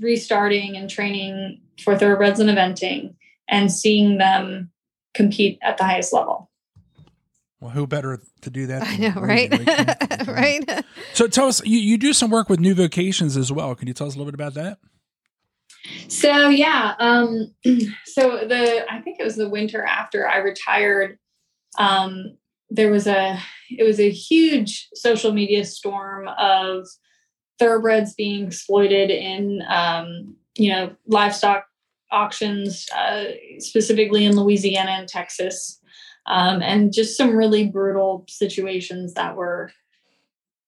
restarting 0.00 0.76
and 0.76 0.88
training 0.88 1.60
for 1.82 1.96
thoroughbreds 1.96 2.40
and 2.40 2.50
eventing 2.50 3.14
and 3.48 3.70
seeing 3.72 4.18
them 4.18 4.70
compete 5.14 5.58
at 5.62 5.78
the 5.78 5.84
highest 5.84 6.12
level. 6.12 6.50
Well, 7.60 7.70
who 7.70 7.86
better 7.86 8.20
to 8.42 8.50
do 8.50 8.66
that? 8.66 8.82
I 8.86 8.96
know, 8.96 9.14
right? 9.20 10.28
right. 10.28 10.84
So 11.14 11.26
tell 11.26 11.46
us, 11.46 11.64
you, 11.64 11.78
you 11.78 11.96
do 11.96 12.12
some 12.12 12.30
work 12.30 12.48
with 12.48 12.60
new 12.60 12.74
vocations 12.74 13.36
as 13.36 13.50
well. 13.50 13.74
Can 13.74 13.88
you 13.88 13.94
tell 13.94 14.06
us 14.06 14.14
a 14.14 14.18
little 14.18 14.30
bit 14.30 14.34
about 14.34 14.54
that? 14.54 14.78
So 16.08 16.48
yeah, 16.48 16.94
um, 16.98 17.54
so 18.04 18.46
the 18.46 18.84
I 18.90 19.00
think 19.00 19.18
it 19.18 19.24
was 19.24 19.36
the 19.36 19.48
winter 19.48 19.82
after 19.82 20.28
I 20.28 20.38
retired. 20.38 21.18
Um, 21.78 22.36
there 22.70 22.90
was 22.90 23.06
a 23.06 23.38
it 23.70 23.84
was 23.84 24.00
a 24.00 24.10
huge 24.10 24.88
social 24.94 25.32
media 25.32 25.64
storm 25.64 26.28
of 26.38 26.86
thoroughbreds 27.58 28.14
being 28.14 28.46
exploited 28.46 29.10
in 29.10 29.62
um, 29.68 30.34
you 30.56 30.70
know 30.70 30.94
livestock 31.06 31.66
auctions, 32.10 32.86
uh, 32.96 33.24
specifically 33.58 34.24
in 34.24 34.36
Louisiana 34.36 34.92
and 34.92 35.08
Texas, 35.08 35.80
um, 36.26 36.62
and 36.62 36.92
just 36.92 37.16
some 37.16 37.36
really 37.36 37.66
brutal 37.66 38.24
situations 38.28 39.14
that 39.14 39.36
were 39.36 39.72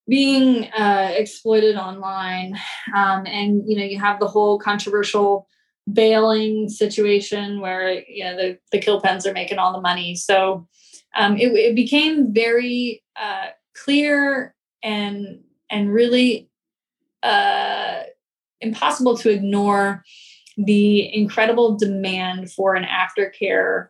being 0.09 0.71
uh, 0.73 1.13
exploited 1.17 1.77
online. 1.77 2.57
Um, 2.95 3.27
and 3.27 3.63
you 3.67 3.77
know, 3.77 3.85
you 3.85 3.99
have 3.99 4.21
the 4.21 4.29
whole 4.29 4.59
controversial 4.59 5.49
bailing 5.93 6.69
situation 6.69 7.61
where 7.61 8.03
you 8.09 8.25
know 8.25 8.37
the 8.37 8.59
the 8.73 8.79
kill 8.79 9.01
pens 9.01 9.27
are 9.27 9.33
making 9.33 9.59
all 9.59 9.73
the 9.73 9.81
money. 9.81 10.15
So 10.15 10.67
um, 11.17 11.37
it, 11.37 11.53
it, 11.53 11.75
became 11.75 12.33
very 12.33 13.03
uh, 13.19 13.49
clear 13.75 14.55
and 14.83 15.41
and 15.71 15.93
really 15.93 16.49
uh, 17.23 18.03
impossible 18.61 19.17
to 19.17 19.31
ignore 19.31 20.05
the 20.57 21.15
incredible 21.15 21.77
demand 21.77 22.53
for 22.53 22.75
an 22.75 22.85
aftercare 22.85 23.89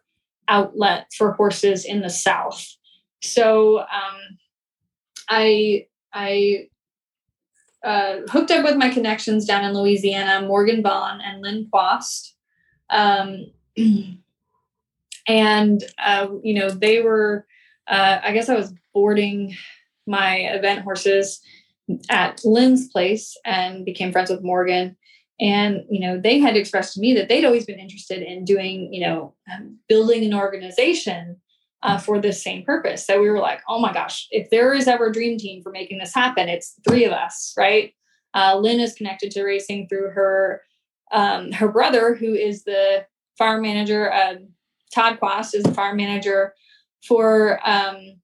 outlet 0.49 1.07
for 1.17 1.33
horses 1.33 1.85
in 1.85 2.01
the 2.01 2.11
South. 2.11 2.65
So 3.23 3.81
um, 3.81 4.39
I 5.29 5.87
I 6.13 6.69
uh, 7.85 8.19
hooked 8.29 8.51
up 8.51 8.65
with 8.65 8.77
my 8.77 8.89
connections 8.89 9.45
down 9.45 9.65
in 9.65 9.75
Louisiana, 9.75 10.47
Morgan 10.47 10.83
Vaughn 10.83 11.21
and 11.21 11.43
Lynn 11.43 11.69
Quast. 11.71 12.35
Um, 12.91 13.53
and 15.27 15.83
uh, 15.99 16.29
you 16.43 16.55
know 16.55 16.71
they 16.71 17.03
were 17.03 17.47
uh, 17.89 18.21
I 18.23 18.33
guess 18.33 18.49
I 18.49 18.55
was 18.55 18.73
boarding 18.93 19.55
my 20.07 20.37
event 20.37 20.83
horses 20.83 21.41
at 22.11 22.41
Lynn's 22.45 22.89
place 22.89 23.37
and 23.45 23.85
became 23.85 24.13
friends 24.13 24.31
with 24.31 24.43
Morgan. 24.43 24.97
And 25.39 25.85
you 25.91 26.01
know 26.01 26.19
they 26.19 26.39
had 26.39 26.57
expressed 26.57 26.95
to 26.95 27.01
me 27.01 27.13
that 27.15 27.29
they'd 27.29 27.45
always 27.45 27.67
been 27.67 27.79
interested 27.79 28.23
in 28.23 28.45
doing 28.45 28.93
you 28.93 29.03
know 29.03 29.35
um, 29.53 29.79
building 29.87 30.25
an 30.25 30.33
organization 30.33 31.37
uh, 31.83 31.99
for 31.99 32.19
this 32.19 32.43
same 32.43 32.65
purpose. 32.65 33.07
So 33.07 33.21
we 33.21 33.29
were 33.29 33.41
like 33.41 33.61
oh 33.69 33.79
my 33.79 33.93
gosh 33.93 34.27
if 34.31 34.49
there 34.49 34.73
is 34.73 34.89
ever 34.89 35.09
a 35.09 35.13
dream 35.13 35.37
team 35.37 35.63
for 35.63 35.71
making 35.71 35.99
this 35.99 36.15
happen 36.15 36.49
it's 36.49 36.75
three 36.89 37.05
of 37.05 37.13
us 37.13 37.53
right? 37.59 37.93
Uh, 38.33 38.57
lynn 38.59 38.81
is 38.81 38.95
connected 38.95 39.31
to 39.31 39.45
racing 39.45 39.89
through 39.89 40.11
her 40.11 40.63
um, 41.13 41.53
her 41.53 41.69
brother 41.69 42.15
who 42.15 42.33
is 42.33 42.65
the 42.65 43.05
farm 43.37 43.61
manager 43.61 44.11
uh, 44.11 44.37
todd 44.95 45.19
quast 45.19 45.55
is 45.55 45.63
the 45.63 45.75
farm 45.75 45.97
manager 45.97 46.55
for 47.07 47.61
um, 47.69 48.17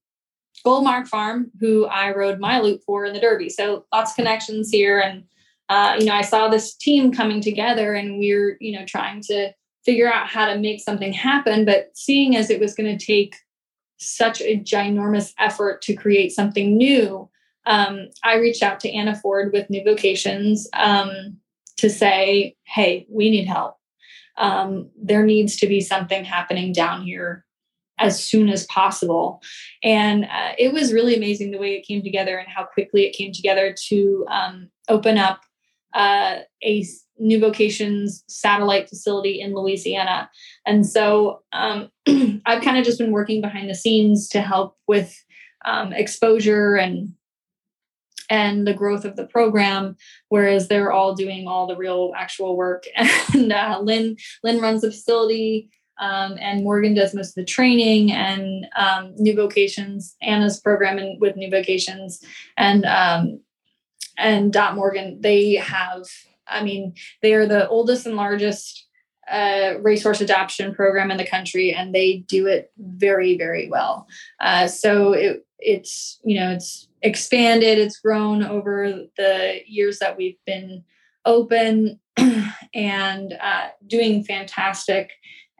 goldmark 0.65 1.07
farm 1.07 1.51
who 1.59 1.85
i 1.87 2.11
rode 2.11 2.39
Mylute 2.39 2.83
for 2.85 3.05
in 3.05 3.13
the 3.13 3.19
derby 3.19 3.49
so 3.49 3.85
lots 3.93 4.11
of 4.11 4.15
connections 4.15 4.69
here 4.69 4.99
and 4.99 5.23
uh, 5.69 5.95
you 5.99 6.05
know, 6.05 6.13
I 6.13 6.21
saw 6.21 6.49
this 6.49 6.75
team 6.75 7.11
coming 7.11 7.41
together 7.41 7.93
and 7.93 8.19
we 8.19 8.31
are 8.33 8.57
you 8.59 8.77
know, 8.77 8.85
trying 8.85 9.21
to 9.23 9.51
figure 9.85 10.11
out 10.11 10.27
how 10.27 10.45
to 10.45 10.59
make 10.59 10.81
something 10.81 11.13
happen. 11.13 11.65
But 11.65 11.91
seeing 11.93 12.35
as 12.35 12.49
it 12.49 12.59
was 12.59 12.75
going 12.75 12.95
to 12.95 13.05
take 13.05 13.35
such 13.97 14.41
a 14.41 14.59
ginormous 14.59 15.33
effort 15.39 15.81
to 15.83 15.95
create 15.95 16.31
something 16.31 16.77
new, 16.77 17.29
um, 17.65 18.09
I 18.23 18.35
reached 18.35 18.61
out 18.61 18.79
to 18.81 18.91
Anna 18.91 19.15
Ford 19.15 19.51
with 19.53 19.69
New 19.69 19.83
Vocations 19.83 20.67
um, 20.73 21.37
to 21.77 21.89
say, 21.89 22.55
hey, 22.65 23.07
we 23.09 23.29
need 23.29 23.47
help. 23.47 23.77
Um, 24.37 24.89
there 25.01 25.23
needs 25.23 25.57
to 25.57 25.67
be 25.67 25.81
something 25.81 26.25
happening 26.25 26.73
down 26.73 27.03
here 27.03 27.45
as 27.99 28.23
soon 28.23 28.49
as 28.49 28.65
possible. 28.65 29.41
And 29.83 30.25
uh, 30.25 30.53
it 30.57 30.73
was 30.73 30.93
really 30.93 31.15
amazing 31.15 31.51
the 31.51 31.59
way 31.59 31.75
it 31.75 31.85
came 31.85 32.01
together 32.01 32.37
and 32.37 32.47
how 32.47 32.65
quickly 32.65 33.03
it 33.05 33.15
came 33.15 33.31
together 33.31 33.75
to 33.89 34.25
um, 34.29 34.69
open 34.89 35.17
up 35.17 35.41
uh, 35.93 36.39
a 36.63 36.85
New 37.19 37.39
Vocations 37.39 38.23
satellite 38.27 38.89
facility 38.89 39.39
in 39.39 39.53
Louisiana. 39.53 40.29
And 40.65 40.85
so 40.85 41.43
um, 41.53 41.89
I've 42.45 42.63
kind 42.63 42.77
of 42.77 42.83
just 42.83 42.97
been 42.97 43.11
working 43.11 43.41
behind 43.41 43.69
the 43.69 43.75
scenes 43.75 44.27
to 44.29 44.41
help 44.41 44.75
with 44.87 45.15
um, 45.65 45.93
exposure 45.93 46.75
and 46.75 47.13
and 48.29 48.67
the 48.67 48.73
growth 48.73 49.05
of 49.05 49.15
the 49.15 49.25
program, 49.25 49.95
whereas 50.29 50.67
they're 50.67 50.91
all 50.91 51.15
doing 51.15 51.47
all 51.47 51.67
the 51.67 51.77
real 51.77 52.13
actual 52.15 52.55
work. 52.55 52.85
And 53.33 53.51
uh, 53.51 53.79
Lynn 53.81 54.17
Lynn 54.43 54.61
runs 54.61 54.81
the 54.81 54.91
facility. 54.91 55.69
Um, 55.99 56.37
and 56.39 56.63
Morgan 56.63 56.95
does 56.95 57.13
most 57.13 57.29
of 57.29 57.35
the 57.35 57.45
training 57.45 58.11
and 58.11 58.65
um, 58.75 59.13
New 59.15 59.35
Vocations, 59.35 60.15
Anna's 60.21 60.59
program 60.59 60.97
in, 60.97 61.17
with 61.19 61.35
New 61.35 61.49
Vocations, 61.49 62.23
and 62.57 62.83
um, 62.85 63.39
and 64.17 64.51
Dot 64.51 64.75
Morgan. 64.75 65.19
They 65.21 65.55
have, 65.55 66.05
I 66.47 66.63
mean, 66.63 66.95
they 67.21 67.33
are 67.33 67.45
the 67.45 67.67
oldest 67.67 68.05
and 68.05 68.15
largest 68.15 68.87
uh, 69.31 69.75
adoption 70.21 70.73
program 70.73 71.11
in 71.11 71.17
the 71.17 71.25
country, 71.25 71.73
and 71.73 71.93
they 71.93 72.17
do 72.27 72.47
it 72.47 72.71
very, 72.77 73.37
very 73.37 73.69
well. 73.69 74.07
Uh, 74.39 74.67
so 74.67 75.13
it, 75.13 75.45
it's 75.59 76.19
you 76.23 76.39
know 76.39 76.51
it's 76.51 76.87
expanded, 77.03 77.77
it's 77.77 77.99
grown 77.99 78.43
over 78.43 79.03
the 79.17 79.59
years 79.67 79.99
that 79.99 80.17
we've 80.17 80.39
been 80.45 80.83
open, 81.25 81.99
and 82.73 83.33
uh, 83.33 83.67
doing 83.85 84.23
fantastic. 84.23 85.11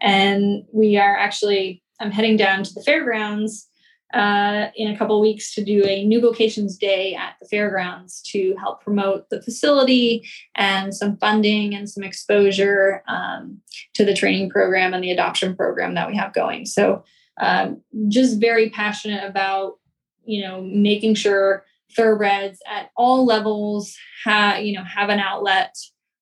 And 0.01 0.63
we 0.73 0.97
are 0.97 1.15
actually, 1.15 1.83
I'm 1.99 2.11
heading 2.11 2.37
down 2.37 2.63
to 2.63 2.73
the 2.73 2.81
fairgrounds 2.81 3.69
uh, 4.13 4.67
in 4.75 4.93
a 4.93 4.97
couple 4.97 5.19
weeks 5.19 5.55
to 5.55 5.63
do 5.63 5.83
a 5.85 6.05
new 6.05 6.21
vocations 6.21 6.77
day 6.77 7.15
at 7.15 7.35
the 7.41 7.47
fairgrounds 7.47 8.21
to 8.21 8.55
help 8.59 8.83
promote 8.83 9.29
the 9.29 9.41
facility 9.41 10.27
and 10.55 10.93
some 10.93 11.17
funding 11.17 11.73
and 11.73 11.89
some 11.89 12.03
exposure 12.03 13.01
um, 13.07 13.59
to 13.95 14.05
the 14.05 14.13
training 14.13 14.49
program 14.49 14.93
and 14.93 15.03
the 15.03 15.11
adoption 15.11 15.55
program 15.55 15.95
that 15.95 16.07
we 16.07 16.15
have 16.15 16.31
going 16.31 16.63
so 16.65 17.03
um, 17.41 17.81
just 18.07 18.39
very 18.39 18.69
passionate 18.69 19.27
about 19.27 19.79
you 20.25 20.41
know 20.41 20.61
making 20.61 21.15
sure 21.15 21.65
thoroughbreds 21.95 22.59
at 22.67 22.89
all 22.97 23.25
levels 23.25 23.95
have 24.25 24.63
you 24.63 24.73
know 24.73 24.83
have 24.83 25.09
an 25.09 25.19
outlet 25.19 25.75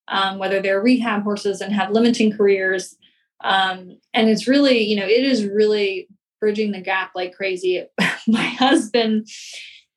um, 0.08 0.38
whether 0.38 0.62
they're 0.62 0.82
rehab 0.82 1.24
horses 1.24 1.62
and 1.62 1.74
have 1.74 1.92
limiting 1.92 2.36
careers 2.36 2.96
um, 3.44 3.98
and 4.14 4.30
it's 4.30 4.48
really 4.48 4.80
you 4.80 4.96
know 4.96 5.06
it 5.06 5.24
is 5.24 5.46
really 5.46 6.08
bridging 6.42 6.72
the 6.72 6.82
gap 6.82 7.12
like 7.16 7.34
crazy. 7.34 7.86
My 8.28 8.44
husband, 8.44 9.28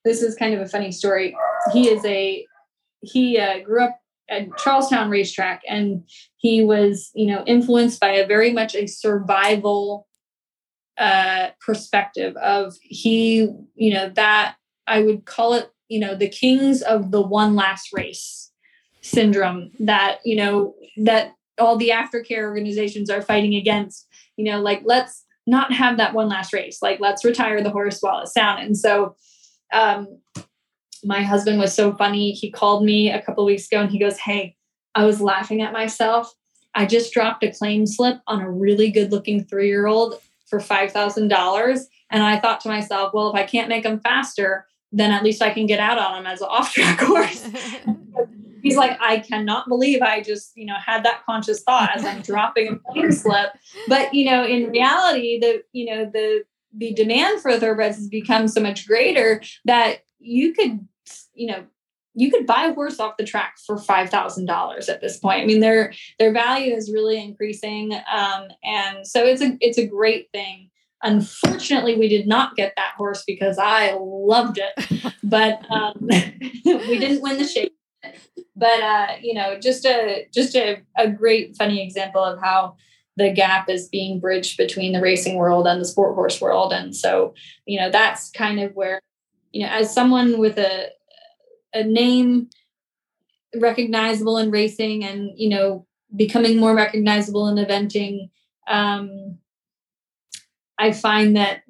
this 0.04 0.22
is 0.22 0.36
kind 0.36 0.54
of 0.54 0.60
a 0.60 0.68
funny 0.68 0.92
story. 0.92 1.34
He 1.72 1.88
is 1.88 2.04
a 2.04 2.46
he 3.00 3.38
uh, 3.38 3.60
grew 3.60 3.82
up 3.82 3.98
at 4.30 4.56
Charles 4.58 4.88
Town 4.88 5.10
racetrack 5.10 5.62
and 5.68 6.08
he 6.36 6.64
was, 6.64 7.10
you 7.14 7.26
know, 7.26 7.42
influenced 7.46 8.00
by 8.00 8.10
a 8.10 8.26
very 8.26 8.52
much 8.52 8.74
a 8.74 8.86
survival 8.86 10.06
uh 10.98 11.48
perspective 11.60 12.36
of 12.36 12.74
he, 12.82 13.48
you 13.74 13.92
know, 13.92 14.10
that 14.10 14.56
I 14.86 15.02
would 15.02 15.24
call 15.24 15.54
it, 15.54 15.70
you 15.88 16.00
know, 16.00 16.14
the 16.14 16.28
kings 16.28 16.82
of 16.82 17.10
the 17.10 17.22
one 17.22 17.54
last 17.54 17.88
race 17.92 18.50
syndrome 19.02 19.70
that, 19.80 20.18
you 20.24 20.36
know, 20.36 20.74
that 20.98 21.34
all 21.58 21.76
the 21.76 21.90
aftercare 21.90 22.42
organizations 22.42 23.10
are 23.10 23.22
fighting 23.22 23.54
against, 23.54 24.06
you 24.36 24.44
know, 24.44 24.60
like 24.60 24.82
let's 24.84 25.24
not 25.46 25.72
have 25.72 25.96
that 25.98 26.14
one 26.14 26.28
last 26.28 26.52
race. 26.52 26.78
Like, 26.80 27.00
let's 27.00 27.24
retire 27.24 27.62
the 27.62 27.70
horse 27.70 27.98
while 28.00 28.20
it's 28.20 28.32
down. 28.32 28.60
And 28.60 28.76
so, 28.76 29.14
um, 29.72 30.20
my 31.04 31.22
husband 31.22 31.58
was 31.58 31.74
so 31.74 31.92
funny. 31.94 32.32
He 32.32 32.50
called 32.50 32.84
me 32.84 33.10
a 33.10 33.20
couple 33.20 33.44
weeks 33.44 33.66
ago 33.66 33.82
and 33.82 33.90
he 33.90 33.98
goes, 33.98 34.18
Hey, 34.18 34.56
I 34.94 35.04
was 35.04 35.20
laughing 35.20 35.60
at 35.60 35.72
myself. 35.72 36.32
I 36.74 36.86
just 36.86 37.12
dropped 37.12 37.44
a 37.44 37.52
claim 37.52 37.86
slip 37.86 38.20
on 38.26 38.40
a 38.40 38.50
really 38.50 38.90
good 38.90 39.12
looking 39.12 39.44
three 39.44 39.68
year 39.68 39.86
old 39.86 40.14
for 40.60 40.74
$5,000. 40.74 41.80
And 42.10 42.22
I 42.22 42.38
thought 42.38 42.60
to 42.60 42.68
myself, 42.68 43.12
well, 43.12 43.30
if 43.30 43.34
I 43.34 43.44
can't 43.44 43.68
make 43.68 43.82
them 43.82 44.00
faster, 44.00 44.66
then 44.92 45.10
at 45.10 45.24
least 45.24 45.42
I 45.42 45.50
can 45.50 45.66
get 45.66 45.80
out 45.80 45.98
on 45.98 46.14
them 46.14 46.32
as 46.32 46.40
an 46.40 46.48
off 46.50 46.72
track 46.72 47.00
horse. 47.00 47.48
he's 48.62 48.76
like, 48.76 48.98
I 49.00 49.18
cannot 49.18 49.68
believe 49.68 50.00
I 50.00 50.22
just, 50.22 50.52
you 50.56 50.66
know, 50.66 50.76
had 50.84 51.04
that 51.04 51.24
conscious 51.26 51.62
thought 51.62 51.90
as 51.94 52.04
I'm 52.04 52.22
dropping 52.22 52.68
a 52.68 52.76
plane 52.92 53.12
slip. 53.12 53.50
But, 53.88 54.14
you 54.14 54.30
know, 54.30 54.44
in 54.44 54.70
reality, 54.70 55.38
the, 55.40 55.62
you 55.72 55.86
know, 55.86 56.10
the, 56.10 56.44
the 56.76 56.92
demand 56.94 57.40
for 57.40 57.58
thoroughbreds 57.58 57.96
has 57.96 58.08
become 58.08 58.48
so 58.48 58.60
much 58.60 58.86
greater 58.86 59.42
that 59.64 59.98
you 60.18 60.54
could, 60.54 60.86
you 61.34 61.48
know, 61.48 61.64
you 62.14 62.30
could 62.30 62.46
buy 62.46 62.66
a 62.66 62.74
horse 62.74 63.00
off 63.00 63.16
the 63.16 63.24
track 63.24 63.56
for 63.66 63.76
five 63.78 64.10
thousand 64.10 64.46
dollars 64.46 64.88
at 64.88 65.00
this 65.00 65.18
point. 65.18 65.42
I 65.42 65.46
mean, 65.46 65.60
their 65.60 65.92
their 66.18 66.32
value 66.32 66.74
is 66.74 66.92
really 66.92 67.20
increasing, 67.22 67.92
um, 68.12 68.48
and 68.62 69.06
so 69.06 69.24
it's 69.24 69.42
a 69.42 69.56
it's 69.60 69.78
a 69.78 69.86
great 69.86 70.30
thing. 70.32 70.70
Unfortunately, 71.02 71.96
we 71.96 72.08
did 72.08 72.26
not 72.26 72.56
get 72.56 72.72
that 72.76 72.94
horse 72.96 73.24
because 73.26 73.58
I 73.58 73.96
loved 74.00 74.58
it, 74.58 75.14
but 75.22 75.60
um, 75.70 75.94
we 76.64 76.98
didn't 76.98 77.22
win 77.22 77.38
the 77.38 77.44
shape 77.44 77.74
but 78.56 78.82
uh, 78.82 79.08
you 79.20 79.34
know, 79.34 79.58
just 79.58 79.84
a 79.84 80.26
just 80.32 80.54
a, 80.56 80.82
a 80.96 81.10
great 81.10 81.56
funny 81.56 81.82
example 81.82 82.22
of 82.22 82.40
how 82.40 82.76
the 83.16 83.32
gap 83.32 83.68
is 83.68 83.88
being 83.88 84.20
bridged 84.20 84.56
between 84.56 84.92
the 84.92 85.00
racing 85.00 85.36
world 85.36 85.66
and 85.66 85.80
the 85.80 85.84
sport 85.84 86.14
horse 86.14 86.40
world. 86.40 86.72
And 86.72 86.94
so, 86.94 87.34
you 87.64 87.78
know, 87.78 87.90
that's 87.90 88.30
kind 88.30 88.58
of 88.58 88.74
where, 88.74 89.00
you 89.52 89.62
know, 89.62 89.68
as 89.70 89.94
someone 89.94 90.38
with 90.38 90.58
a 90.58 90.88
a 91.74 91.84
name 91.84 92.48
recognizable 93.56 94.38
in 94.38 94.50
racing 94.50 95.04
and, 95.04 95.30
you 95.36 95.48
know, 95.48 95.86
becoming 96.16 96.58
more 96.58 96.74
recognizable 96.74 97.48
in 97.48 97.56
eventing, 97.56 98.30
um, 98.68 99.38
I 100.78 100.92
find 100.92 101.36
that 101.36 101.62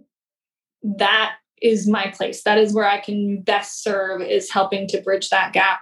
that 0.83 1.37
is 1.61 1.89
my 1.89 2.09
place. 2.09 2.43
That 2.43 2.59
is 2.59 2.75
where 2.75 2.89
I 2.89 3.01
can 3.01 3.43
best 3.43 3.83
serve 3.83 4.21
is 4.21 4.51
helping 4.51 4.87
to 4.89 5.01
bridge 5.01 5.31
that 5.31 5.53
gap 5.53 5.81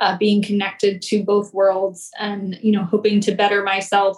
uh, 0.00 0.16
being 0.16 0.42
connected 0.42 1.02
to 1.02 1.22
both 1.22 1.54
worlds 1.54 2.10
and 2.18 2.58
you 2.62 2.72
know 2.72 2.84
hoping 2.84 3.20
to 3.20 3.34
better 3.34 3.62
myself 3.62 4.16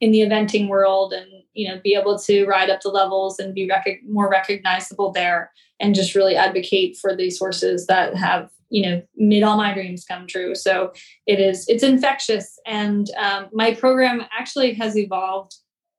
in 0.00 0.12
the 0.12 0.20
eventing 0.20 0.68
world 0.68 1.12
and 1.12 1.26
you 1.54 1.66
know 1.66 1.80
be 1.82 1.94
able 1.94 2.18
to 2.18 2.44
ride 2.44 2.70
up 2.70 2.80
the 2.82 2.90
levels 2.90 3.38
and 3.38 3.54
be 3.54 3.66
rec- 3.68 4.02
more 4.06 4.28
recognizable 4.28 5.10
there 5.10 5.50
and 5.80 5.94
just 5.94 6.14
really 6.14 6.36
advocate 6.36 6.96
for 7.00 7.16
these 7.16 7.38
horses 7.38 7.86
that 7.86 8.14
have 8.14 8.50
you 8.72 8.82
know 8.82 9.02
made 9.16 9.42
all 9.42 9.56
my 9.56 9.72
dreams 9.74 10.04
come 10.04 10.26
true. 10.26 10.54
So 10.54 10.92
it 11.26 11.38
is 11.38 11.68
it's 11.68 11.82
infectious. 11.82 12.58
And 12.66 13.08
um, 13.18 13.48
my 13.52 13.74
program 13.74 14.24
actually 14.36 14.72
has 14.74 14.96
evolved 14.96 15.54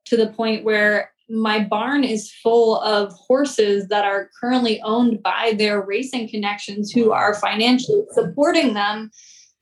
to 0.06 0.16
the 0.16 0.26
point 0.26 0.64
where 0.64 1.12
my 1.30 1.64
barn 1.64 2.04
is 2.04 2.30
full 2.42 2.80
of 2.80 3.12
horses 3.12 3.88
that 3.88 4.04
are 4.04 4.28
currently 4.38 4.80
owned 4.82 5.22
by 5.22 5.54
their 5.56 5.80
racing 5.80 6.28
connections 6.28 6.90
who 6.90 7.12
are 7.12 7.34
financially 7.34 8.02
supporting 8.12 8.74
them 8.74 9.10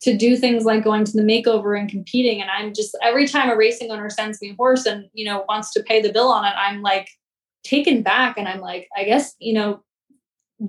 to 0.01 0.17
do 0.17 0.37
things 0.37 0.65
like 0.65 0.83
going 0.83 1.05
to 1.05 1.13
the 1.13 1.23
makeover 1.23 1.79
and 1.79 1.89
competing. 1.89 2.41
And 2.41 2.51
i'm 2.51 2.73
just 2.75 2.97
every 3.03 3.29
time 3.29 3.51
a 3.51 3.57
racing 3.57 3.91
owner 3.91 4.11
sends 4.11 4.41
me 4.41 4.51
a 4.51 4.55
horse 4.55 4.87
and 4.87 5.05
you 5.13 5.27
know 5.27 5.45
wants 5.49 5.71
to 5.75 5.83
pay 5.83 6.01
the 6.01 6.13
bill 6.13 6.29
on 6.29 6.45
it 6.45 6.55
i'm 6.57 6.81
like 6.81 7.09
taken 7.63 8.03
back. 8.03 8.39
And 8.39 8.49
i'm 8.49 8.61
like 8.61 8.89
i 8.97 9.05
guess 9.05 9.35
you 9.39 9.53
know 9.53 9.83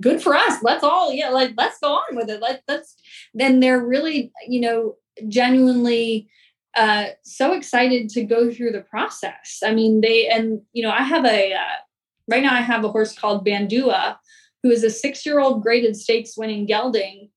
good 0.00 0.22
for 0.22 0.34
us 0.34 0.62
let's 0.62 0.84
all 0.84 1.12
yeah 1.12 1.28
like 1.28 1.52
let's 1.56 1.78
go 1.78 1.92
on 1.92 2.16
with 2.16 2.28
it 2.28 2.40
Let, 2.40 2.62
let's 2.66 2.96
then 3.32 3.60
they're 3.60 3.84
really 3.84 4.32
you 4.48 4.60
know 4.60 4.96
genuinely 5.28 6.28
uh, 6.74 7.06
so 7.22 7.52
excited 7.52 8.08
to 8.10 8.24
go 8.24 8.52
through 8.52 8.72
the 8.72 8.80
process. 8.80 9.60
I 9.64 9.72
mean, 9.72 10.00
they 10.00 10.28
and 10.28 10.60
you 10.72 10.82
know, 10.82 10.90
I 10.90 11.02
have 11.02 11.24
a 11.24 11.52
uh, 11.52 11.76
right 12.28 12.42
now. 12.42 12.54
I 12.54 12.60
have 12.60 12.84
a 12.84 12.88
horse 12.88 13.16
called 13.16 13.46
Bandua, 13.46 14.16
who 14.62 14.70
is 14.70 14.82
a 14.82 14.90
six-year-old 14.90 15.62
graded 15.62 15.96
stakes 15.96 16.36
winning 16.36 16.66
gelding, 16.66 17.30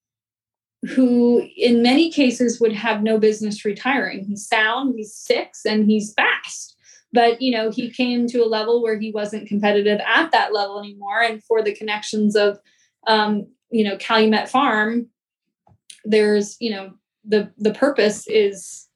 who 0.89 1.47
in 1.55 1.83
many 1.83 2.11
cases 2.11 2.59
would 2.59 2.73
have 2.73 3.03
no 3.03 3.19
business 3.19 3.63
retiring. 3.63 4.25
He's 4.25 4.47
sound, 4.47 4.95
he's 4.97 5.13
six, 5.13 5.65
and 5.65 5.85
he's 5.85 6.13
fast. 6.13 6.75
But 7.13 7.41
you 7.41 7.51
know, 7.51 7.71
he 7.71 7.89
came 7.89 8.27
to 8.27 8.43
a 8.43 8.45
level 8.45 8.81
where 8.81 8.99
he 8.99 9.11
wasn't 9.11 9.47
competitive 9.47 9.99
at 10.05 10.31
that 10.31 10.53
level 10.53 10.79
anymore, 10.79 11.21
and 11.21 11.43
for 11.43 11.63
the 11.63 11.73
connections 11.73 12.35
of 12.35 12.59
um, 13.07 13.47
you 13.69 13.83
know 13.83 13.97
Calumet 13.97 14.49
Farm, 14.49 15.07
there's 16.03 16.57
you 16.59 16.71
know 16.71 16.93
the 17.25 17.51
the 17.57 17.73
purpose 17.73 18.27
is 18.27 18.87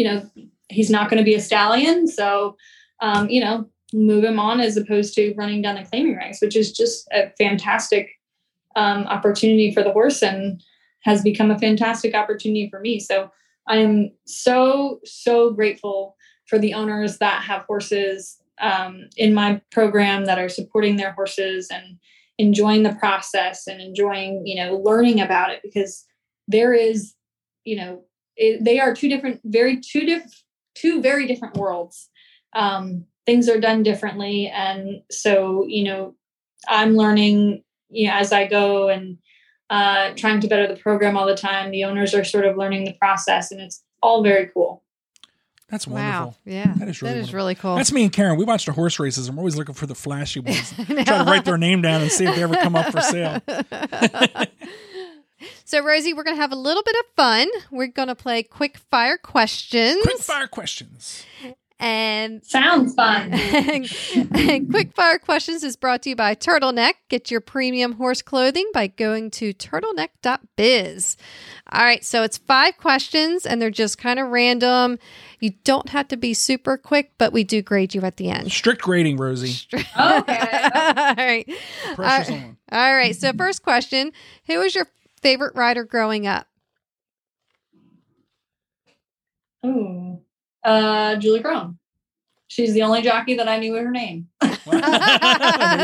you 0.00 0.06
know, 0.06 0.26
he's 0.70 0.88
not 0.88 1.10
going 1.10 1.18
to 1.18 1.24
be 1.24 1.34
a 1.34 1.40
stallion. 1.40 2.08
So, 2.08 2.56
um, 3.02 3.28
you 3.28 3.38
know, 3.38 3.68
move 3.92 4.24
him 4.24 4.38
on 4.38 4.58
as 4.58 4.78
opposed 4.78 5.12
to 5.14 5.34
running 5.34 5.60
down 5.60 5.74
the 5.74 5.84
claiming 5.84 6.16
ranks, 6.16 6.40
which 6.40 6.56
is 6.56 6.72
just 6.72 7.06
a 7.12 7.30
fantastic 7.36 8.08
um, 8.76 9.04
opportunity 9.08 9.74
for 9.74 9.82
the 9.82 9.92
horse 9.92 10.22
and 10.22 10.62
has 11.02 11.20
become 11.20 11.50
a 11.50 11.58
fantastic 11.58 12.14
opportunity 12.14 12.70
for 12.70 12.80
me. 12.80 12.98
So 12.98 13.30
I'm 13.68 14.12
so, 14.24 15.00
so 15.04 15.50
grateful 15.50 16.16
for 16.50 16.58
the 16.58 16.74
owners 16.74 17.18
that 17.18 17.44
have 17.44 17.62
horses 17.62 18.42
um, 18.60 19.08
in 19.16 19.32
my 19.32 19.62
program 19.70 20.24
that 20.26 20.38
are 20.38 20.48
supporting 20.48 20.96
their 20.96 21.12
horses 21.12 21.68
and 21.70 21.98
enjoying 22.38 22.82
the 22.82 22.94
process 22.94 23.68
and 23.68 23.80
enjoying, 23.80 24.44
you 24.44 24.56
know, 24.56 24.76
learning 24.76 25.20
about 25.20 25.50
it 25.50 25.60
because 25.62 26.04
there 26.48 26.74
is, 26.74 27.14
you 27.64 27.76
know, 27.76 28.02
it, 28.36 28.64
they 28.64 28.80
are 28.80 28.94
two 28.94 29.08
different, 29.08 29.40
very 29.44 29.80
two 29.80 30.00
different, 30.00 30.34
two 30.74 31.00
very 31.00 31.26
different 31.26 31.56
worlds. 31.56 32.10
Um, 32.52 33.04
things 33.26 33.48
are 33.48 33.60
done 33.60 33.84
differently, 33.84 34.48
and 34.48 35.02
so 35.10 35.64
you 35.68 35.84
know, 35.84 36.14
I'm 36.66 36.96
learning 36.96 37.62
you 37.90 38.08
know 38.08 38.14
as 38.14 38.32
I 38.32 38.46
go 38.46 38.88
and 38.88 39.18
uh, 39.68 40.12
trying 40.16 40.40
to 40.40 40.48
better 40.48 40.66
the 40.66 40.80
program 40.80 41.16
all 41.16 41.26
the 41.26 41.36
time. 41.36 41.70
The 41.70 41.84
owners 41.84 42.14
are 42.14 42.24
sort 42.24 42.46
of 42.46 42.56
learning 42.56 42.86
the 42.86 42.94
process, 42.94 43.52
and 43.52 43.60
it's 43.60 43.84
all 44.02 44.22
very 44.22 44.50
cool. 44.52 44.82
That's 45.70 45.86
Wow. 45.86 45.94
wonderful. 45.94 46.36
Yeah. 46.44 46.72
That 46.76 46.88
is 46.88 47.00
really 47.02 47.14
wonderful. 47.14 47.36
really 47.36 47.54
cool. 47.54 47.76
That's 47.76 47.92
me 47.92 48.02
and 48.04 48.12
Karen. 48.12 48.36
We 48.36 48.44
watch 48.44 48.66
the 48.66 48.72
horse 48.72 48.98
races 48.98 49.28
and 49.28 49.36
we're 49.36 49.42
always 49.42 49.56
looking 49.56 49.74
for 49.74 49.86
the 49.86 49.94
flashy 49.94 50.40
ones. 50.44 50.72
Try 50.74 51.04
to 51.04 51.24
write 51.24 51.44
their 51.44 51.58
name 51.58 51.80
down 51.82 52.02
and 52.02 52.10
see 52.10 52.24
if 52.26 52.34
they 52.34 52.42
ever 52.42 52.54
come 52.56 52.74
up 52.76 52.92
for 52.92 53.00
sale. 53.00 53.40
so, 55.64 55.82
Rosie, 55.84 56.12
we're 56.12 56.24
going 56.24 56.36
to 56.36 56.40
have 56.42 56.52
a 56.52 56.56
little 56.56 56.82
bit 56.82 56.96
of 57.00 57.06
fun. 57.16 57.48
We're 57.70 57.86
going 57.86 58.08
to 58.08 58.14
play 58.14 58.42
quick 58.42 58.78
fire 58.90 59.16
questions. 59.16 60.02
Quick 60.02 60.18
fire 60.18 60.46
questions. 60.48 61.24
And 61.82 62.44
Sounds 62.44 62.94
fun. 62.94 63.32
and 64.34 64.70
Quick 64.70 64.92
Fire 64.94 65.18
Questions 65.18 65.64
is 65.64 65.76
brought 65.76 66.02
to 66.02 66.10
you 66.10 66.16
by 66.16 66.34
Turtleneck. 66.34 66.92
Get 67.08 67.30
your 67.30 67.40
premium 67.40 67.92
horse 67.92 68.20
clothing 68.20 68.68
by 68.74 68.88
going 68.88 69.30
to 69.32 69.54
turtleneck.biz. 69.54 71.16
All 71.72 71.82
right, 71.82 72.04
so 72.04 72.22
it's 72.22 72.36
five 72.36 72.76
questions 72.76 73.46
and 73.46 73.62
they're 73.62 73.70
just 73.70 73.96
kind 73.96 74.18
of 74.20 74.28
random. 74.28 74.98
You 75.40 75.52
don't 75.64 75.88
have 75.88 76.08
to 76.08 76.18
be 76.18 76.34
super 76.34 76.76
quick, 76.76 77.12
but 77.16 77.32
we 77.32 77.44
do 77.44 77.62
grade 77.62 77.94
you 77.94 78.02
at 78.02 78.18
the 78.18 78.28
end. 78.28 78.52
Strict 78.52 78.82
grading, 78.82 79.16
Rosie. 79.16 79.66
Okay. 79.72 79.80
All 79.96 81.14
right. 81.16 81.50
Pressure's 81.94 82.28
Uh, 82.30 82.34
on. 82.34 82.56
All 82.72 82.94
right, 82.94 83.16
so 83.16 83.32
first 83.32 83.62
question 83.62 84.12
Who 84.48 84.58
was 84.58 84.74
your 84.74 84.86
favorite 85.22 85.54
rider 85.54 85.84
growing 85.84 86.26
up? 86.26 86.46
Ooh. 89.64 90.20
Uh, 90.62 91.16
Julie 91.16 91.40
Krone. 91.40 91.78
She's 92.48 92.72
the 92.72 92.82
only 92.82 93.02
jockey 93.02 93.34
that 93.34 93.48
I 93.48 93.58
knew 93.58 93.74
her 93.76 93.90
name. 93.90 94.28
there 94.40 94.50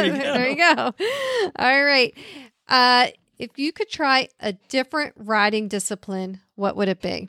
you 0.05 0.13
go. 0.13 0.19
there 0.19 0.49
you 0.51 0.57
go. 0.57 0.95
All 1.57 1.85
right. 1.85 2.13
Uh, 2.69 3.09
if 3.39 3.57
you 3.57 3.73
could 3.73 3.89
try 3.89 4.29
a 4.41 4.53
different 4.53 5.15
riding 5.17 5.69
discipline, 5.69 6.41
what 6.57 6.75
would 6.77 6.89
it 6.89 7.01
be? 7.01 7.29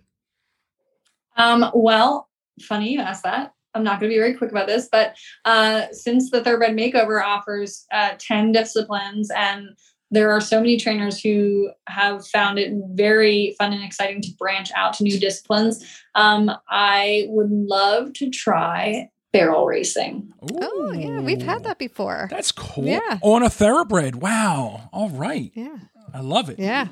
Um, 1.36 1.70
well, 1.74 2.30
funny 2.62 2.92
you 2.92 3.00
asked 3.00 3.24
that. 3.24 3.54
I'm 3.76 3.84
not 3.84 4.00
going 4.00 4.10
to 4.10 4.16
be 4.16 4.20
very 4.20 4.34
quick 4.34 4.50
about 4.50 4.66
this, 4.66 4.90
but 4.92 5.16
uh, 5.46 5.84
since 5.92 6.32
the 6.32 6.44
Thoroughbred 6.44 6.76
Makeover 6.76 7.24
offers 7.24 7.86
uh, 7.92 8.16
10 8.18 8.52
disciplines, 8.52 9.30
and 9.30 9.70
there 10.12 10.32
are 10.32 10.40
so 10.42 10.60
many 10.60 10.78
trainers 10.78 11.20
who 11.22 11.70
have 11.88 12.26
found 12.28 12.60
it 12.60 12.72
very 12.92 13.56
fun 13.58 13.74
and 13.74 13.84
exciting 13.84 14.22
to 14.22 14.30
branch 14.40 14.70
out 14.76 14.94
to 14.96 15.04
new 15.04 15.20
disciplines, 15.20 15.84
um, 16.16 16.50
I 16.70 17.26
would 17.30 17.52
love 17.52 18.14
to 18.14 18.30
try 18.30 19.10
barrel 19.34 19.66
racing. 19.66 20.32
Oh, 20.62 20.94
yeah, 20.94 21.20
we've 21.20 21.42
had 21.42 21.64
that 21.66 21.78
before. 21.78 22.28
That's 22.32 22.52
cool. 22.54 22.86
Yeah. 22.86 23.20
On 23.22 23.44
a 23.44 23.50
thoroughbred. 23.50 24.16
Wow. 24.22 24.90
All 24.94 25.10
right. 25.10 25.52
Yeah. 25.54 25.78
I 26.14 26.22
love 26.22 26.50
it. 26.50 26.58
Yeah. 26.60 26.88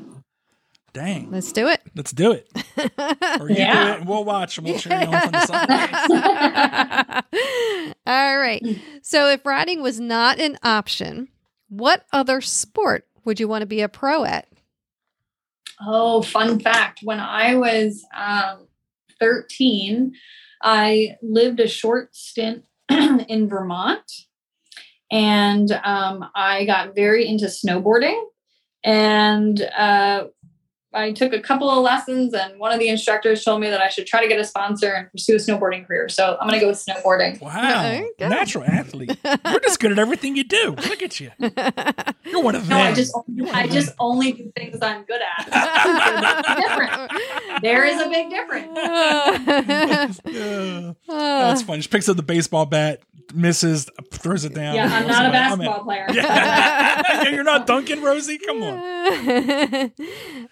Dang. 0.94 1.30
Let's 1.32 1.52
do 1.52 1.68
it. 1.68 1.82
Let's 1.96 2.12
do 2.12 2.32
it. 2.34 2.50
Or 3.40 3.50
you 3.50 3.56
do 3.56 3.62
Yeah. 3.62 3.94
it 3.94 4.00
and 4.00 4.08
we'll 4.08 4.24
watch 4.24 4.58
and 4.58 4.66
we'll 4.68 4.78
cheer 4.80 4.98
you 5.02 5.08
on 5.08 5.22
from 5.22 5.32
the 5.32 5.46
side. 5.46 7.24
All 8.08 8.38
right. 8.38 8.62
So, 9.02 9.28
if 9.30 9.46
riding 9.46 9.82
was 9.82 10.00
not 10.00 10.40
an 10.40 10.58
option, 10.64 11.28
what 11.80 12.06
other 12.12 12.42
sport 12.42 13.08
would 13.24 13.40
you 13.40 13.48
want 13.48 13.62
to 13.62 13.68
be 13.68 13.82
a 13.82 13.90
pro 13.90 14.24
at? 14.24 14.48
Oh, 15.82 16.22
fun 16.22 16.60
fact. 16.60 17.00
When 17.04 17.20
I 17.20 17.56
was 17.56 18.06
um, 18.16 18.68
13, 19.20 20.14
I 20.62 21.16
lived 21.22 21.60
a 21.60 21.68
short 21.68 22.16
stint 22.16 22.66
in 22.90 23.50
Vermont 23.50 24.10
and 25.12 25.72
um, 25.84 26.26
I 26.36 26.66
got 26.66 26.96
very 26.96 27.28
into 27.28 27.46
snowboarding. 27.46 28.22
And 28.84 29.62
uh, 29.62 30.26
I 30.96 31.12
took 31.12 31.34
a 31.34 31.40
couple 31.40 31.70
of 31.70 31.84
lessons, 31.84 32.34
and 32.34 32.58
one 32.60 32.72
of 32.72 32.80
the 32.80 32.88
instructors 32.88 33.44
told 33.44 33.62
me 33.62 33.70
that 33.70 33.82
I 33.82 33.90
should 33.90 34.08
try 34.08 34.22
to 34.22 34.28
get 34.28 34.40
a 34.40 34.44
sponsor 34.46 34.92
and 34.94 35.12
pursue 35.12 35.36
a 35.36 35.38
snowboarding 35.38 35.86
career. 35.86 36.08
So 36.10 36.38
I'm 36.40 36.48
going 36.48 36.60
to 36.60 36.66
go 36.66 36.70
with 36.70 36.84
snowboarding. 36.84 37.42
Wow. 37.42 37.84
There 37.84 38.06
go. 38.18 38.30
Natural 38.30 38.64
athlete. 38.64 39.18
You're 39.24 39.60
just 39.60 39.80
good 39.80 39.92
at 39.92 40.00
everything 40.00 40.36
you 40.36 40.44
do. 40.46 40.72
Look 40.72 41.04
at 41.04 41.20
you. 41.20 41.32
You're 42.26 42.42
one 42.42 42.56
of 42.56 42.68
them. 42.68 42.78
No, 42.78 42.84
I 42.84 42.94
just 42.94 43.14
You're 43.28 43.54
I 43.54 43.68
just 43.68 43.94
only 44.00 44.32
do 44.32 44.52
things 44.56 44.78
I'm 44.82 45.04
good 45.04 45.22
at. 45.22 45.50
That's 45.50 46.62
different. 46.62 47.62
There 47.62 47.86
is 47.86 48.02
a 48.02 48.10
big 48.10 48.30
difference. 48.30 50.20
Yeah. 50.26 50.94
Uh, 51.08 51.48
That's 51.50 51.62
fun. 51.62 51.82
She 51.82 51.88
picks 51.88 52.10
up 52.10 52.18
the 52.18 52.24
baseball 52.24 52.66
bat, 52.66 53.02
misses, 53.36 53.90
throws 54.12 54.46
it 54.46 54.54
down. 54.54 54.76
Yeah, 54.76 54.86
I'm 54.86 55.08
not 55.08 55.24
a 55.24 55.28
I'm 55.28 55.32
basketball 55.32 55.84
player. 55.84 56.08
Yeah. 56.12 57.02
Yeah, 57.26 57.30
You're 57.30 57.44
not 57.44 57.68
Duncan, 57.68 58.02
Rosie? 58.02 58.38
Come 58.38 58.62
on. 58.62 58.78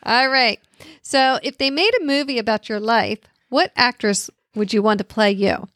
All 0.04 0.30
right. 0.30 0.60
So, 1.02 1.40
if 1.44 1.58
they 1.58 1.70
made 1.70 1.92
a 2.02 2.06
movie 2.06 2.38
about 2.38 2.70
your 2.70 2.80
life, 2.80 3.20
what 3.50 3.72
actress 3.76 4.30
would 4.56 4.74
you 4.74 4.82
want 4.82 5.00
to 5.00 5.04
play 5.04 5.32
you? 5.32 5.68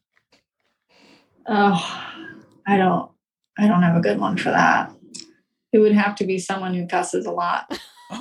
Oh, 1.48 2.04
I 2.66 2.78
don't. 2.78 3.12
I 3.58 3.68
don't 3.68 3.84
have 3.84 3.96
a 3.96 4.02
good 4.02 4.20
one 4.20 4.38
for 4.38 4.50
that. 4.52 4.92
It 5.74 5.80
would 5.80 5.94
have 5.94 6.16
to 6.18 6.26
be 6.26 6.40
someone 6.40 6.74
who 6.74 6.88
cusses 6.88 7.26
a 7.26 7.32
lot. 7.32 7.80
I 8.10 8.18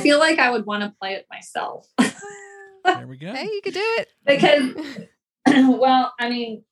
feel 0.00 0.18
like 0.18 0.38
I 0.38 0.50
would 0.50 0.66
want 0.66 0.82
to 0.84 0.94
play 1.00 1.14
it 1.14 1.26
myself 1.30 1.86
there 2.96 3.06
we 3.06 3.16
go. 3.16 3.32
hey, 3.32 3.44
you 3.44 3.60
could 3.62 3.74
do 3.74 3.96
it. 3.98 4.08
because, 4.26 4.74
well, 5.78 6.12
I 6.18 6.28
mean, 6.28 6.64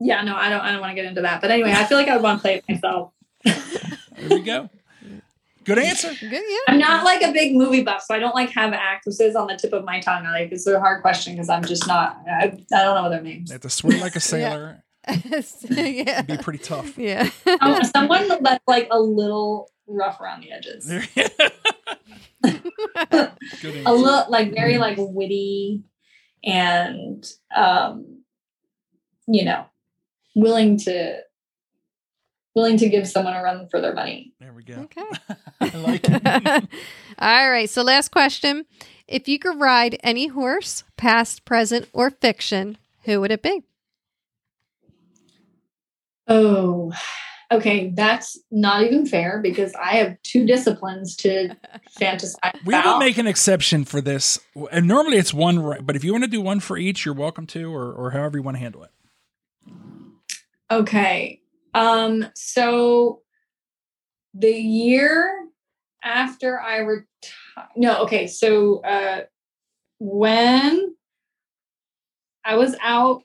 yeah, 0.00 0.22
no, 0.22 0.36
I 0.36 0.50
don't. 0.50 0.60
I 0.60 0.72
don't 0.72 0.80
want 0.80 0.90
to 0.90 0.94
get 0.94 1.04
into 1.04 1.22
that. 1.22 1.40
But 1.40 1.50
anyway, 1.50 1.72
I 1.72 1.84
feel 1.84 1.98
like 1.98 2.08
I 2.08 2.14
would 2.16 2.22
want 2.22 2.38
to 2.38 2.42
play 2.42 2.56
it 2.56 2.64
myself. 2.68 3.12
There 3.44 4.28
we 4.30 4.42
go. 4.42 4.70
Good 5.64 5.78
answer. 5.78 6.12
Good, 6.20 6.30
yeah. 6.32 6.58
I'm 6.68 6.78
not 6.78 7.04
like 7.04 7.22
a 7.22 7.32
big 7.32 7.56
movie 7.56 7.82
buff, 7.82 8.02
so 8.02 8.14
I 8.14 8.18
don't 8.18 8.34
like 8.34 8.50
have 8.50 8.74
actresses 8.74 9.34
on 9.34 9.46
the 9.46 9.56
tip 9.56 9.72
of 9.72 9.84
my 9.84 9.98
tongue. 10.00 10.24
Like 10.24 10.52
it's 10.52 10.66
a 10.66 10.78
hard 10.78 11.00
question 11.00 11.34
because 11.34 11.48
I'm 11.48 11.64
just 11.64 11.86
not. 11.86 12.18
I, 12.28 12.44
I 12.44 12.82
don't 12.82 13.02
know 13.02 13.08
their 13.08 13.22
names. 13.22 13.48
They 13.48 13.54
have 13.54 13.62
to 13.62 13.70
swim 13.70 14.00
like 14.00 14.14
a 14.14 14.20
sailor. 14.20 14.82
yeah. 15.08 16.20
It'd 16.20 16.26
be 16.26 16.36
pretty 16.36 16.58
tough. 16.58 16.98
Yeah. 16.98 17.30
Um, 17.60 17.82
someone 17.84 18.28
that's 18.42 18.64
like 18.66 18.88
a 18.90 19.00
little 19.00 19.70
rough 19.86 20.20
around 20.20 20.42
the 20.42 20.52
edges. 20.52 20.86
Good 22.42 22.60
a 23.12 23.78
answer. 23.78 23.90
little 23.90 24.24
like 24.28 24.54
very 24.54 24.78
like 24.78 24.96
witty 24.98 25.82
and 26.44 27.26
um 27.54 28.22
you 29.26 29.44
know 29.44 29.64
willing 30.34 30.76
to 30.78 31.18
willing 32.54 32.76
to 32.76 32.88
give 32.88 33.08
someone 33.08 33.34
a 33.34 33.42
run 33.42 33.68
for 33.68 33.80
their 33.80 33.94
money 33.94 34.32
There 34.40 34.52
we 34.52 34.62
go. 34.62 34.74
Okay. 34.74 35.02
I 35.60 35.76
like 35.78 36.02
it. 36.04 36.68
All 37.18 37.50
right. 37.50 37.68
So, 37.68 37.82
last 37.82 38.10
question. 38.10 38.66
If 39.08 39.28
you 39.28 39.38
could 39.38 39.58
ride 39.58 39.98
any 40.02 40.28
horse, 40.28 40.84
past, 40.96 41.44
present, 41.44 41.88
or 41.92 42.10
fiction, 42.10 42.78
who 43.04 43.20
would 43.20 43.32
it 43.32 43.42
be? 43.42 43.62
oh 46.26 46.92
okay 47.52 47.92
that's 47.94 48.38
not 48.50 48.82
even 48.82 49.06
fair 49.06 49.40
because 49.42 49.74
i 49.74 49.96
have 49.96 50.16
two 50.22 50.46
disciplines 50.46 51.16
to 51.16 51.54
fantasize 52.00 52.52
We 52.64 52.74
about 52.74 52.84
will 52.86 52.98
make 52.98 53.18
an 53.18 53.26
exception 53.26 53.84
for 53.84 54.00
this. 54.00 54.38
And 54.70 54.86
normally 54.86 55.18
it's 55.18 55.34
one, 55.34 55.84
but 55.84 55.96
if 55.96 56.04
you 56.04 56.12
want 56.12 56.24
to 56.24 56.30
do 56.30 56.40
one 56.40 56.60
for 56.60 56.76
each, 56.76 57.04
you're 57.04 57.14
welcome 57.14 57.46
to, 57.48 57.74
or, 57.74 57.92
or 57.92 58.10
however 58.10 58.38
you 58.38 58.42
want 58.42 58.56
to 58.56 58.60
handle 58.60 58.84
it. 58.84 58.90
Okay. 60.70 61.40
Um, 61.74 62.26
so 62.34 63.20
the 64.32 64.52
year 64.52 65.46
after 66.02 66.60
I 66.60 66.78
retired, 66.78 67.06
no, 67.76 68.02
okay. 68.02 68.26
So 68.26 68.80
uh, 68.80 69.22
when 69.98 70.94
I 72.44 72.56
was 72.56 72.74
out 72.82 73.22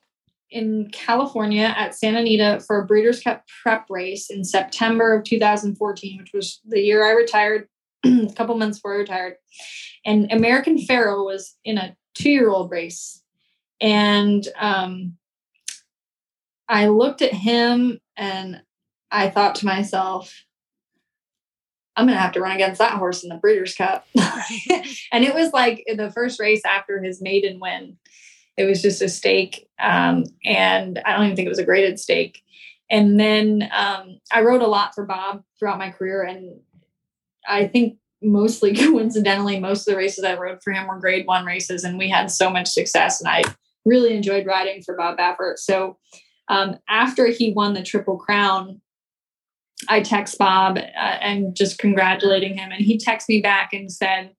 in 0.52 0.90
California 0.92 1.74
at 1.78 1.96
Santa 1.96 2.20
Anita 2.20 2.60
for 2.66 2.80
a 2.80 2.86
Breeders' 2.86 3.22
Cup 3.22 3.44
prep 3.62 3.86
race 3.90 4.30
in 4.30 4.44
September 4.44 5.14
of 5.14 5.24
2014, 5.24 6.18
which 6.18 6.32
was 6.34 6.60
the 6.68 6.82
year 6.82 7.06
I 7.06 7.12
retired, 7.12 7.68
a 8.06 8.34
couple 8.36 8.58
months 8.58 8.80
before 8.80 8.96
I 8.96 8.98
retired. 8.98 9.36
And 10.06 10.32
American 10.32 10.78
Pharoah 10.78 11.24
was 11.24 11.56
in 11.64 11.78
a 11.78 11.96
two 12.16 12.30
year 12.30 12.50
old 12.50 12.72
race. 12.72 13.24
And 13.82 14.48
um, 14.60 15.18
I 16.68 16.88
looked 16.88 17.22
at 17.22 17.34
him 17.34 18.00
and 18.18 18.62
I 19.12 19.30
thought 19.30 19.56
to 19.56 19.66
myself, 19.66 20.34
I'm 21.96 22.06
going 22.06 22.16
to 22.16 22.22
have 22.22 22.34
to 22.34 22.42
run 22.42 22.56
against 22.56 22.80
that 22.80 22.94
horse 22.94 23.24
in 23.24 23.30
the 23.30 23.36
Breeders' 23.36 23.76
Cup. 23.76 24.06
and 25.12 25.24
it 25.26 25.34
was 25.34 25.52
like 25.52 25.84
in 25.86 25.98
the 25.98 26.12
first 26.12 26.40
race 26.40 26.62
after 26.66 27.02
his 27.02 27.22
maiden 27.22 27.60
win. 27.60 27.98
It 28.60 28.66
was 28.66 28.82
just 28.82 29.02
a 29.02 29.08
stake. 29.08 29.70
Um, 29.80 30.26
and 30.44 31.00
I 31.06 31.14
don't 31.14 31.26
even 31.26 31.36
think 31.38 31.46
it 31.46 31.50
was 31.50 31.60
a 31.60 31.66
graded 31.66 31.98
stake. 31.98 32.44
And 32.92 33.18
then 33.18 33.70
um, 33.74 34.20
I 34.34 34.42
rode 34.42 34.62
a 34.62 34.68
lot 34.68 34.94
for 34.94 35.06
Bob 35.06 35.44
throughout 35.58 35.78
my 35.78 35.92
career. 35.92 36.24
And 36.24 36.60
I 37.48 37.68
think 37.68 37.98
mostly 38.22 38.76
coincidentally, 38.76 39.62
most 39.62 39.88
of 39.88 39.94
the 39.94 39.98
races 39.98 40.26
I 40.26 40.36
rode 40.36 40.62
for 40.62 40.74
him 40.74 40.88
were 40.88 41.00
grade 41.00 41.26
one 41.26 41.46
races. 41.46 41.86
And 41.86 41.98
we 41.98 42.10
had 42.10 42.30
so 42.30 42.50
much 42.50 42.68
success. 42.68 43.22
And 43.22 43.30
I 43.30 43.44
really 43.86 44.14
enjoyed 44.14 44.46
riding 44.46 44.84
for 44.84 44.98
Bob 44.98 45.18
Baffert. 45.18 45.58
So 45.58 45.98
um, 46.50 46.80
after 46.90 47.28
he 47.28 47.54
won 47.54 47.74
the 47.74 47.84
Triple 47.84 48.18
Crown, 48.18 48.82
I 49.88 50.02
text 50.02 50.38
Bob 50.38 50.78
uh, 50.78 50.82
and 51.22 51.56
just 51.56 51.78
congratulating 51.78 52.58
him. 52.58 52.72
And 52.74 52.84
he 52.84 52.98
texted 52.98 53.30
me 53.30 53.42
back 53.42 53.72
and 53.72 53.90
said, 53.90 54.32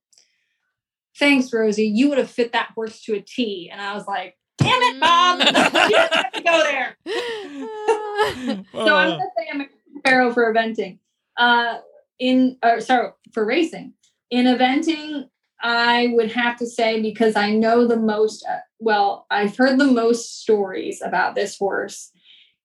thanks, 1.21 1.53
Rosie. 1.53 1.87
You 1.87 2.09
would 2.09 2.19
have 2.19 2.31
fit 2.31 2.53
that 2.53 2.71
horse 2.75 3.01
to 3.03 3.15
a 3.15 3.21
T. 3.21 3.71
And 3.71 3.81
I 3.81 3.95
was 3.95 4.09
like, 4.09 4.37
damn 4.59 4.83
it, 4.83 5.01
Bob. 5.01 5.39
you 5.91 5.97
didn't 5.97 6.15
have 6.15 6.33
to 6.33 6.43
go 6.43 6.63
there. 6.65 6.97
so 8.73 8.97
I'm 8.97 9.11
gonna 9.11 9.25
say 9.39 9.49
I'm 9.53 9.61
a 9.61 9.67
Pharaoh 10.05 10.33
for 10.33 10.53
eventing. 10.53 10.99
Uh, 11.37 11.79
in 12.19 12.57
uh, 12.63 12.81
sorry 12.81 13.11
for 13.33 13.45
racing. 13.45 13.93
In 14.31 14.47
eventing, 14.47 15.29
I 15.63 16.09
would 16.15 16.33
have 16.33 16.57
to 16.59 16.67
say 16.67 17.01
because 17.01 17.37
I 17.37 17.53
know 17.53 17.87
the 17.87 17.97
most. 17.97 18.45
Uh, 18.49 18.59
well, 18.79 19.27
I've 19.31 19.57
heard 19.57 19.79
the 19.79 19.87
most 19.87 20.43
stories 20.43 21.03
about 21.03 21.35
this 21.35 21.57
horse, 21.57 22.11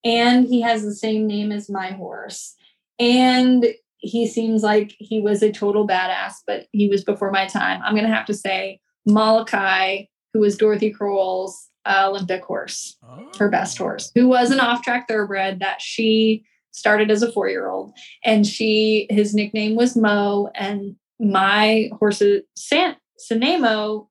and 0.04 0.48
he 0.48 0.62
has 0.62 0.84
the 0.84 0.96
same 0.96 1.28
name 1.28 1.52
as 1.52 1.70
my 1.70 1.92
horse, 1.92 2.56
and 3.00 3.66
he 4.06 4.28
seems 4.28 4.64
like 4.64 4.96
he 5.00 5.20
was 5.20 5.42
a 5.42 5.52
total 5.52 5.88
badass, 5.88 6.34
but 6.46 6.68
he 6.72 6.88
was 6.88 7.04
before 7.04 7.32
my 7.32 7.46
time. 7.48 7.82
I'm 7.84 7.96
gonna 7.96 8.14
have 8.14 8.26
to 8.28 8.34
say 8.34 8.80
Molokai, 9.06 10.04
who 10.34 10.40
was 10.40 10.58
Dorothy 10.58 10.92
Crowell's 10.92 11.70
uh, 11.86 12.08
Olympic 12.10 12.44
horse, 12.44 12.98
oh. 13.04 13.30
her 13.38 13.50
best 13.50 13.78
horse, 13.78 14.12
who 14.16 14.28
was 14.28 14.52
an 14.52 14.60
off-track 14.60 15.08
thoroughbred 15.08 15.60
that 15.60 15.82
she 15.82 16.44
started 16.72 17.10
as 17.10 17.22
a 17.22 17.32
four-year-old, 17.32 17.94
and 18.24 18.46
she 18.46 19.08
his 19.10 19.34
nickname 19.34 19.76
was 19.76 19.96
Mo, 19.96 20.50
and 20.56 20.96
my 21.20 21.90
horse's 22.00 22.44
San 22.56 22.96
Sanemo 23.18 24.10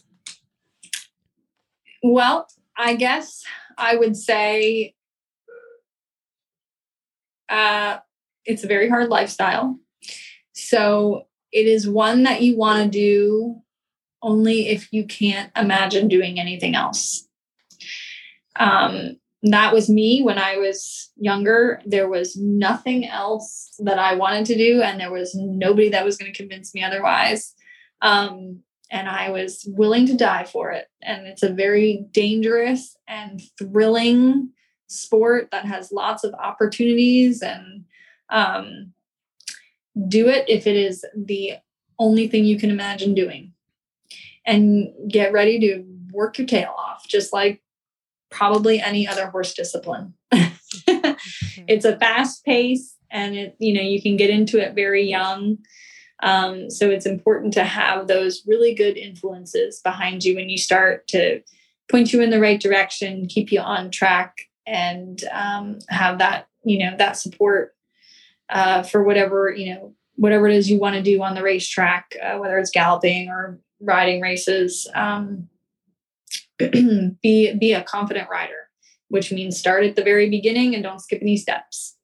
well, 2.02 2.48
I 2.80 2.94
guess 2.94 3.44
I 3.76 3.94
would 3.94 4.16
say 4.16 4.94
uh, 7.50 7.98
it's 8.46 8.64
a 8.64 8.68
very 8.68 8.88
hard 8.88 9.10
lifestyle. 9.10 9.78
So 10.54 11.26
it 11.52 11.66
is 11.66 11.86
one 11.86 12.22
that 12.22 12.40
you 12.40 12.56
want 12.56 12.82
to 12.82 12.98
do 12.98 13.60
only 14.22 14.68
if 14.68 14.90
you 14.92 15.04
can't 15.04 15.52
imagine 15.54 16.08
doing 16.08 16.40
anything 16.40 16.74
else. 16.74 17.28
Um, 18.56 19.18
that 19.42 19.74
was 19.74 19.90
me 19.90 20.22
when 20.22 20.38
I 20.38 20.56
was 20.56 21.10
younger. 21.16 21.82
There 21.84 22.08
was 22.08 22.34
nothing 22.36 23.06
else 23.06 23.74
that 23.80 23.98
I 23.98 24.14
wanted 24.14 24.46
to 24.46 24.56
do, 24.56 24.80
and 24.80 24.98
there 24.98 25.12
was 25.12 25.34
nobody 25.34 25.90
that 25.90 26.04
was 26.04 26.16
going 26.16 26.32
to 26.32 26.36
convince 26.36 26.74
me 26.74 26.82
otherwise. 26.82 27.54
Um, 28.00 28.62
and 28.90 29.08
I 29.08 29.30
was 29.30 29.64
willing 29.68 30.06
to 30.06 30.16
die 30.16 30.44
for 30.44 30.70
it. 30.72 30.88
And 31.02 31.26
it's 31.26 31.42
a 31.42 31.52
very 31.52 32.06
dangerous 32.10 32.96
and 33.06 33.40
thrilling 33.58 34.50
sport 34.88 35.48
that 35.52 35.64
has 35.64 35.92
lots 35.92 36.24
of 36.24 36.34
opportunities 36.34 37.42
and 37.42 37.84
um, 38.30 38.92
do 40.08 40.28
it 40.28 40.44
if 40.48 40.66
it 40.66 40.76
is 40.76 41.04
the 41.16 41.54
only 41.98 42.26
thing 42.26 42.44
you 42.44 42.58
can 42.58 42.70
imagine 42.70 43.14
doing. 43.14 43.52
And 44.44 44.88
get 45.08 45.32
ready 45.32 45.60
to 45.60 45.84
work 46.12 46.38
your 46.38 46.46
tail 46.46 46.74
off, 46.76 47.06
just 47.06 47.32
like 47.32 47.62
probably 48.30 48.80
any 48.80 49.06
other 49.06 49.26
horse 49.26 49.54
discipline. 49.54 50.14
it's 51.68 51.84
a 51.84 51.98
fast 51.98 52.44
pace 52.44 52.96
and 53.10 53.36
it, 53.36 53.56
you 53.58 53.72
know, 53.72 53.82
you 53.82 54.00
can 54.00 54.16
get 54.16 54.30
into 54.30 54.58
it 54.58 54.74
very 54.74 55.04
young. 55.08 55.58
Um, 56.22 56.70
so 56.70 56.90
it's 56.90 57.06
important 57.06 57.54
to 57.54 57.64
have 57.64 58.06
those 58.06 58.42
really 58.46 58.74
good 58.74 58.96
influences 58.96 59.80
behind 59.80 60.24
you 60.24 60.36
when 60.36 60.48
you 60.48 60.58
start 60.58 61.08
to 61.08 61.40
point 61.90 62.12
you 62.12 62.20
in 62.20 62.30
the 62.30 62.40
right 62.40 62.60
direction, 62.60 63.26
keep 63.26 63.50
you 63.50 63.60
on 63.60 63.90
track, 63.90 64.36
and 64.66 65.22
um, 65.32 65.78
have 65.88 66.18
that 66.18 66.48
you 66.64 66.78
know 66.78 66.96
that 66.98 67.16
support 67.16 67.74
uh, 68.50 68.82
for 68.82 69.02
whatever 69.02 69.50
you 69.50 69.74
know 69.74 69.94
whatever 70.16 70.46
it 70.46 70.54
is 70.54 70.70
you 70.70 70.78
want 70.78 70.94
to 70.94 71.02
do 71.02 71.22
on 71.22 71.34
the 71.34 71.42
racetrack, 71.42 72.14
uh, 72.22 72.36
whether 72.36 72.58
it's 72.58 72.70
galloping 72.70 73.28
or 73.28 73.58
riding 73.80 74.20
races. 74.20 74.88
Um, 74.94 75.48
be 76.58 77.54
be 77.54 77.72
a 77.72 77.82
confident 77.82 78.28
rider, 78.30 78.68
which 79.08 79.32
means 79.32 79.58
start 79.58 79.84
at 79.84 79.96
the 79.96 80.04
very 80.04 80.28
beginning 80.28 80.74
and 80.74 80.82
don't 80.82 81.00
skip 81.00 81.22
any 81.22 81.36
steps. 81.36 81.96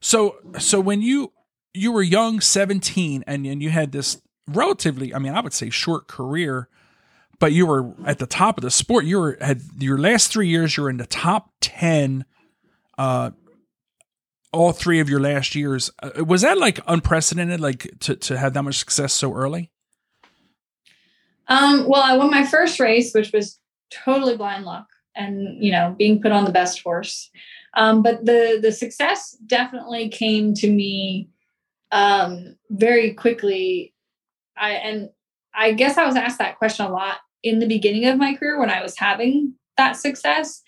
So, 0.00 0.36
so 0.58 0.80
when 0.80 1.00
you 1.00 1.32
you 1.74 1.92
were 1.92 2.02
young, 2.02 2.40
seventeen, 2.40 3.24
and 3.26 3.46
and 3.46 3.62
you 3.62 3.70
had 3.70 3.92
this 3.92 4.20
relatively, 4.48 5.14
I 5.14 5.18
mean, 5.18 5.34
I 5.34 5.40
would 5.40 5.52
say 5.52 5.70
short 5.70 6.06
career, 6.06 6.68
but 7.38 7.52
you 7.52 7.66
were 7.66 7.94
at 8.04 8.18
the 8.18 8.26
top 8.26 8.58
of 8.58 8.62
the 8.62 8.70
sport. 8.70 9.04
You 9.04 9.18
were 9.18 9.38
had 9.40 9.62
your 9.78 9.98
last 9.98 10.32
three 10.32 10.48
years. 10.48 10.76
You 10.76 10.84
were 10.84 10.90
in 10.90 10.98
the 10.98 11.06
top 11.06 11.50
ten. 11.60 12.24
Uh, 12.98 13.30
all 14.52 14.72
three 14.72 15.00
of 15.00 15.08
your 15.08 15.20
last 15.20 15.54
years. 15.54 15.90
Uh, 16.02 16.24
was 16.24 16.42
that 16.42 16.58
like 16.58 16.78
unprecedented? 16.86 17.60
Like 17.60 17.90
to 18.00 18.16
to 18.16 18.38
have 18.38 18.54
that 18.54 18.62
much 18.62 18.78
success 18.78 19.12
so 19.12 19.34
early? 19.34 19.70
Um, 21.48 21.86
well, 21.88 22.02
I 22.02 22.16
won 22.16 22.30
my 22.30 22.44
first 22.44 22.78
race, 22.78 23.12
which 23.12 23.32
was 23.32 23.58
totally 23.90 24.36
blind 24.36 24.64
luck, 24.64 24.86
and 25.14 25.62
you 25.62 25.72
know, 25.72 25.94
being 25.98 26.20
put 26.20 26.32
on 26.32 26.44
the 26.44 26.52
best 26.52 26.82
horse. 26.82 27.30
Um, 27.74 28.02
but 28.02 28.24
the 28.24 28.58
the 28.60 28.72
success 28.72 29.36
definitely 29.46 30.08
came 30.10 30.54
to 30.54 30.70
me 30.70 31.28
um, 31.92 32.56
very 32.70 33.14
quickly. 33.14 33.94
I 34.56 34.72
and 34.72 35.10
I 35.54 35.72
guess 35.72 35.96
I 35.96 36.06
was 36.06 36.16
asked 36.16 36.38
that 36.38 36.58
question 36.58 36.86
a 36.86 36.90
lot 36.90 37.18
in 37.42 37.58
the 37.58 37.68
beginning 37.68 38.06
of 38.06 38.18
my 38.18 38.34
career 38.34 38.58
when 38.58 38.70
I 38.70 38.82
was 38.82 38.98
having 38.98 39.54
that 39.76 39.96
success, 39.96 40.62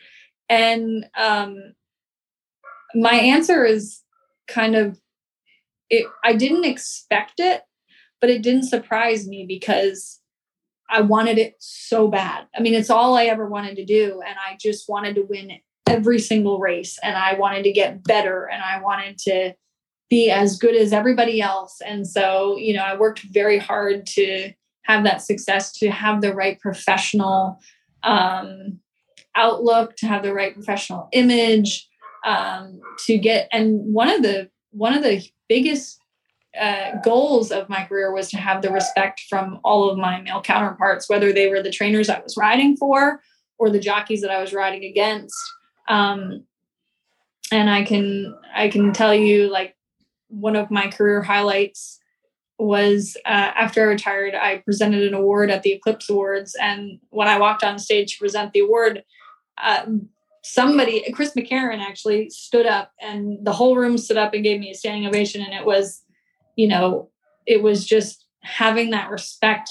and 0.48 1.06
um, 1.18 1.74
my 2.94 3.14
answer 3.14 3.64
is 3.64 4.00
kind 4.46 4.76
of 4.76 5.00
it. 5.90 6.06
I 6.22 6.34
didn't 6.34 6.64
expect 6.64 7.34
it, 7.38 7.62
but 8.20 8.30
it 8.30 8.42
didn't 8.42 8.64
surprise 8.64 9.26
me 9.26 9.44
because 9.46 10.20
I 10.88 11.00
wanted 11.00 11.38
it 11.38 11.54
so 11.58 12.08
bad. 12.08 12.46
I 12.56 12.60
mean, 12.60 12.74
it's 12.74 12.90
all 12.90 13.16
I 13.16 13.24
ever 13.24 13.48
wanted 13.48 13.76
to 13.76 13.84
do. 13.84 14.22
And 14.26 14.36
I 14.38 14.56
just 14.60 14.88
wanted 14.88 15.14
to 15.16 15.22
win 15.22 15.52
every 15.86 16.18
single 16.18 16.58
race. 16.58 16.98
And 17.02 17.16
I 17.16 17.34
wanted 17.34 17.64
to 17.64 17.72
get 17.72 18.04
better 18.04 18.46
and 18.46 18.62
I 18.62 18.80
wanted 18.80 19.18
to 19.18 19.54
be 20.14 20.30
as 20.30 20.56
good 20.56 20.76
as 20.76 20.92
everybody 20.92 21.40
else. 21.40 21.80
And 21.84 22.06
so, 22.06 22.56
you 22.56 22.72
know, 22.72 22.84
I 22.84 22.96
worked 22.96 23.22
very 23.32 23.58
hard 23.58 24.06
to 24.18 24.52
have 24.82 25.02
that 25.02 25.22
success, 25.22 25.72
to 25.80 25.90
have 25.90 26.20
the 26.20 26.32
right 26.32 26.60
professional 26.60 27.58
um, 28.04 28.78
outlook, 29.34 29.96
to 29.96 30.06
have 30.06 30.22
the 30.22 30.32
right 30.32 30.54
professional 30.54 31.08
image, 31.10 31.88
um, 32.24 32.80
to 33.06 33.18
get. 33.18 33.48
And 33.50 33.92
one 33.92 34.08
of 34.08 34.22
the 34.22 34.50
one 34.70 34.94
of 34.94 35.02
the 35.02 35.20
biggest 35.48 35.98
uh, 36.60 36.92
goals 37.04 37.50
of 37.50 37.68
my 37.68 37.84
career 37.84 38.12
was 38.12 38.30
to 38.30 38.36
have 38.36 38.62
the 38.62 38.70
respect 38.70 39.22
from 39.28 39.58
all 39.64 39.90
of 39.90 39.98
my 39.98 40.20
male 40.20 40.42
counterparts, 40.42 41.08
whether 41.08 41.32
they 41.32 41.48
were 41.48 41.60
the 41.62 41.72
trainers 41.72 42.08
I 42.08 42.20
was 42.20 42.36
riding 42.36 42.76
for 42.76 43.20
or 43.58 43.68
the 43.68 43.80
jockeys 43.80 44.20
that 44.20 44.30
I 44.30 44.40
was 44.40 44.52
riding 44.52 44.84
against. 44.84 45.34
Um, 45.88 46.44
and 47.50 47.68
I 47.68 47.82
can 47.82 48.34
I 48.54 48.68
can 48.68 48.92
tell 48.92 49.14
you 49.14 49.50
like 49.50 49.73
one 50.34 50.56
of 50.56 50.70
my 50.70 50.88
career 50.88 51.22
highlights 51.22 51.98
was 52.58 53.16
uh, 53.26 53.28
after 53.56 53.82
I 53.82 53.86
retired, 53.86 54.34
I 54.34 54.58
presented 54.58 55.02
an 55.02 55.14
award 55.14 55.50
at 55.50 55.62
the 55.62 55.72
Eclipse 55.72 56.08
Awards, 56.08 56.54
and 56.60 57.00
when 57.10 57.28
I 57.28 57.38
walked 57.38 57.64
on 57.64 57.78
stage 57.78 58.14
to 58.14 58.18
present 58.20 58.52
the 58.52 58.60
award, 58.60 59.02
uh, 59.58 59.86
somebody, 60.42 61.10
Chris 61.12 61.34
McCarron, 61.34 61.80
actually 61.80 62.30
stood 62.30 62.66
up, 62.66 62.92
and 63.00 63.44
the 63.44 63.52
whole 63.52 63.76
room 63.76 63.98
stood 63.98 64.16
up 64.16 64.34
and 64.34 64.44
gave 64.44 64.60
me 64.60 64.70
a 64.70 64.74
standing 64.74 65.06
ovation, 65.06 65.42
and 65.42 65.52
it 65.52 65.66
was 65.66 66.04
you 66.56 66.68
know, 66.68 67.10
it 67.46 67.62
was 67.62 67.86
just 67.86 68.26
having 68.42 68.90
that 68.90 69.10
respect 69.10 69.68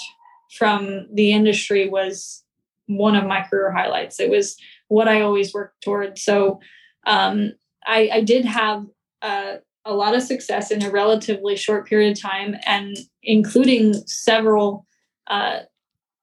from 0.58 1.08
the 1.14 1.32
industry 1.32 1.90
was 1.90 2.44
one 2.88 3.16
of 3.16 3.26
my 3.26 3.42
career 3.42 3.72
highlights. 3.72 4.20
It 4.20 4.30
was 4.30 4.58
what 4.88 5.08
I 5.08 5.22
always 5.22 5.54
worked 5.54 5.82
toward. 5.84 6.18
So 6.18 6.60
um, 7.06 7.54
I, 7.86 8.10
I, 8.14 8.22
did 8.22 8.46
have 8.46 8.86
uh, 9.22 9.56
a 9.86 9.94
lot 9.94 10.16
of 10.16 10.24
success 10.24 10.72
in 10.72 10.84
a 10.84 10.92
relatively 10.92 11.56
short 11.56 11.88
period 11.88 12.18
of 12.18 12.22
time, 12.22 12.56
and 12.66 12.98
including 13.22 13.94
several 14.08 14.86
uh, 15.28 15.60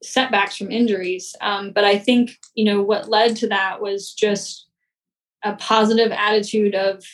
setbacks 0.02 0.56
from 0.56 0.70
injuries. 0.70 1.34
Um, 1.40 1.72
but 1.72 1.84
I 1.84 1.98
think 1.98 2.38
you 2.54 2.64
know 2.64 2.82
what 2.82 3.08
led 3.08 3.36
to 3.36 3.48
that 3.48 3.80
was 3.80 4.12
just 4.12 4.66
a 5.44 5.54
positive 5.54 6.12
attitude 6.12 6.74
of 6.74 7.04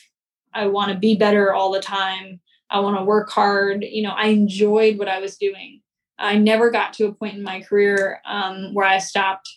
I 0.53 0.67
want 0.67 0.91
to 0.91 0.99
be 0.99 1.17
better 1.17 1.53
all 1.53 1.71
the 1.71 1.81
time. 1.81 2.41
I 2.71 2.81
want 2.81 2.99
to 2.99 3.05
work 3.05 3.31
hard. 3.31 3.85
You 3.85 4.03
know, 4.03 4.11
I 4.11 4.29
enjoyed 4.29 4.99
what 4.99 5.09
I 5.09 5.21
was 5.21 5.37
doing. 5.37 5.83
I 6.19 6.39
never 6.39 6.71
got 6.71 6.95
to 6.95 7.07
a 7.07 7.13
point 7.13 7.37
in 7.37 7.43
my 7.43 7.61
career 7.61 8.21
um, 8.25 8.73
where 8.73 8.87
I 8.87 8.99
stopped, 8.99 9.49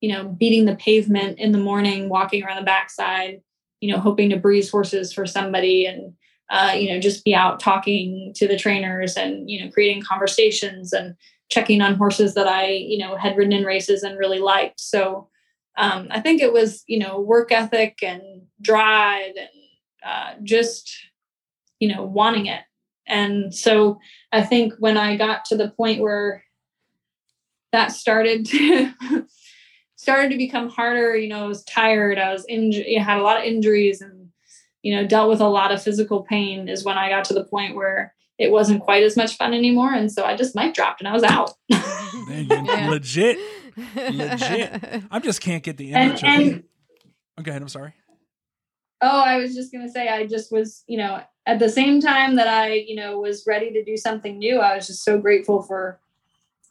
you 0.00 0.12
know, 0.12 0.28
beating 0.28 0.64
the 0.64 0.76
pavement 0.76 1.38
in 1.38 1.52
the 1.52 1.58
morning, 1.58 2.08
walking 2.08 2.44
around 2.44 2.58
the 2.58 2.64
backside, 2.64 3.42
you 3.80 3.92
know, 3.92 3.98
hoping 3.98 4.30
to 4.30 4.36
breeze 4.36 4.70
horses 4.70 5.12
for 5.12 5.26
somebody 5.26 5.86
and, 5.86 6.14
uh, 6.50 6.72
you 6.76 6.92
know, 6.92 7.00
just 7.00 7.24
be 7.24 7.34
out 7.34 7.58
talking 7.58 8.32
to 8.36 8.46
the 8.46 8.58
trainers 8.58 9.16
and, 9.16 9.50
you 9.50 9.64
know, 9.64 9.70
creating 9.70 10.02
conversations 10.02 10.92
and 10.92 11.16
checking 11.48 11.80
on 11.80 11.94
horses 11.94 12.34
that 12.34 12.46
I, 12.46 12.68
you 12.68 12.98
know, 12.98 13.16
had 13.16 13.36
ridden 13.36 13.52
in 13.52 13.64
races 13.64 14.02
and 14.02 14.18
really 14.18 14.38
liked. 14.38 14.80
So 14.80 15.28
um, 15.76 16.08
I 16.10 16.20
think 16.20 16.40
it 16.40 16.52
was, 16.52 16.84
you 16.86 16.98
know, 16.98 17.20
work 17.20 17.52
ethic 17.52 17.98
and 18.02 18.22
drive 18.60 19.32
and 19.36 19.48
uh, 20.04 20.34
just, 20.42 20.90
you 21.80 21.92
know, 21.92 22.04
wanting 22.04 22.46
it. 22.46 22.62
And 23.06 23.54
so 23.54 23.98
I 24.32 24.42
think 24.42 24.74
when 24.78 24.96
I 24.96 25.16
got 25.16 25.44
to 25.46 25.56
the 25.56 25.70
point 25.70 26.00
where 26.00 26.44
that 27.72 27.92
started 27.92 28.46
to 28.46 28.92
started 29.96 30.30
to 30.30 30.36
become 30.36 30.68
harder, 30.68 31.16
you 31.16 31.28
know, 31.28 31.44
I 31.44 31.48
was 31.48 31.64
tired, 31.64 32.18
I 32.18 32.32
was 32.32 32.44
injured, 32.48 32.86
had 32.98 33.18
a 33.18 33.22
lot 33.22 33.38
of 33.38 33.44
injuries 33.44 34.00
and, 34.00 34.25
you 34.86 34.94
know, 34.94 35.04
dealt 35.04 35.28
with 35.28 35.40
a 35.40 35.48
lot 35.48 35.72
of 35.72 35.82
physical 35.82 36.22
pain 36.22 36.68
is 36.68 36.84
when 36.84 36.96
I 36.96 37.08
got 37.08 37.24
to 37.24 37.34
the 37.34 37.42
point 37.42 37.74
where 37.74 38.14
it 38.38 38.52
wasn't 38.52 38.82
quite 38.82 39.02
as 39.02 39.16
much 39.16 39.36
fun 39.36 39.52
anymore. 39.52 39.92
And 39.92 40.12
so 40.12 40.24
I 40.24 40.36
just 40.36 40.54
mic 40.54 40.74
dropped 40.74 41.00
and 41.00 41.08
I 41.08 41.12
was 41.12 41.24
out. 41.24 41.54
yeah. 41.68 42.86
Legit. 42.88 43.36
Legit. 43.96 45.02
I 45.10 45.18
just 45.18 45.40
can't 45.40 45.64
get 45.64 45.76
the 45.76 45.90
image 45.90 46.22
and, 46.22 46.42
of 46.42 46.52
and, 46.52 46.64
Okay, 47.40 47.50
oh, 47.50 47.56
I'm 47.56 47.68
sorry. 47.68 47.94
Oh, 49.02 49.20
I 49.22 49.38
was 49.38 49.56
just 49.56 49.72
gonna 49.72 49.88
say 49.88 50.08
I 50.08 50.24
just 50.28 50.52
was, 50.52 50.84
you 50.86 50.98
know, 50.98 51.20
at 51.46 51.58
the 51.58 51.68
same 51.68 52.00
time 52.00 52.36
that 52.36 52.46
I, 52.46 52.74
you 52.74 52.94
know, 52.94 53.18
was 53.18 53.44
ready 53.44 53.72
to 53.72 53.82
do 53.82 53.96
something 53.96 54.38
new, 54.38 54.60
I 54.60 54.76
was 54.76 54.86
just 54.86 55.02
so 55.02 55.18
grateful 55.18 55.62
for 55.62 55.98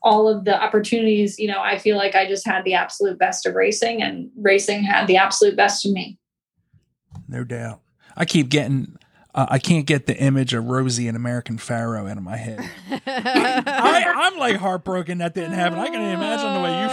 all 0.01 0.29
of 0.29 0.45
the 0.45 0.57
opportunities. 0.57 1.37
You 1.37 1.49
know, 1.49 1.59
I 1.61 1.79
feel 1.79 1.97
like 1.97 2.15
I 2.15 2.29
just 2.29 2.47
had 2.47 2.63
the 2.63 2.75
absolute 2.75 3.19
best 3.19 3.45
of 3.45 3.55
racing 3.55 4.01
and 4.01 4.29
racing 4.37 4.83
had 4.83 5.05
the 5.05 5.17
absolute 5.17 5.57
best 5.57 5.85
of 5.85 5.91
me. 5.91 6.17
No 7.27 7.43
doubt. 7.43 7.81
I 8.15 8.25
keep 8.25 8.49
getting 8.49 8.97
uh, 9.35 9.45
I 9.49 9.59
can't 9.59 9.85
get 9.85 10.07
the 10.07 10.17
image 10.17 10.53
of 10.53 10.63
Rosie 10.63 11.09
and 11.09 11.17
American 11.17 11.57
Pharoah 11.57 12.09
out 12.09 12.17
of 12.17 12.23
my 12.23 12.37
head. 12.37 12.57
I, 13.05 14.31
am 14.31 14.39
like 14.39 14.55
heartbroken 14.55 15.17
that 15.17 15.33
didn't 15.33 15.51
happen. 15.51 15.77
I 15.77 15.89
can 15.89 16.01
imagine 16.01 16.53
the 16.53 16.61
way 16.61 16.81
you 16.81 16.87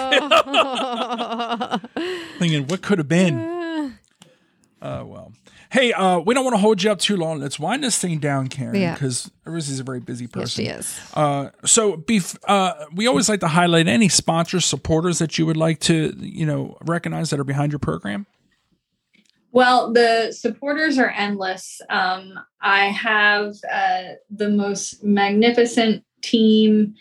feel. 2.01 2.39
Thinking, 2.41 2.67
what 2.67 2.83
could 2.83 2.99
have 2.99 3.07
been? 3.07 3.39
Uh, 4.83 5.05
well, 5.07 5.33
hey, 5.71 5.93
uh, 5.93 6.19
we 6.19 6.35
don't 6.35 6.43
want 6.43 6.55
to 6.55 6.61
hold 6.61 6.83
you 6.83 6.91
up 6.91 6.99
too 6.99 7.17
long. 7.17 7.39
Let's 7.39 7.61
wind 7.61 7.85
this 7.85 7.97
thing 7.97 8.19
down, 8.19 8.49
Karen, 8.49 8.73
because 8.93 9.31
yeah. 9.47 9.53
Rosie's 9.53 9.79
a 9.79 9.85
very 9.85 10.01
busy 10.01 10.27
person. 10.27 10.65
Yes, 10.65 10.75
she 10.75 10.81
is. 10.81 11.01
Uh, 11.15 11.51
so, 11.65 11.97
bef- 11.97 12.39
uh, 12.49 12.87
we 12.93 13.07
always 13.07 13.29
like 13.29 13.39
to 13.41 13.49
highlight 13.49 13.87
any 13.87 14.09
sponsors, 14.09 14.65
supporters 14.65 15.21
that 15.21 15.39
you 15.39 15.47
would 15.47 15.57
like 15.57 15.79
to, 15.81 16.13
you 16.19 16.45
know, 16.45 16.77
recognize 16.81 17.31
that 17.31 17.39
are 17.39 17.45
behind 17.45 17.71
your 17.71 17.79
program. 17.79 18.27
Well, 19.53 19.93
the 19.93 20.33
supporters 20.33 20.99
are 20.99 21.11
endless. 21.11 21.83
Um, 21.91 22.41
I 22.63 22.87
have 22.87 23.55
uh, 23.71 24.15
the 24.31 24.49
most 24.49 25.05
magnificent 25.05 26.05
team 26.23 26.95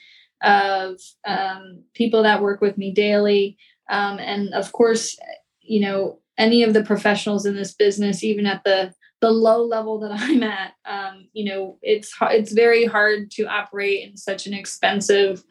of 0.43 0.99
um, 1.25 1.83
people 1.93 2.23
that 2.23 2.41
work 2.41 2.59
with 2.59 2.77
me 2.77 2.91
daily. 2.91 3.57
Um, 3.89 4.19
and 4.19 4.53
of 4.53 4.73
course, 4.73 5.17
you 5.61 5.79
know, 5.79 6.19
any 6.37 6.63
of 6.63 6.73
the 6.73 6.83
professionals 6.83 7.45
in 7.45 7.55
this 7.55 7.73
business, 7.73 8.23
even 8.23 8.45
at 8.45 8.63
the 8.65 8.93
the 9.21 9.31
low 9.31 9.63
level 9.63 9.99
that 9.99 10.11
I'm 10.15 10.43
at, 10.43 10.73
um, 10.85 11.29
you 11.31 11.45
know, 11.45 11.77
it's 11.81 12.13
it's 12.21 12.51
very 12.51 12.85
hard 12.85 13.31
to 13.31 13.45
operate 13.45 14.09
in 14.09 14.17
such 14.17 14.45
an 14.45 14.53
expensive 14.53 15.43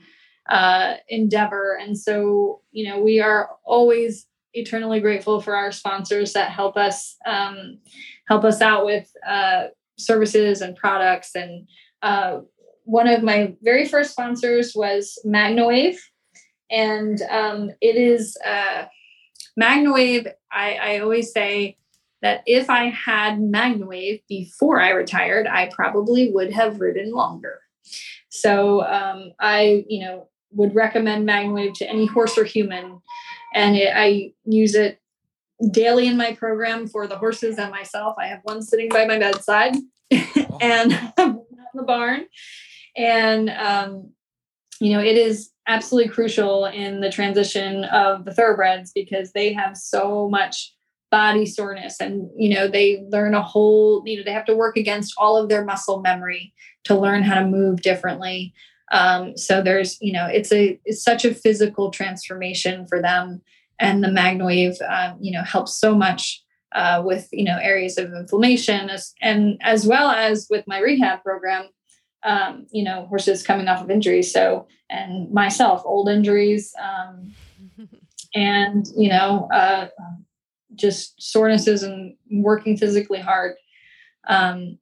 uh, 0.50 0.94
endeavor, 1.08 1.78
and 1.80 1.96
so 1.96 2.60
you 2.72 2.88
know, 2.88 3.00
we 3.00 3.20
are 3.20 3.50
always 3.64 4.26
eternally 4.54 5.00
grateful 5.00 5.40
for 5.40 5.54
our 5.56 5.72
sponsors 5.72 6.32
that 6.32 6.50
help 6.50 6.76
us 6.76 7.16
um, 7.26 7.78
help 8.28 8.44
us 8.44 8.60
out 8.60 8.84
with 8.84 9.10
uh, 9.26 9.66
services 9.98 10.60
and 10.60 10.76
products. 10.76 11.34
And 11.34 11.68
uh, 12.02 12.40
one 12.84 13.08
of 13.08 13.22
my 13.22 13.54
very 13.62 13.86
first 13.86 14.12
sponsors 14.12 14.72
was 14.74 15.18
MagnaWave, 15.24 15.98
and 16.70 17.20
um, 17.30 17.70
it 17.80 17.96
is 17.96 18.36
uh, 18.44 18.86
MagnaWave. 19.60 20.32
I, 20.52 20.74
I 20.74 20.98
always 21.00 21.32
say 21.32 21.76
that 22.22 22.42
if 22.46 22.68
I 22.68 22.90
had 22.90 23.38
MagnaWave 23.38 24.22
before 24.28 24.80
I 24.80 24.90
retired, 24.90 25.46
I 25.46 25.70
probably 25.74 26.30
would 26.32 26.52
have 26.52 26.80
ridden 26.80 27.12
longer. 27.12 27.60
So 28.28 28.82
um, 28.82 29.32
I, 29.40 29.84
you 29.88 30.00
know, 30.00 30.28
would 30.52 30.74
recommend 30.74 31.28
MagnaWave 31.28 31.74
to 31.74 31.88
any 31.88 32.06
horse 32.06 32.36
or 32.36 32.44
human 32.44 33.00
and 33.54 33.76
it, 33.76 33.92
I 33.94 34.32
use 34.44 34.74
it 34.74 35.00
daily 35.70 36.06
in 36.06 36.16
my 36.16 36.34
program 36.34 36.86
for 36.86 37.06
the 37.06 37.18
horses 37.18 37.58
and 37.58 37.70
myself. 37.70 38.16
I 38.18 38.26
have 38.26 38.40
one 38.44 38.62
sitting 38.62 38.88
by 38.88 39.04
my 39.04 39.18
bedside 39.18 39.76
and 40.60 40.92
in 41.18 41.44
the 41.74 41.82
barn, 41.82 42.26
and 42.96 43.50
um, 43.50 44.10
you 44.80 44.92
know 44.92 45.02
it 45.02 45.16
is 45.16 45.50
absolutely 45.66 46.10
crucial 46.10 46.66
in 46.66 47.00
the 47.00 47.10
transition 47.10 47.84
of 47.84 48.24
the 48.24 48.34
thoroughbreds 48.34 48.92
because 48.92 49.32
they 49.32 49.52
have 49.52 49.76
so 49.76 50.28
much 50.28 50.74
body 51.10 51.44
soreness 51.44 52.00
and 52.00 52.30
you 52.36 52.54
know 52.54 52.68
they 52.68 53.04
learn 53.08 53.34
a 53.34 53.42
whole 53.42 54.02
you 54.06 54.16
know 54.16 54.22
they 54.24 54.32
have 54.32 54.44
to 54.44 54.54
work 54.54 54.76
against 54.76 55.12
all 55.18 55.36
of 55.36 55.48
their 55.48 55.64
muscle 55.64 56.00
memory 56.00 56.52
to 56.84 56.94
learn 56.94 57.22
how 57.22 57.34
to 57.34 57.46
move 57.46 57.82
differently 57.82 58.54
um, 58.90 59.36
so 59.36 59.62
there's, 59.62 59.98
you 60.00 60.12
know, 60.12 60.26
it's 60.26 60.52
a 60.52 60.78
it's 60.84 61.02
such 61.02 61.24
a 61.24 61.34
physical 61.34 61.90
transformation 61.90 62.86
for 62.88 63.00
them, 63.00 63.40
and 63.78 64.02
the 64.02 64.08
MagnaWave, 64.08 64.76
um, 64.88 65.18
you 65.20 65.32
know, 65.32 65.42
helps 65.44 65.78
so 65.78 65.94
much 65.94 66.42
uh, 66.74 67.02
with 67.04 67.28
you 67.32 67.44
know 67.44 67.58
areas 67.60 67.98
of 67.98 68.12
inflammation, 68.12 68.90
as, 68.90 69.14
and 69.20 69.58
as 69.62 69.86
well 69.86 70.10
as 70.10 70.48
with 70.50 70.64
my 70.66 70.78
rehab 70.78 71.22
program. 71.22 71.68
Um, 72.22 72.66
you 72.70 72.84
know, 72.84 73.06
horses 73.06 73.42
coming 73.42 73.66
off 73.66 73.82
of 73.82 73.90
injuries. 73.90 74.30
So, 74.30 74.66
and 74.90 75.32
myself, 75.32 75.80
old 75.86 76.10
injuries, 76.10 76.74
um, 76.78 77.32
and 78.34 78.86
you 78.96 79.08
know, 79.08 79.48
uh, 79.52 79.88
just 80.74 81.14
sorenesses 81.22 81.82
and 81.82 82.16
working 82.30 82.76
physically 82.76 83.20
hard. 83.20 83.54
Um, 84.28 84.78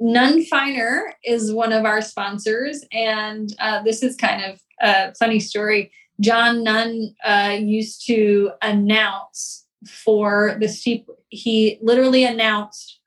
Nunn 0.00 0.42
Finer 0.44 1.14
is 1.22 1.52
one 1.52 1.72
of 1.72 1.84
our 1.84 2.00
sponsors, 2.00 2.84
and 2.90 3.54
uh, 3.60 3.82
this 3.82 4.02
is 4.02 4.16
kind 4.16 4.42
of 4.44 4.60
a 4.80 5.14
funny 5.14 5.38
story. 5.38 5.92
John 6.20 6.64
Nunn 6.64 7.14
uh, 7.24 7.56
used 7.60 8.06
to 8.06 8.50
announce 8.62 9.66
for 9.86 10.56
the 10.58 10.68
steep. 10.68 11.06
He 11.28 11.78
literally 11.82 12.24
announced 12.24 12.98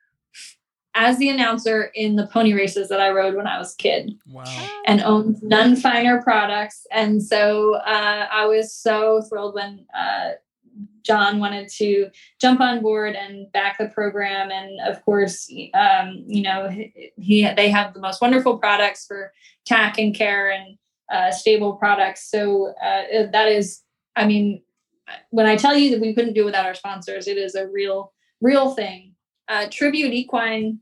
as 0.96 1.18
the 1.18 1.30
announcer 1.30 1.92
in 1.96 2.16
the 2.16 2.28
pony 2.28 2.54
races 2.54 2.90
that 2.90 3.02
I 3.02 3.10
rode 3.10 3.36
when 3.36 3.48
I 3.48 3.58
was 3.58 3.74
a 3.74 3.78
kid. 3.78 4.14
Wow. 4.28 4.44
And 4.86 5.02
owned 5.02 5.42
Nunn 5.42 5.76
Finer 5.76 6.22
products. 6.22 6.86
And 6.92 7.24
so 7.24 7.76
uh, 7.76 8.28
I 8.32 8.46
was 8.46 8.74
so 8.74 9.24
thrilled 9.24 9.56
when 9.56 9.86
uh, 9.98 10.34
John 11.06 11.40
wanted 11.40 11.70
to 11.78 12.10
jump 12.40 12.62
on 12.62 12.82
board 12.82 13.16
and 13.16 13.52
back 13.52 13.78
the 13.78 13.88
program. 13.90 14.52
And 14.52 14.80
of 14.88 15.04
course, 15.04 15.52
um, 15.74 16.24
you 16.26 16.42
know, 16.42 16.70
he, 16.70 17.50
they 17.56 17.70
have 17.70 17.94
the 17.94 18.00
most 18.00 18.22
wonderful 18.22 18.58
products 18.58 19.06
for 19.06 19.34
tack 19.66 19.98
and 19.98 20.16
care 20.16 20.52
and 20.52 20.78
uh, 21.12 21.32
stable 21.32 21.74
products. 21.74 22.30
So 22.30 22.74
uh, 22.82 23.28
that 23.32 23.48
is, 23.50 23.82
I 24.16 24.26
mean, 24.26 24.64
when 25.32 25.46
I 25.46 25.56
tell 25.56 25.76
you 25.76 25.92
that 25.92 26.02
we 26.02 26.14
couldn't 26.14 26.34
do 26.34 26.46
without 26.46 26.66
our 26.66 26.76
sponsors, 26.76 27.28
it 27.28 27.38
is 27.38 27.56
a 27.56 27.68
real, 27.68 28.14
real 28.42 28.74
thing. 28.74 29.16
Uh, 29.48 29.68
Tribute 29.70 30.14
Equine 30.14 30.80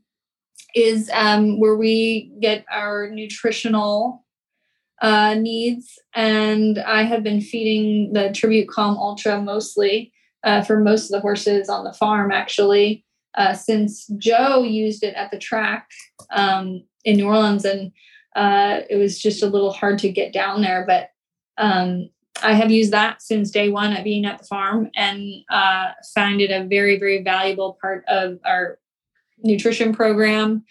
is 0.74 1.10
um, 1.12 1.58
where 1.58 1.76
we 1.76 2.32
get 2.40 2.64
our 2.70 3.10
nutritional 3.10 4.21
uh, 5.02 5.34
needs. 5.34 5.98
And 6.14 6.78
I 6.78 7.02
have 7.02 7.22
been 7.22 7.40
feeding 7.40 8.12
the 8.12 8.32
Tribute 8.32 8.68
Kalm 8.68 8.96
Ultra 8.96 9.42
mostly 9.42 10.12
uh, 10.44 10.62
for 10.62 10.78
most 10.78 11.06
of 11.06 11.10
the 11.10 11.20
horses 11.20 11.68
on 11.68 11.84
the 11.84 11.92
farm, 11.92 12.30
actually, 12.30 13.04
uh, 13.36 13.52
since 13.52 14.06
Joe 14.16 14.62
used 14.62 15.02
it 15.02 15.14
at 15.14 15.30
the 15.30 15.38
track 15.38 15.88
um, 16.30 16.84
in 17.04 17.16
New 17.16 17.26
Orleans. 17.26 17.64
And 17.64 17.90
uh, 18.36 18.80
it 18.88 18.96
was 18.96 19.20
just 19.20 19.42
a 19.42 19.48
little 19.48 19.72
hard 19.72 19.98
to 19.98 20.10
get 20.10 20.32
down 20.32 20.62
there. 20.62 20.84
But 20.86 21.10
um, 21.58 22.08
I 22.40 22.54
have 22.54 22.70
used 22.70 22.92
that 22.92 23.22
since 23.22 23.50
day 23.50 23.68
one 23.70 23.96
of 23.96 24.04
being 24.04 24.24
at 24.24 24.38
the 24.38 24.44
farm 24.44 24.90
and 24.94 25.20
uh, 25.50 25.90
find 26.14 26.40
it 26.40 26.50
a 26.50 26.66
very, 26.66 26.98
very 26.98 27.22
valuable 27.22 27.76
part 27.80 28.04
of 28.06 28.38
our 28.44 28.78
nutrition 29.42 29.92
program. 29.92 30.64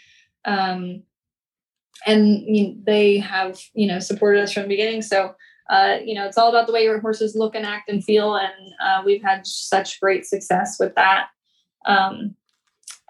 Um, 0.45 1.03
and 2.05 2.41
you 2.43 2.67
know, 2.67 2.75
they 2.85 3.17
have, 3.17 3.59
you 3.73 3.87
know, 3.87 3.99
supported 3.99 4.41
us 4.41 4.53
from 4.53 4.63
the 4.63 4.69
beginning. 4.69 5.01
So, 5.01 5.35
uh, 5.69 5.97
you 6.03 6.13
know, 6.13 6.25
it's 6.25 6.37
all 6.37 6.49
about 6.49 6.67
the 6.67 6.73
way 6.73 6.83
your 6.83 6.99
horses 6.99 7.35
look 7.35 7.55
and 7.55 7.65
act 7.65 7.89
and 7.89 8.03
feel. 8.03 8.35
And 8.35 8.73
uh, 8.83 9.01
we've 9.05 9.21
had 9.21 9.45
such 9.45 9.99
great 9.99 10.25
success 10.25 10.77
with 10.79 10.95
that. 10.95 11.27
Um, 11.85 12.35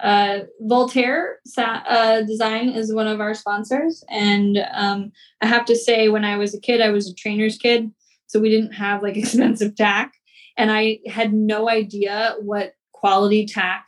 uh, 0.01 0.41
Voltaire 0.61 1.39
uh, 1.57 2.21
Design 2.21 2.69
is 2.69 2.93
one 2.93 3.07
of 3.07 3.21
our 3.21 3.33
sponsors. 3.33 4.03
And 4.09 4.65
um, 4.73 5.11
I 5.41 5.47
have 5.47 5.65
to 5.65 5.75
say, 5.75 6.09
when 6.09 6.25
I 6.25 6.37
was 6.37 6.55
a 6.55 6.59
kid, 6.59 6.81
I 6.81 6.89
was 6.89 7.09
a 7.09 7.13
trainer's 7.13 7.57
kid. 7.57 7.91
So 8.27 8.39
we 8.39 8.49
didn't 8.49 8.73
have 8.73 9.03
like 9.03 9.17
expensive 9.17 9.75
tack. 9.75 10.13
And 10.57 10.71
I 10.71 10.99
had 11.07 11.33
no 11.33 11.69
idea 11.69 12.35
what 12.39 12.73
quality 12.91 13.45
tack 13.45 13.87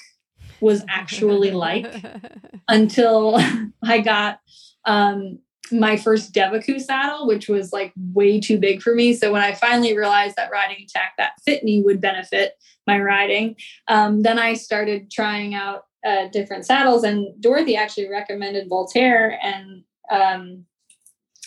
was 0.61 0.83
actually 0.89 1.51
like 1.51 1.93
until 2.67 3.37
I 3.83 3.99
got 3.99 4.39
um, 4.85 5.39
my 5.71 5.95
first 5.95 6.33
Devoucoux 6.33 6.79
saddle, 6.79 7.25
which 7.25 7.47
was 7.47 7.71
like 7.71 7.93
way 8.13 8.39
too 8.39 8.57
big 8.57 8.81
for 8.81 8.93
me. 8.93 9.13
So 9.13 9.31
when 9.31 9.41
I 9.41 9.53
finally 9.53 9.95
realized 9.95 10.35
that 10.35 10.51
riding 10.51 10.77
a 10.77 10.87
tack 10.87 11.13
that 11.17 11.33
fit 11.45 11.63
me 11.63 11.81
would 11.81 12.01
benefit 12.01 12.53
my 12.85 12.99
riding, 12.99 13.55
um, 13.87 14.23
then 14.23 14.37
I 14.37 14.53
started 14.53 15.09
trying 15.09 15.55
out 15.55 15.83
uh, 16.05 16.27
different 16.31 16.65
saddles. 16.65 17.03
And 17.03 17.41
Dorothy 17.41 17.75
actually 17.75 18.09
recommended 18.09 18.67
Voltaire, 18.67 19.39
and 19.41 19.83
um, 20.11 20.65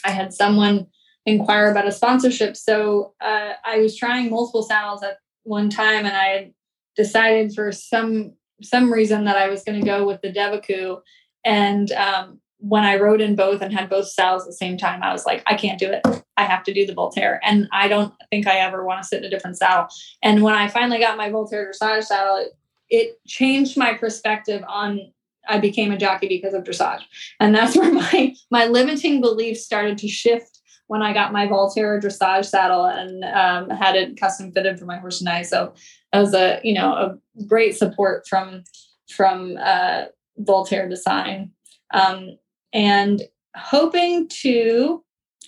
I 0.04 0.10
had 0.10 0.32
someone 0.32 0.86
inquire 1.26 1.70
about 1.70 1.88
a 1.88 1.92
sponsorship. 1.92 2.56
So 2.56 3.14
uh, 3.20 3.52
I 3.64 3.78
was 3.78 3.96
trying 3.96 4.30
multiple 4.30 4.62
saddles 4.62 5.02
at 5.02 5.18
one 5.42 5.68
time, 5.68 6.06
and 6.06 6.16
I 6.16 6.26
had 6.26 6.54
decided 6.96 7.52
for 7.54 7.70
some 7.70 8.32
some 8.62 8.90
reason 8.90 9.24
that 9.24 9.36
I 9.36 9.48
was 9.48 9.62
going 9.62 9.78
to 9.78 9.84
go 9.86 10.06
with 10.06 10.22
the 10.22 10.32
Devoucoux. 10.32 11.00
And 11.44 11.92
um, 11.92 12.40
when 12.68 12.84
I 12.84 12.96
rode 12.96 13.20
in 13.20 13.36
both 13.36 13.60
and 13.62 13.72
had 13.72 13.88
both 13.88 14.08
saddles 14.08 14.42
at 14.42 14.48
the 14.48 14.52
same 14.52 14.76
time, 14.76 15.02
I 15.02 15.12
was 15.12 15.26
like, 15.26 15.42
I 15.46 15.54
can't 15.54 15.78
do 15.78 15.90
it. 15.90 16.02
I 16.36 16.44
have 16.44 16.62
to 16.64 16.74
do 16.74 16.86
the 16.86 16.94
Voltaire. 16.94 17.40
And 17.44 17.68
I 17.72 17.88
don't 17.88 18.12
think 18.30 18.46
I 18.46 18.58
ever 18.58 18.84
want 18.84 19.02
to 19.02 19.08
sit 19.08 19.18
in 19.18 19.24
a 19.24 19.30
different 19.30 19.58
saddle. 19.58 19.88
And 20.22 20.42
when 20.42 20.54
I 20.54 20.68
finally 20.68 20.98
got 20.98 21.16
my 21.16 21.30
Voltaire 21.30 21.70
dressage 21.70 22.04
saddle, 22.04 22.36
it, 22.36 22.56
it 22.88 23.18
changed 23.26 23.76
my 23.76 23.94
perspective 23.94 24.62
on 24.68 25.12
I 25.48 25.58
became 25.58 25.92
a 25.92 25.96
jockey 25.96 26.26
because 26.28 26.54
of 26.54 26.64
dressage. 26.64 27.02
And 27.38 27.54
that's 27.54 27.76
where 27.76 27.92
my 27.92 28.34
my 28.50 28.66
limiting 28.66 29.20
beliefs 29.20 29.64
started 29.64 29.98
to 29.98 30.08
shift 30.08 30.60
when 30.88 31.02
I 31.02 31.12
got 31.12 31.32
my 31.32 31.46
Voltaire 31.46 32.00
dressage 32.00 32.46
saddle 32.46 32.84
and 32.84 33.24
um, 33.24 33.70
had 33.70 33.96
it 33.96 34.18
custom 34.18 34.52
fitted 34.52 34.78
for 34.78 34.86
my 34.86 34.98
horse 34.98 35.20
and 35.20 35.28
I. 35.28 35.42
So 35.42 35.72
that 36.12 36.20
was 36.20 36.34
a 36.34 36.60
you 36.62 36.74
know 36.74 36.92
a 36.92 37.44
great 37.46 37.76
support 37.76 38.26
from 38.26 38.64
from 39.08 39.56
uh, 39.60 40.06
Voltaire 40.38 40.88
Design, 40.88 41.52
um, 41.94 42.38
and 42.72 43.22
hoping 43.56 44.28
to 44.28 45.02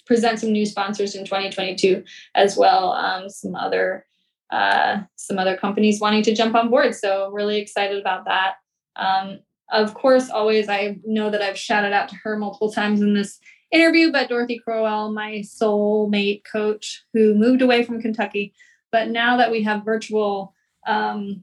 present 0.07 0.41
some 0.41 0.53
new 0.53 0.67
sponsors 0.67 1.15
in 1.15 1.25
2022 1.25 2.03
as 2.35 2.57
well. 2.57 2.93
Um, 2.93 3.29
some 3.29 3.55
other 3.55 4.07
uh, 4.51 5.03
some 5.17 5.39
other 5.39 5.57
companies 5.57 6.01
wanting 6.01 6.23
to 6.23 6.35
jump 6.35 6.55
on 6.55 6.71
board. 6.71 6.95
So 6.95 7.31
really 7.31 7.59
excited 7.59 8.01
about 8.01 8.25
that. 8.25 8.55
Um, 8.97 9.41
of 9.71 9.93
course, 9.93 10.31
always 10.31 10.71
I 10.71 10.97
know 11.05 11.29
that 11.29 11.43
I've 11.43 11.59
shouted 11.59 11.93
out 11.93 12.09
to 12.09 12.17
her 12.23 12.39
multiple 12.39 12.73
times 12.73 13.03
in 13.03 13.13
this 13.13 13.39
interview, 13.71 14.11
but 14.11 14.31
Dorothy 14.31 14.59
Crowell, 14.59 15.13
my 15.13 15.43
soulmate 15.45 16.43
coach, 16.51 17.05
who 17.13 17.35
moved 17.35 17.61
away 17.61 17.85
from 17.85 18.01
Kentucky, 18.01 18.55
but 18.91 19.09
now 19.09 19.37
that 19.37 19.51
we 19.51 19.63
have 19.65 19.85
virtual 19.85 20.55
um, 20.87 21.43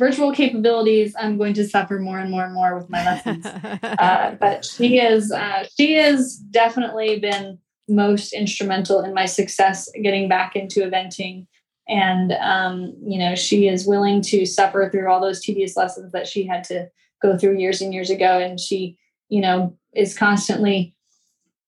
virtual 0.00 0.32
capabilities, 0.32 1.14
I'm 1.20 1.36
going 1.36 1.52
to 1.54 1.68
suffer 1.68 2.00
more 2.00 2.18
and 2.18 2.30
more 2.30 2.42
and 2.42 2.54
more 2.54 2.74
with 2.74 2.88
my 2.88 3.04
lessons. 3.04 3.46
uh, 3.82 4.34
but 4.40 4.64
she 4.64 4.98
is 4.98 5.30
uh, 5.30 5.66
she 5.76 5.94
has 5.94 6.36
definitely 6.36 7.20
been 7.20 7.58
most 7.86 8.32
instrumental 8.32 9.02
in 9.02 9.12
my 9.14 9.26
success 9.26 9.88
getting 10.02 10.28
back 10.28 10.56
into 10.56 10.80
eventing. 10.80 11.46
And 11.86 12.32
um, 12.32 12.96
you 13.04 13.18
know 13.18 13.36
she 13.36 13.68
is 13.68 13.86
willing 13.86 14.22
to 14.22 14.46
suffer 14.46 14.88
through 14.90 15.08
all 15.08 15.20
those 15.20 15.40
tedious 15.40 15.76
lessons 15.76 16.10
that 16.12 16.26
she 16.26 16.46
had 16.46 16.64
to 16.64 16.88
go 17.22 17.36
through 17.36 17.58
years 17.58 17.82
and 17.82 17.92
years 17.92 18.10
ago. 18.10 18.38
And 18.38 18.58
she 18.58 18.96
you 19.28 19.42
know 19.42 19.76
is 19.94 20.16
constantly 20.16 20.96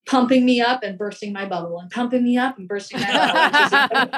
pumping 0.06 0.44
me 0.44 0.60
up 0.60 0.82
and 0.82 0.98
bursting 0.98 1.32
my 1.32 1.46
bubble 1.46 1.78
and 1.78 1.90
pumping 1.90 2.24
me 2.24 2.36
up 2.36 2.58
and 2.58 2.66
bursting 2.66 3.00
my 3.00 3.88
bubble 3.88 4.08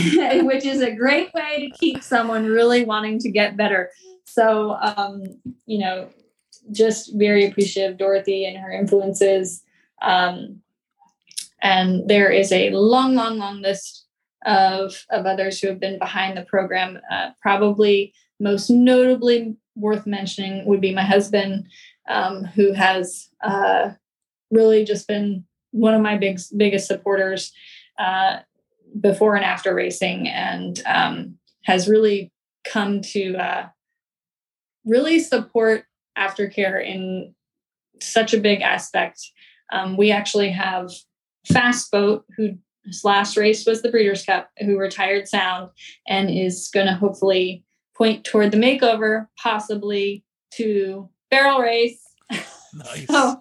which 0.44 0.64
is, 0.64 0.80
a 0.80 0.94
great 0.94 1.32
way 1.34 1.68
to 1.68 1.78
keep 1.78 2.02
someone 2.02 2.46
really 2.46 2.84
wanting 2.84 3.18
to 3.18 3.30
get 3.30 3.56
better. 3.56 3.90
So 4.24 4.76
um, 4.80 5.24
you 5.66 5.78
know 5.78 6.08
just 6.72 7.12
very 7.14 7.46
appreciative 7.46 7.92
of 7.92 7.98
dorothy 7.98 8.44
and 8.44 8.56
her 8.58 8.70
influences. 8.70 9.62
Um, 10.02 10.62
and 11.62 12.08
there 12.08 12.30
is 12.30 12.52
a 12.52 12.70
long 12.70 13.14
long 13.14 13.38
long 13.38 13.60
list 13.60 14.06
of, 14.46 15.04
of 15.10 15.26
others 15.26 15.60
who 15.60 15.68
have 15.68 15.80
been 15.80 15.98
behind 15.98 16.36
the 16.36 16.42
program. 16.42 16.98
Uh, 17.10 17.30
probably 17.42 18.14
most 18.38 18.70
notably 18.70 19.56
worth 19.76 20.06
mentioning 20.06 20.64
would 20.64 20.80
be 20.80 20.94
my 20.94 21.02
husband, 21.02 21.66
um, 22.08 22.44
who 22.44 22.72
has 22.72 23.28
uh, 23.42 23.90
really 24.50 24.84
just 24.84 25.06
been 25.06 25.44
one 25.72 25.94
of 25.94 26.00
my 26.00 26.16
big, 26.16 26.40
biggest 26.56 26.86
supporters. 26.86 27.52
Uh, 27.98 28.38
before 28.98 29.36
and 29.36 29.44
after 29.44 29.74
racing 29.74 30.28
and 30.28 30.82
um, 30.86 31.38
has 31.64 31.88
really 31.88 32.32
come 32.64 33.00
to 33.00 33.36
uh, 33.36 33.68
really 34.84 35.20
support 35.20 35.84
aftercare 36.18 36.84
in 36.84 37.34
such 38.00 38.34
a 38.34 38.40
big 38.40 38.60
aspect. 38.60 39.20
Um, 39.72 39.96
we 39.96 40.10
actually 40.10 40.50
have 40.50 40.90
Fast 41.46 41.90
Boat, 41.90 42.24
who 42.36 42.58
his 42.84 43.04
last 43.04 43.36
race 43.36 43.66
was 43.66 43.82
the 43.82 43.90
Breeders' 43.90 44.24
Cup, 44.24 44.50
who 44.58 44.78
retired 44.78 45.28
sound 45.28 45.70
and 46.08 46.30
is 46.30 46.70
going 46.72 46.86
to 46.86 46.94
hopefully 46.94 47.64
point 47.96 48.24
toward 48.24 48.50
the 48.50 48.56
makeover, 48.56 49.26
possibly 49.40 50.24
to 50.54 51.08
barrel 51.30 51.60
race. 51.60 52.02
Nice. 52.72 53.08
so, 53.08 53.36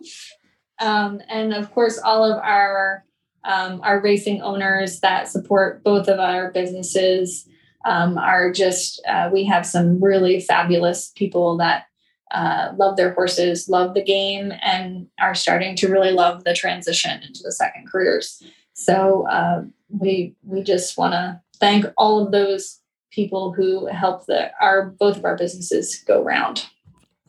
um, 0.81 1.21
and 1.29 1.53
of 1.53 1.71
course, 1.71 1.99
all 1.99 2.23
of 2.23 2.39
our 2.39 3.05
um, 3.43 3.81
our 3.83 4.01
racing 4.01 4.41
owners 4.41 4.99
that 4.99 5.27
support 5.27 5.83
both 5.83 6.07
of 6.07 6.19
our 6.19 6.51
businesses 6.51 7.47
um, 7.85 8.17
are 8.17 8.51
just 8.51 9.01
uh, 9.07 9.29
we 9.31 9.45
have 9.45 9.65
some 9.65 10.03
really 10.03 10.39
fabulous 10.39 11.11
people 11.15 11.57
that 11.57 11.85
uh, 12.31 12.73
love 12.77 12.95
their 12.95 13.13
horses, 13.13 13.67
love 13.69 13.93
the 13.93 14.03
game, 14.03 14.53
and 14.61 15.07
are 15.19 15.33
starting 15.33 15.75
to 15.77 15.87
really 15.87 16.11
love 16.11 16.43
the 16.43 16.53
transition 16.53 17.23
into 17.23 17.41
the 17.43 17.51
second 17.51 17.89
careers. 17.89 18.43
So 18.73 19.27
uh, 19.29 19.63
we 19.89 20.35
we 20.43 20.61
just 20.61 20.97
want 20.97 21.13
to 21.13 21.41
thank 21.59 21.85
all 21.97 22.23
of 22.25 22.31
those 22.31 22.79
people 23.11 23.53
who 23.53 23.87
help 23.87 24.25
the 24.25 24.51
our 24.61 24.91
both 24.91 25.17
of 25.17 25.25
our 25.25 25.35
businesses 25.35 26.03
go 26.07 26.23
round. 26.23 26.67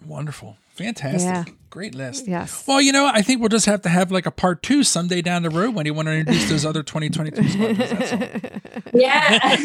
Wonderful. 0.07 0.57
Fantastic. 0.75 1.23
Yeah. 1.23 1.45
Great 1.71 1.95
list. 1.95 2.27
Yes. 2.27 2.65
Well, 2.67 2.81
you 2.81 2.91
know, 2.91 3.07
I 3.07 3.23
think 3.23 3.41
we'll 3.41 3.49
just 3.49 3.67
have 3.67 3.83
to 3.83 3.89
have 3.89 4.11
like 4.11 4.27
a 4.27 4.33
part 4.33 4.61
two 4.61 4.83
someday 4.83 5.23
down 5.23 5.43
the 5.43 5.51
road 5.51 5.73
when 5.75 5.87
you 5.87 5.95
want 5.95 6.07
to 6.09 6.13
introduce 6.13 6.49
those 6.51 6.67
other 6.67 6.83
2022 6.83 7.49
sponsors. 7.49 8.51
Yeah. 8.93 9.57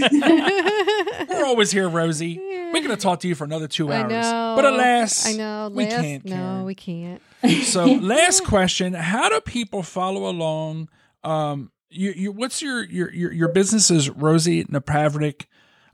We're 1.28 1.46
always 1.46 1.72
here, 1.72 1.90
Rosie. 1.90 2.40
Yeah. 2.42 2.72
We're 2.72 2.84
going 2.84 2.96
to 2.96 2.98
talk 2.98 3.22
to 3.22 3.28
you 3.28 3.34
for 3.34 3.44
another 3.44 3.68
two 3.68 3.92
hours. 3.92 4.12
But 4.56 4.66
alas, 4.66 5.26
I 5.28 5.34
know. 5.34 5.72
we 5.74 5.88
can't. 5.88 6.26
No, 6.26 6.36
Karen. 6.36 6.66
we 6.66 6.76
can't. 6.76 7.22
So, 7.64 7.86
last 7.86 8.46
question 8.46 8.94
How 8.94 9.30
do 9.30 9.42
people 9.42 9.82
follow 9.84 10.30
along? 10.30 10.90
Um, 11.24 11.72
you, 11.90 12.12
you 12.12 12.32
what's 12.32 12.62
your 12.62 12.84
your 12.84 13.12
your, 13.14 13.32
your 13.32 13.48
business 13.50 13.90
is 13.90 14.10
Rosie 14.10 14.64
Napravnik 14.66 15.46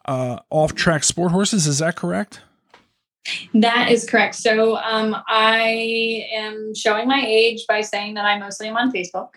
uh, 0.05 0.39
off 0.49 0.75
track 0.75 1.03
sport 1.03 1.31
horses. 1.31 1.67
Is 1.67 1.79
that 1.79 1.95
correct? 1.95 2.41
That 3.53 3.91
is 3.91 4.09
correct. 4.09 4.35
So 4.35 4.77
um, 4.77 5.15
I 5.27 6.27
am 6.33 6.73
showing 6.75 7.07
my 7.07 7.23
age 7.25 7.65
by 7.67 7.81
saying 7.81 8.15
that 8.15 8.25
I 8.25 8.39
mostly 8.39 8.67
am 8.67 8.77
on 8.77 8.91
Facebook, 8.91 9.29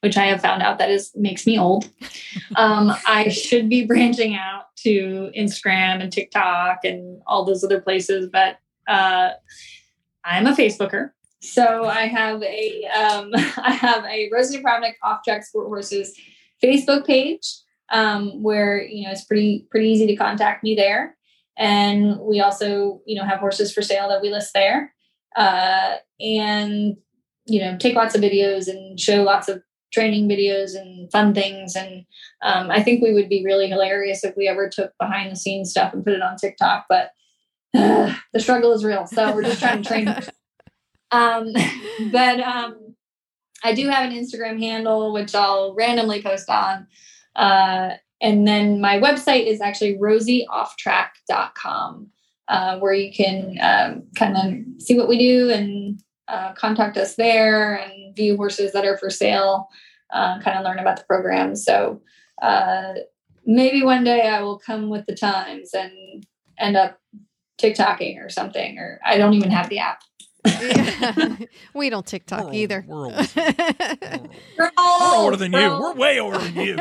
which 0.00 0.16
I 0.16 0.26
have 0.26 0.40
found 0.40 0.62
out 0.62 0.78
that 0.78 0.90
is 0.90 1.12
makes 1.16 1.46
me 1.46 1.58
old. 1.58 1.90
um, 2.56 2.92
I 3.06 3.28
should 3.28 3.68
be 3.68 3.84
branching 3.84 4.36
out 4.36 4.66
to 4.78 5.30
Instagram 5.36 6.02
and 6.02 6.12
TikTok 6.12 6.80
and 6.84 7.20
all 7.26 7.44
those 7.44 7.64
other 7.64 7.80
places, 7.80 8.28
but 8.32 8.58
uh, 8.86 9.30
I'm 10.24 10.46
a 10.46 10.54
Facebooker. 10.54 11.10
So 11.40 11.84
I 11.84 12.06
have 12.06 12.42
a 12.42 12.84
um, 12.86 13.30
I 13.58 13.72
have 13.72 14.04
a 14.04 14.30
Rosie 14.32 14.62
Napravnik 14.62 14.94
Off 15.02 15.22
Track 15.24 15.44
Sport 15.44 15.68
Horses 15.68 16.18
Facebook 16.62 17.06
page 17.06 17.46
um, 17.90 18.42
where 18.42 18.82
you 18.82 19.04
know 19.04 19.10
it's 19.10 19.24
pretty 19.24 19.66
pretty 19.70 19.88
easy 19.88 20.06
to 20.06 20.16
contact 20.16 20.62
me 20.62 20.74
there, 20.74 21.16
and 21.56 22.18
we 22.20 22.40
also 22.40 23.00
you 23.06 23.16
know 23.16 23.24
have 23.24 23.40
horses 23.40 23.72
for 23.72 23.82
sale 23.82 24.08
that 24.08 24.22
we 24.22 24.30
list 24.30 24.52
there, 24.54 24.94
uh, 25.36 25.96
and 26.20 26.96
you 27.46 27.60
know 27.60 27.76
take 27.78 27.94
lots 27.94 28.14
of 28.14 28.20
videos 28.20 28.68
and 28.68 28.98
show 28.98 29.22
lots 29.22 29.48
of 29.48 29.62
training 29.94 30.28
videos 30.28 30.74
and 30.74 31.10
fun 31.10 31.32
things. 31.32 31.76
And 31.76 32.04
um, 32.42 32.70
I 32.70 32.82
think 32.82 33.02
we 33.02 33.14
would 33.14 33.28
be 33.28 33.44
really 33.44 33.68
hilarious 33.68 34.24
if 34.24 34.36
we 34.36 34.48
ever 34.48 34.68
took 34.68 34.92
behind 34.98 35.30
the 35.30 35.36
scenes 35.36 35.70
stuff 35.70 35.94
and 35.94 36.04
put 36.04 36.12
it 36.12 36.22
on 36.22 36.36
TikTok. 36.36 36.86
But 36.88 37.10
uh, 37.74 38.14
the 38.32 38.40
struggle 38.40 38.72
is 38.72 38.84
real. 38.84 39.06
So 39.06 39.32
we're 39.34 39.44
just 39.44 39.60
trying 39.60 39.82
to 39.82 39.88
train. 39.88 40.08
um, 41.12 41.52
but 42.12 42.40
um, 42.40 42.96
I 43.62 43.72
do 43.72 43.88
have 43.88 44.10
an 44.10 44.16
Instagram 44.16 44.60
handle, 44.60 45.12
which 45.12 45.34
I'll 45.34 45.74
randomly 45.74 46.22
post 46.22 46.50
on. 46.50 46.88
Uh, 47.36 47.94
and 48.20 48.46
then 48.46 48.80
my 48.80 48.98
website 48.98 49.46
is 49.46 49.60
actually 49.60 49.98
rosieofftrack.com, 49.98 52.08
uh, 52.48 52.78
where 52.78 52.92
you 52.92 53.12
can 53.12 53.58
um, 53.60 54.04
kind 54.16 54.36
of 54.36 54.82
see 54.82 54.96
what 54.96 55.08
we 55.08 55.18
do 55.18 55.50
and 55.50 56.00
uh, 56.28 56.52
contact 56.54 56.96
us 56.96 57.16
there 57.16 57.74
and 57.74 58.16
view 58.16 58.36
horses 58.36 58.72
that 58.72 58.86
are 58.86 58.96
for 58.96 59.10
sale, 59.10 59.68
uh, 60.12 60.40
kind 60.40 60.58
of 60.58 60.64
learn 60.64 60.78
about 60.78 60.96
the 60.96 61.04
program. 61.04 61.56
So 61.56 62.00
uh, 62.40 62.94
maybe 63.44 63.82
one 63.82 64.04
day 64.04 64.28
I 64.28 64.40
will 64.42 64.58
come 64.58 64.88
with 64.88 65.04
the 65.06 65.14
times 65.14 65.74
and 65.74 66.24
end 66.58 66.76
up 66.76 66.98
TikToking 67.60 68.24
or 68.24 68.28
something, 68.28 68.78
or 68.78 69.00
I 69.04 69.18
don't 69.18 69.34
even 69.34 69.50
have 69.50 69.68
the 69.68 69.80
app. 69.80 70.02
Yeah. 70.46 71.36
we 71.74 71.90
don't 71.90 72.06
TikTok 72.06 72.46
We're 72.46 72.52
either. 72.54 72.84
We're, 72.86 72.96
old. 73.06 73.14
We're 73.36 74.20
We're 74.58 74.70
older 74.78 75.36
than 75.36 75.52
you. 75.52 75.58
we're 75.58 75.80
We're 75.80 75.94
way 75.94 76.20
older 76.20 76.38
than 76.38 76.54
you. 76.56 76.76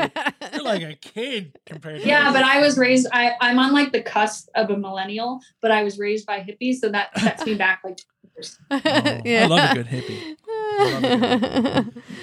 You're 0.54 0.64
like 0.64 0.84
a 0.84 0.96
kid 0.96 1.58
compared 1.66 2.02
to 2.02 2.08
Yeah, 2.08 2.28
us. 2.30 2.34
but 2.34 2.44
I 2.44 2.60
was 2.62 2.78
raised. 2.78 3.08
I, 3.12 3.34
I'm 3.42 3.60
on 3.60 3.74
like 3.74 3.92
the 3.92 4.02
cusp 4.02 4.50
of 4.56 4.70
a 4.70 4.78
millennial, 4.78 5.40
but 5.62 5.72
I 5.72 5.84
was 5.84 5.98
raised 5.98 6.26
by 6.26 6.40
hippies, 6.40 6.76
so 6.76 6.90
that 6.90 7.18
sets 7.20 7.46
me 7.46 7.56
back 7.56 7.82
like 7.84 7.98
two 7.98 8.06
years. 8.36 8.60
Oh, 8.72 8.80
I 8.86 9.46
love 9.48 9.72
a 9.72 9.74
good 9.76 9.88
hippie. 9.88 10.36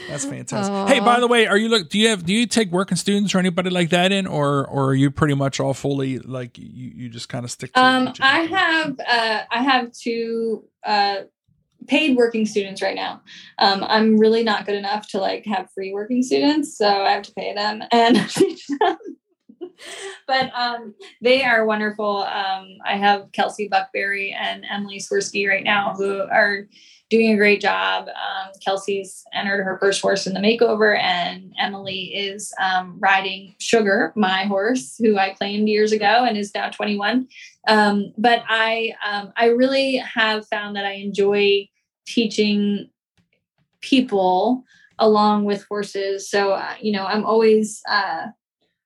That's 0.08 0.24
fantastic. 0.24 0.94
Hey, 0.94 1.00
by 1.00 1.20
the 1.20 1.26
way, 1.26 1.46
are 1.46 1.56
you 1.56 1.68
look? 1.68 1.88
Do 1.88 1.98
you 1.98 2.08
have? 2.08 2.24
Do 2.24 2.32
you 2.32 2.46
take 2.46 2.70
working 2.70 2.96
students 2.96 3.34
or 3.34 3.38
anybody 3.38 3.70
like 3.70 3.90
that 3.90 4.12
in, 4.12 4.26
or 4.26 4.66
or 4.66 4.88
are 4.88 4.94
you 4.94 5.10
pretty 5.10 5.34
much 5.34 5.60
all 5.60 5.74
fully 5.74 6.18
like 6.18 6.58
you? 6.58 6.92
You 6.94 7.08
just 7.08 7.28
kind 7.28 7.44
of 7.44 7.50
stick 7.50 7.72
to. 7.74 7.82
Um, 7.82 8.12
I 8.20 8.40
have 8.40 9.00
uh, 9.00 9.42
I 9.50 9.62
have 9.62 9.92
two 9.92 10.64
uh, 10.84 11.22
paid 11.86 12.16
working 12.16 12.46
students 12.46 12.82
right 12.82 12.94
now. 12.94 13.22
Um, 13.58 13.84
I'm 13.86 14.18
really 14.18 14.42
not 14.42 14.66
good 14.66 14.76
enough 14.76 15.08
to 15.08 15.18
like 15.18 15.44
have 15.46 15.70
free 15.72 15.92
working 15.92 16.22
students, 16.22 16.76
so 16.76 16.86
I 16.86 17.12
have 17.12 17.22
to 17.24 17.32
pay 17.32 17.54
them 17.54 17.82
and 17.92 18.28
teach 18.30 18.66
them. 18.66 18.96
but 20.26 20.50
um, 20.54 20.94
they 21.20 21.44
are 21.44 21.64
wonderful. 21.64 22.22
Um, 22.22 22.78
I 22.84 22.96
have 22.96 23.32
Kelsey 23.32 23.68
Buckberry 23.68 24.34
and 24.34 24.64
Emily 24.70 24.98
Swirsky 24.98 25.48
right 25.48 25.64
now 25.64 25.94
who 25.96 26.20
are 26.20 26.66
doing 27.10 27.32
a 27.32 27.36
great 27.36 27.60
job. 27.60 28.08
Um, 28.08 28.52
Kelsey's 28.64 29.24
entered 29.34 29.64
her 29.64 29.76
first 29.78 30.00
horse 30.00 30.26
in 30.26 30.32
the 30.32 30.40
makeover, 30.40 30.96
and 30.98 31.52
Emily 31.58 32.14
is 32.14 32.54
um, 32.60 32.96
riding 33.00 33.56
Sugar, 33.58 34.12
my 34.14 34.44
horse, 34.44 34.96
who 34.96 35.18
I 35.18 35.30
claimed 35.30 35.68
years 35.68 35.90
ago 35.90 36.24
and 36.24 36.38
is 36.38 36.54
now 36.54 36.70
21. 36.70 37.28
Um, 37.66 38.14
but 38.16 38.44
I, 38.48 38.94
um, 39.04 39.32
I 39.36 39.46
really 39.46 39.96
have 39.96 40.46
found 40.46 40.76
that 40.76 40.86
I 40.86 40.92
enjoy 40.92 41.68
teaching 42.06 42.88
people 43.80 44.64
along 44.98 45.44
with 45.44 45.64
horses. 45.68 46.30
So, 46.30 46.52
uh, 46.52 46.74
you 46.80 46.92
know, 46.92 47.06
I'm 47.06 47.24
always, 47.24 47.82
uh, 47.88 48.26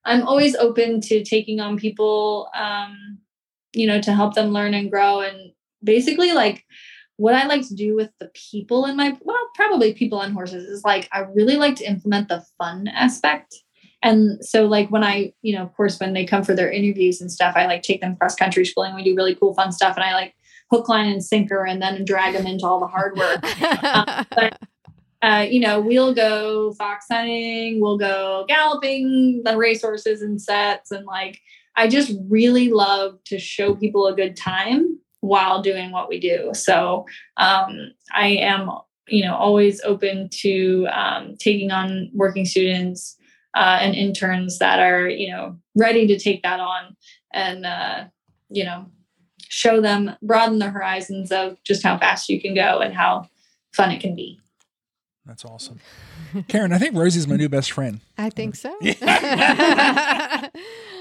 I'm 0.07 0.23
always 0.27 0.55
open 0.57 1.01
to 1.03 1.25
taking 1.25 1.61
on 1.61 1.77
people, 1.77 2.49
um, 2.55 3.19
you 3.75 3.87
know, 3.87 4.01
to 4.01 4.15
help 4.15 4.35
them 4.35 4.51
learn 4.51 4.73
and 4.73 4.91
grow. 4.91 5.21
And 5.21 5.53
basically, 5.83 6.33
like, 6.33 6.65
what 7.17 7.35
I 7.35 7.47
like 7.47 7.67
to 7.69 7.75
do 7.75 7.95
with 7.95 8.11
the 8.19 8.31
people 8.35 8.87
in 8.87 8.97
my, 8.97 9.17
well, 9.23 9.39
probably 9.55 9.95
people 9.95 10.19
on 10.19 10.33
horses 10.33 10.65
is 10.65 10.85
like, 10.85 11.09
I 11.13 11.21
really 11.21 11.57
like 11.57 11.77
to 11.77 11.85
implement 11.85 12.29
the 12.29 12.45
fun 12.59 12.89
aspect. 12.89 13.55
And 14.03 14.45
so, 14.45 14.67
like, 14.67 14.91
when 14.91 15.03
I, 15.03 15.33
you 15.41 15.55
know, 15.55 15.63
of 15.63 15.73
course, 15.75 15.99
when 15.99 16.13
they 16.13 16.27
come 16.27 16.45
for 16.45 16.55
their 16.55 16.71
interviews 16.71 17.21
and 17.21 17.33
stuff, 17.33 17.55
I 17.57 17.67
like 17.67 17.83
take 17.83 18.03
them 18.03 18.17
cross 18.17 18.35
country 18.35 18.67
schooling. 18.67 18.95
We 18.95 19.03
do 19.03 19.17
really 19.17 19.35
cool, 19.35 19.55
fun 19.55 19.73
stuff. 19.73 19.97
And 19.97 20.05
I 20.05 20.13
like 20.13 20.35
hook, 20.71 20.89
line, 20.89 21.11
and 21.11 21.25
sinker 21.25 21.65
and 21.65 21.81
then 21.81 22.05
drag 22.05 22.35
them 22.35 22.47
into 22.47 22.67
all 22.67 22.81
the 22.81 22.87
hard 22.87 23.17
work 23.17 23.41
But 24.31 24.59
uh, 25.23 25.47
you 25.49 25.61
know, 25.61 25.81
we'll 25.81 26.15
go 26.15 26.75
fox 26.75 27.07
hunting, 27.11 27.81
we'll 27.81 27.97
go 27.97 28.45
galloping 28.47 29.41
the 29.43 29.57
racehorses 29.57 30.21
and 30.21 30.41
sets. 30.41 30.91
And 30.91 31.07
like, 31.07 31.41
I 31.77 31.89
just 31.89 32.13
really 32.29 32.71
love 32.71 33.19
to 33.27 33.39
show 33.39 33.75
people 33.75 34.07
a 34.07 34.15
good 34.15 34.37
time 34.37 34.99
while 35.25 35.63
doing 35.63 35.91
what 35.91 36.09
we 36.09 36.21
do. 36.21 36.51
So 36.53 37.07
um, 37.39 37.93
I 38.13 38.29
am, 38.29 38.71
you 39.09 39.25
know, 39.25 39.35
always 39.35 39.81
open 39.83 40.29
to 40.43 40.87
um, 40.93 41.37
taking 41.39 41.71
on 41.71 42.11
working 42.13 42.45
students 42.45 43.17
uh, 43.57 43.79
and 43.81 43.95
interns 43.95 44.59
that 44.59 44.81
are, 44.81 45.09
you 45.09 45.31
know, 45.31 45.57
ready 45.75 46.07
to 46.07 46.19
take 46.19 46.43
that 46.43 46.61
on 46.61 46.97
and, 47.33 47.65
uh, 47.65 48.05
you 48.51 48.65
know, 48.65 48.87
show 49.49 49.81
them, 49.81 50.15
broaden 50.21 50.59
the 50.59 50.71
horizons 50.71 51.33
of 51.33 51.57
just 51.65 51.83
how 51.83 51.97
fast 51.97 52.29
you 52.29 52.41
can 52.41 52.55
go 52.55 52.81
and 52.81 52.95
how 52.95 53.27
fun 53.73 53.91
it 53.91 54.01
can 54.01 54.15
be. 54.15 54.39
That's 55.27 55.45
awesome, 55.45 55.81
Karen. 56.49 56.73
I 56.75 56.79
think 56.79 56.95
Rosie's 56.95 57.27
my 57.27 57.37
new 57.37 57.49
best 57.49 57.71
friend. 57.73 58.01
I 58.19 58.29
think 58.31 58.57
so. 58.57 58.77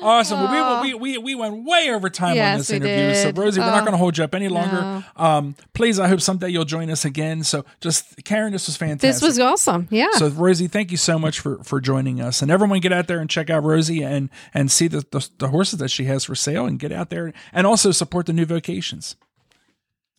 Awesome. 0.02 0.42
Well, 0.42 0.82
we, 0.84 0.94
we, 0.94 1.14
we, 1.14 1.18
we 1.18 1.36
went 1.36 1.64
way 1.64 1.90
over 1.90 2.10
time 2.10 2.38
on 2.38 2.58
this 2.58 2.70
interview. 2.70 3.14
So, 3.16 3.28
did. 3.32 3.38
Rosie, 3.38 3.62
we're 3.62 3.68
not 3.68 3.78
Oh, 3.84 3.86
going 3.86 3.94
to 3.94 3.98
hold 3.98 4.18
you 4.18 4.26
up 4.26 4.36
any 4.36 4.50
longer. 4.50 4.82
no. 4.82 5.04
Um, 5.16 5.56
please, 5.74 5.98
I 5.98 6.10
hope 6.10 6.20
someday 6.20 6.50
you'll 6.50 6.66
join 6.66 6.90
us 6.90 7.06
again. 7.06 7.42
So, 7.44 7.64
just 7.80 8.22
Karen, 8.26 8.52
this 8.52 8.68
was 8.68 8.76
fantastic. 8.76 9.02
This 9.02 9.22
was 9.22 9.40
awesome. 9.40 9.88
Yeah. 9.90 10.10
So, 10.12 10.28
Rosie, 10.28 10.68
thank 10.68 10.92
you 10.92 10.98
so 10.98 11.18
much 11.18 11.40
for 11.40 11.64
for 11.64 11.80
joining 11.80 12.20
us. 12.20 12.42
And 12.42 12.52
everyone, 12.52 12.82
get 12.82 12.92
out 12.92 13.08
there 13.08 13.20
and 13.20 13.30
check 13.30 13.50
out 13.50 13.64
Rosie 13.64 14.04
and 14.04 14.30
and 14.54 14.70
see 14.70 14.90
the 14.90 15.06
the, 15.12 15.30
the 15.38 15.48
horses 15.50 15.80
that 15.80 15.90
she 15.90 16.04
has 16.06 16.26
for 16.26 16.36
sale, 16.36 16.66
and 16.66 16.78
get 16.80 16.92
out 16.92 17.10
there 17.10 17.32
and 17.54 17.66
also 17.66 17.92
support 17.92 18.26
the 18.26 18.34
new 18.34 18.46
vocations. 18.46 19.16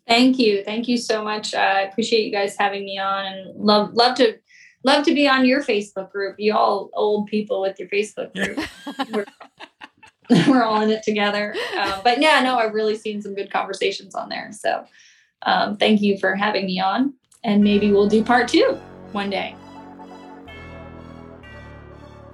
Thank 0.06 0.38
you. 0.38 0.62
Thank 0.64 0.86
you 0.86 0.98
so 0.98 1.24
much. 1.24 1.54
Uh, 1.54 1.58
I 1.58 1.80
appreciate 1.82 2.24
you 2.24 2.32
guys 2.32 2.56
having 2.58 2.84
me 2.84 2.98
on 2.98 3.24
and 3.24 3.56
love 3.56 3.94
love 3.94 4.16
to 4.16 4.38
love 4.84 5.04
to 5.06 5.14
be 5.14 5.26
on 5.26 5.46
your 5.46 5.62
Facebook 5.62 6.10
group. 6.10 6.36
You 6.38 6.54
all 6.54 6.90
old 6.92 7.26
people 7.26 7.60
with 7.60 7.78
your 7.78 7.88
Facebook 7.88 8.34
group. 8.34 8.58
we're, 9.12 9.24
we're 10.48 10.62
all 10.62 10.80
in 10.82 10.90
it 10.90 11.02
together. 11.02 11.54
Uh, 11.76 12.00
but 12.02 12.20
yeah, 12.20 12.40
no, 12.40 12.58
I've 12.58 12.74
really 12.74 12.96
seen 12.96 13.22
some 13.22 13.34
good 13.34 13.50
conversations 13.50 14.14
on 14.14 14.28
there. 14.28 14.50
So 14.52 14.84
um, 15.42 15.76
thank 15.76 16.02
you 16.02 16.18
for 16.18 16.34
having 16.34 16.66
me 16.66 16.80
on. 16.80 17.14
And 17.42 17.62
maybe 17.62 17.90
we'll 17.90 18.08
do 18.08 18.22
part 18.22 18.48
two 18.48 18.78
one 19.12 19.30
day. 19.30 19.56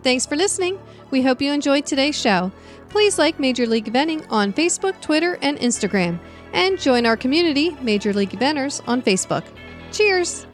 Thanks 0.02 0.24
for 0.24 0.36
listening. 0.36 0.78
We 1.10 1.22
hope 1.22 1.42
you 1.42 1.52
enjoyed 1.52 1.84
today's 1.84 2.18
show. 2.18 2.52
Please 2.88 3.18
like 3.18 3.38
Major 3.38 3.66
League 3.66 3.92
Eventing 3.92 4.24
on 4.30 4.52
Facebook, 4.52 5.00
Twitter, 5.00 5.38
and 5.42 5.58
Instagram, 5.58 6.18
and 6.52 6.78
join 6.78 7.06
our 7.06 7.16
community, 7.16 7.76
Major 7.80 8.12
League 8.12 8.30
Eventers, 8.30 8.80
on 8.86 9.02
Facebook. 9.02 9.44
Cheers! 9.92 10.46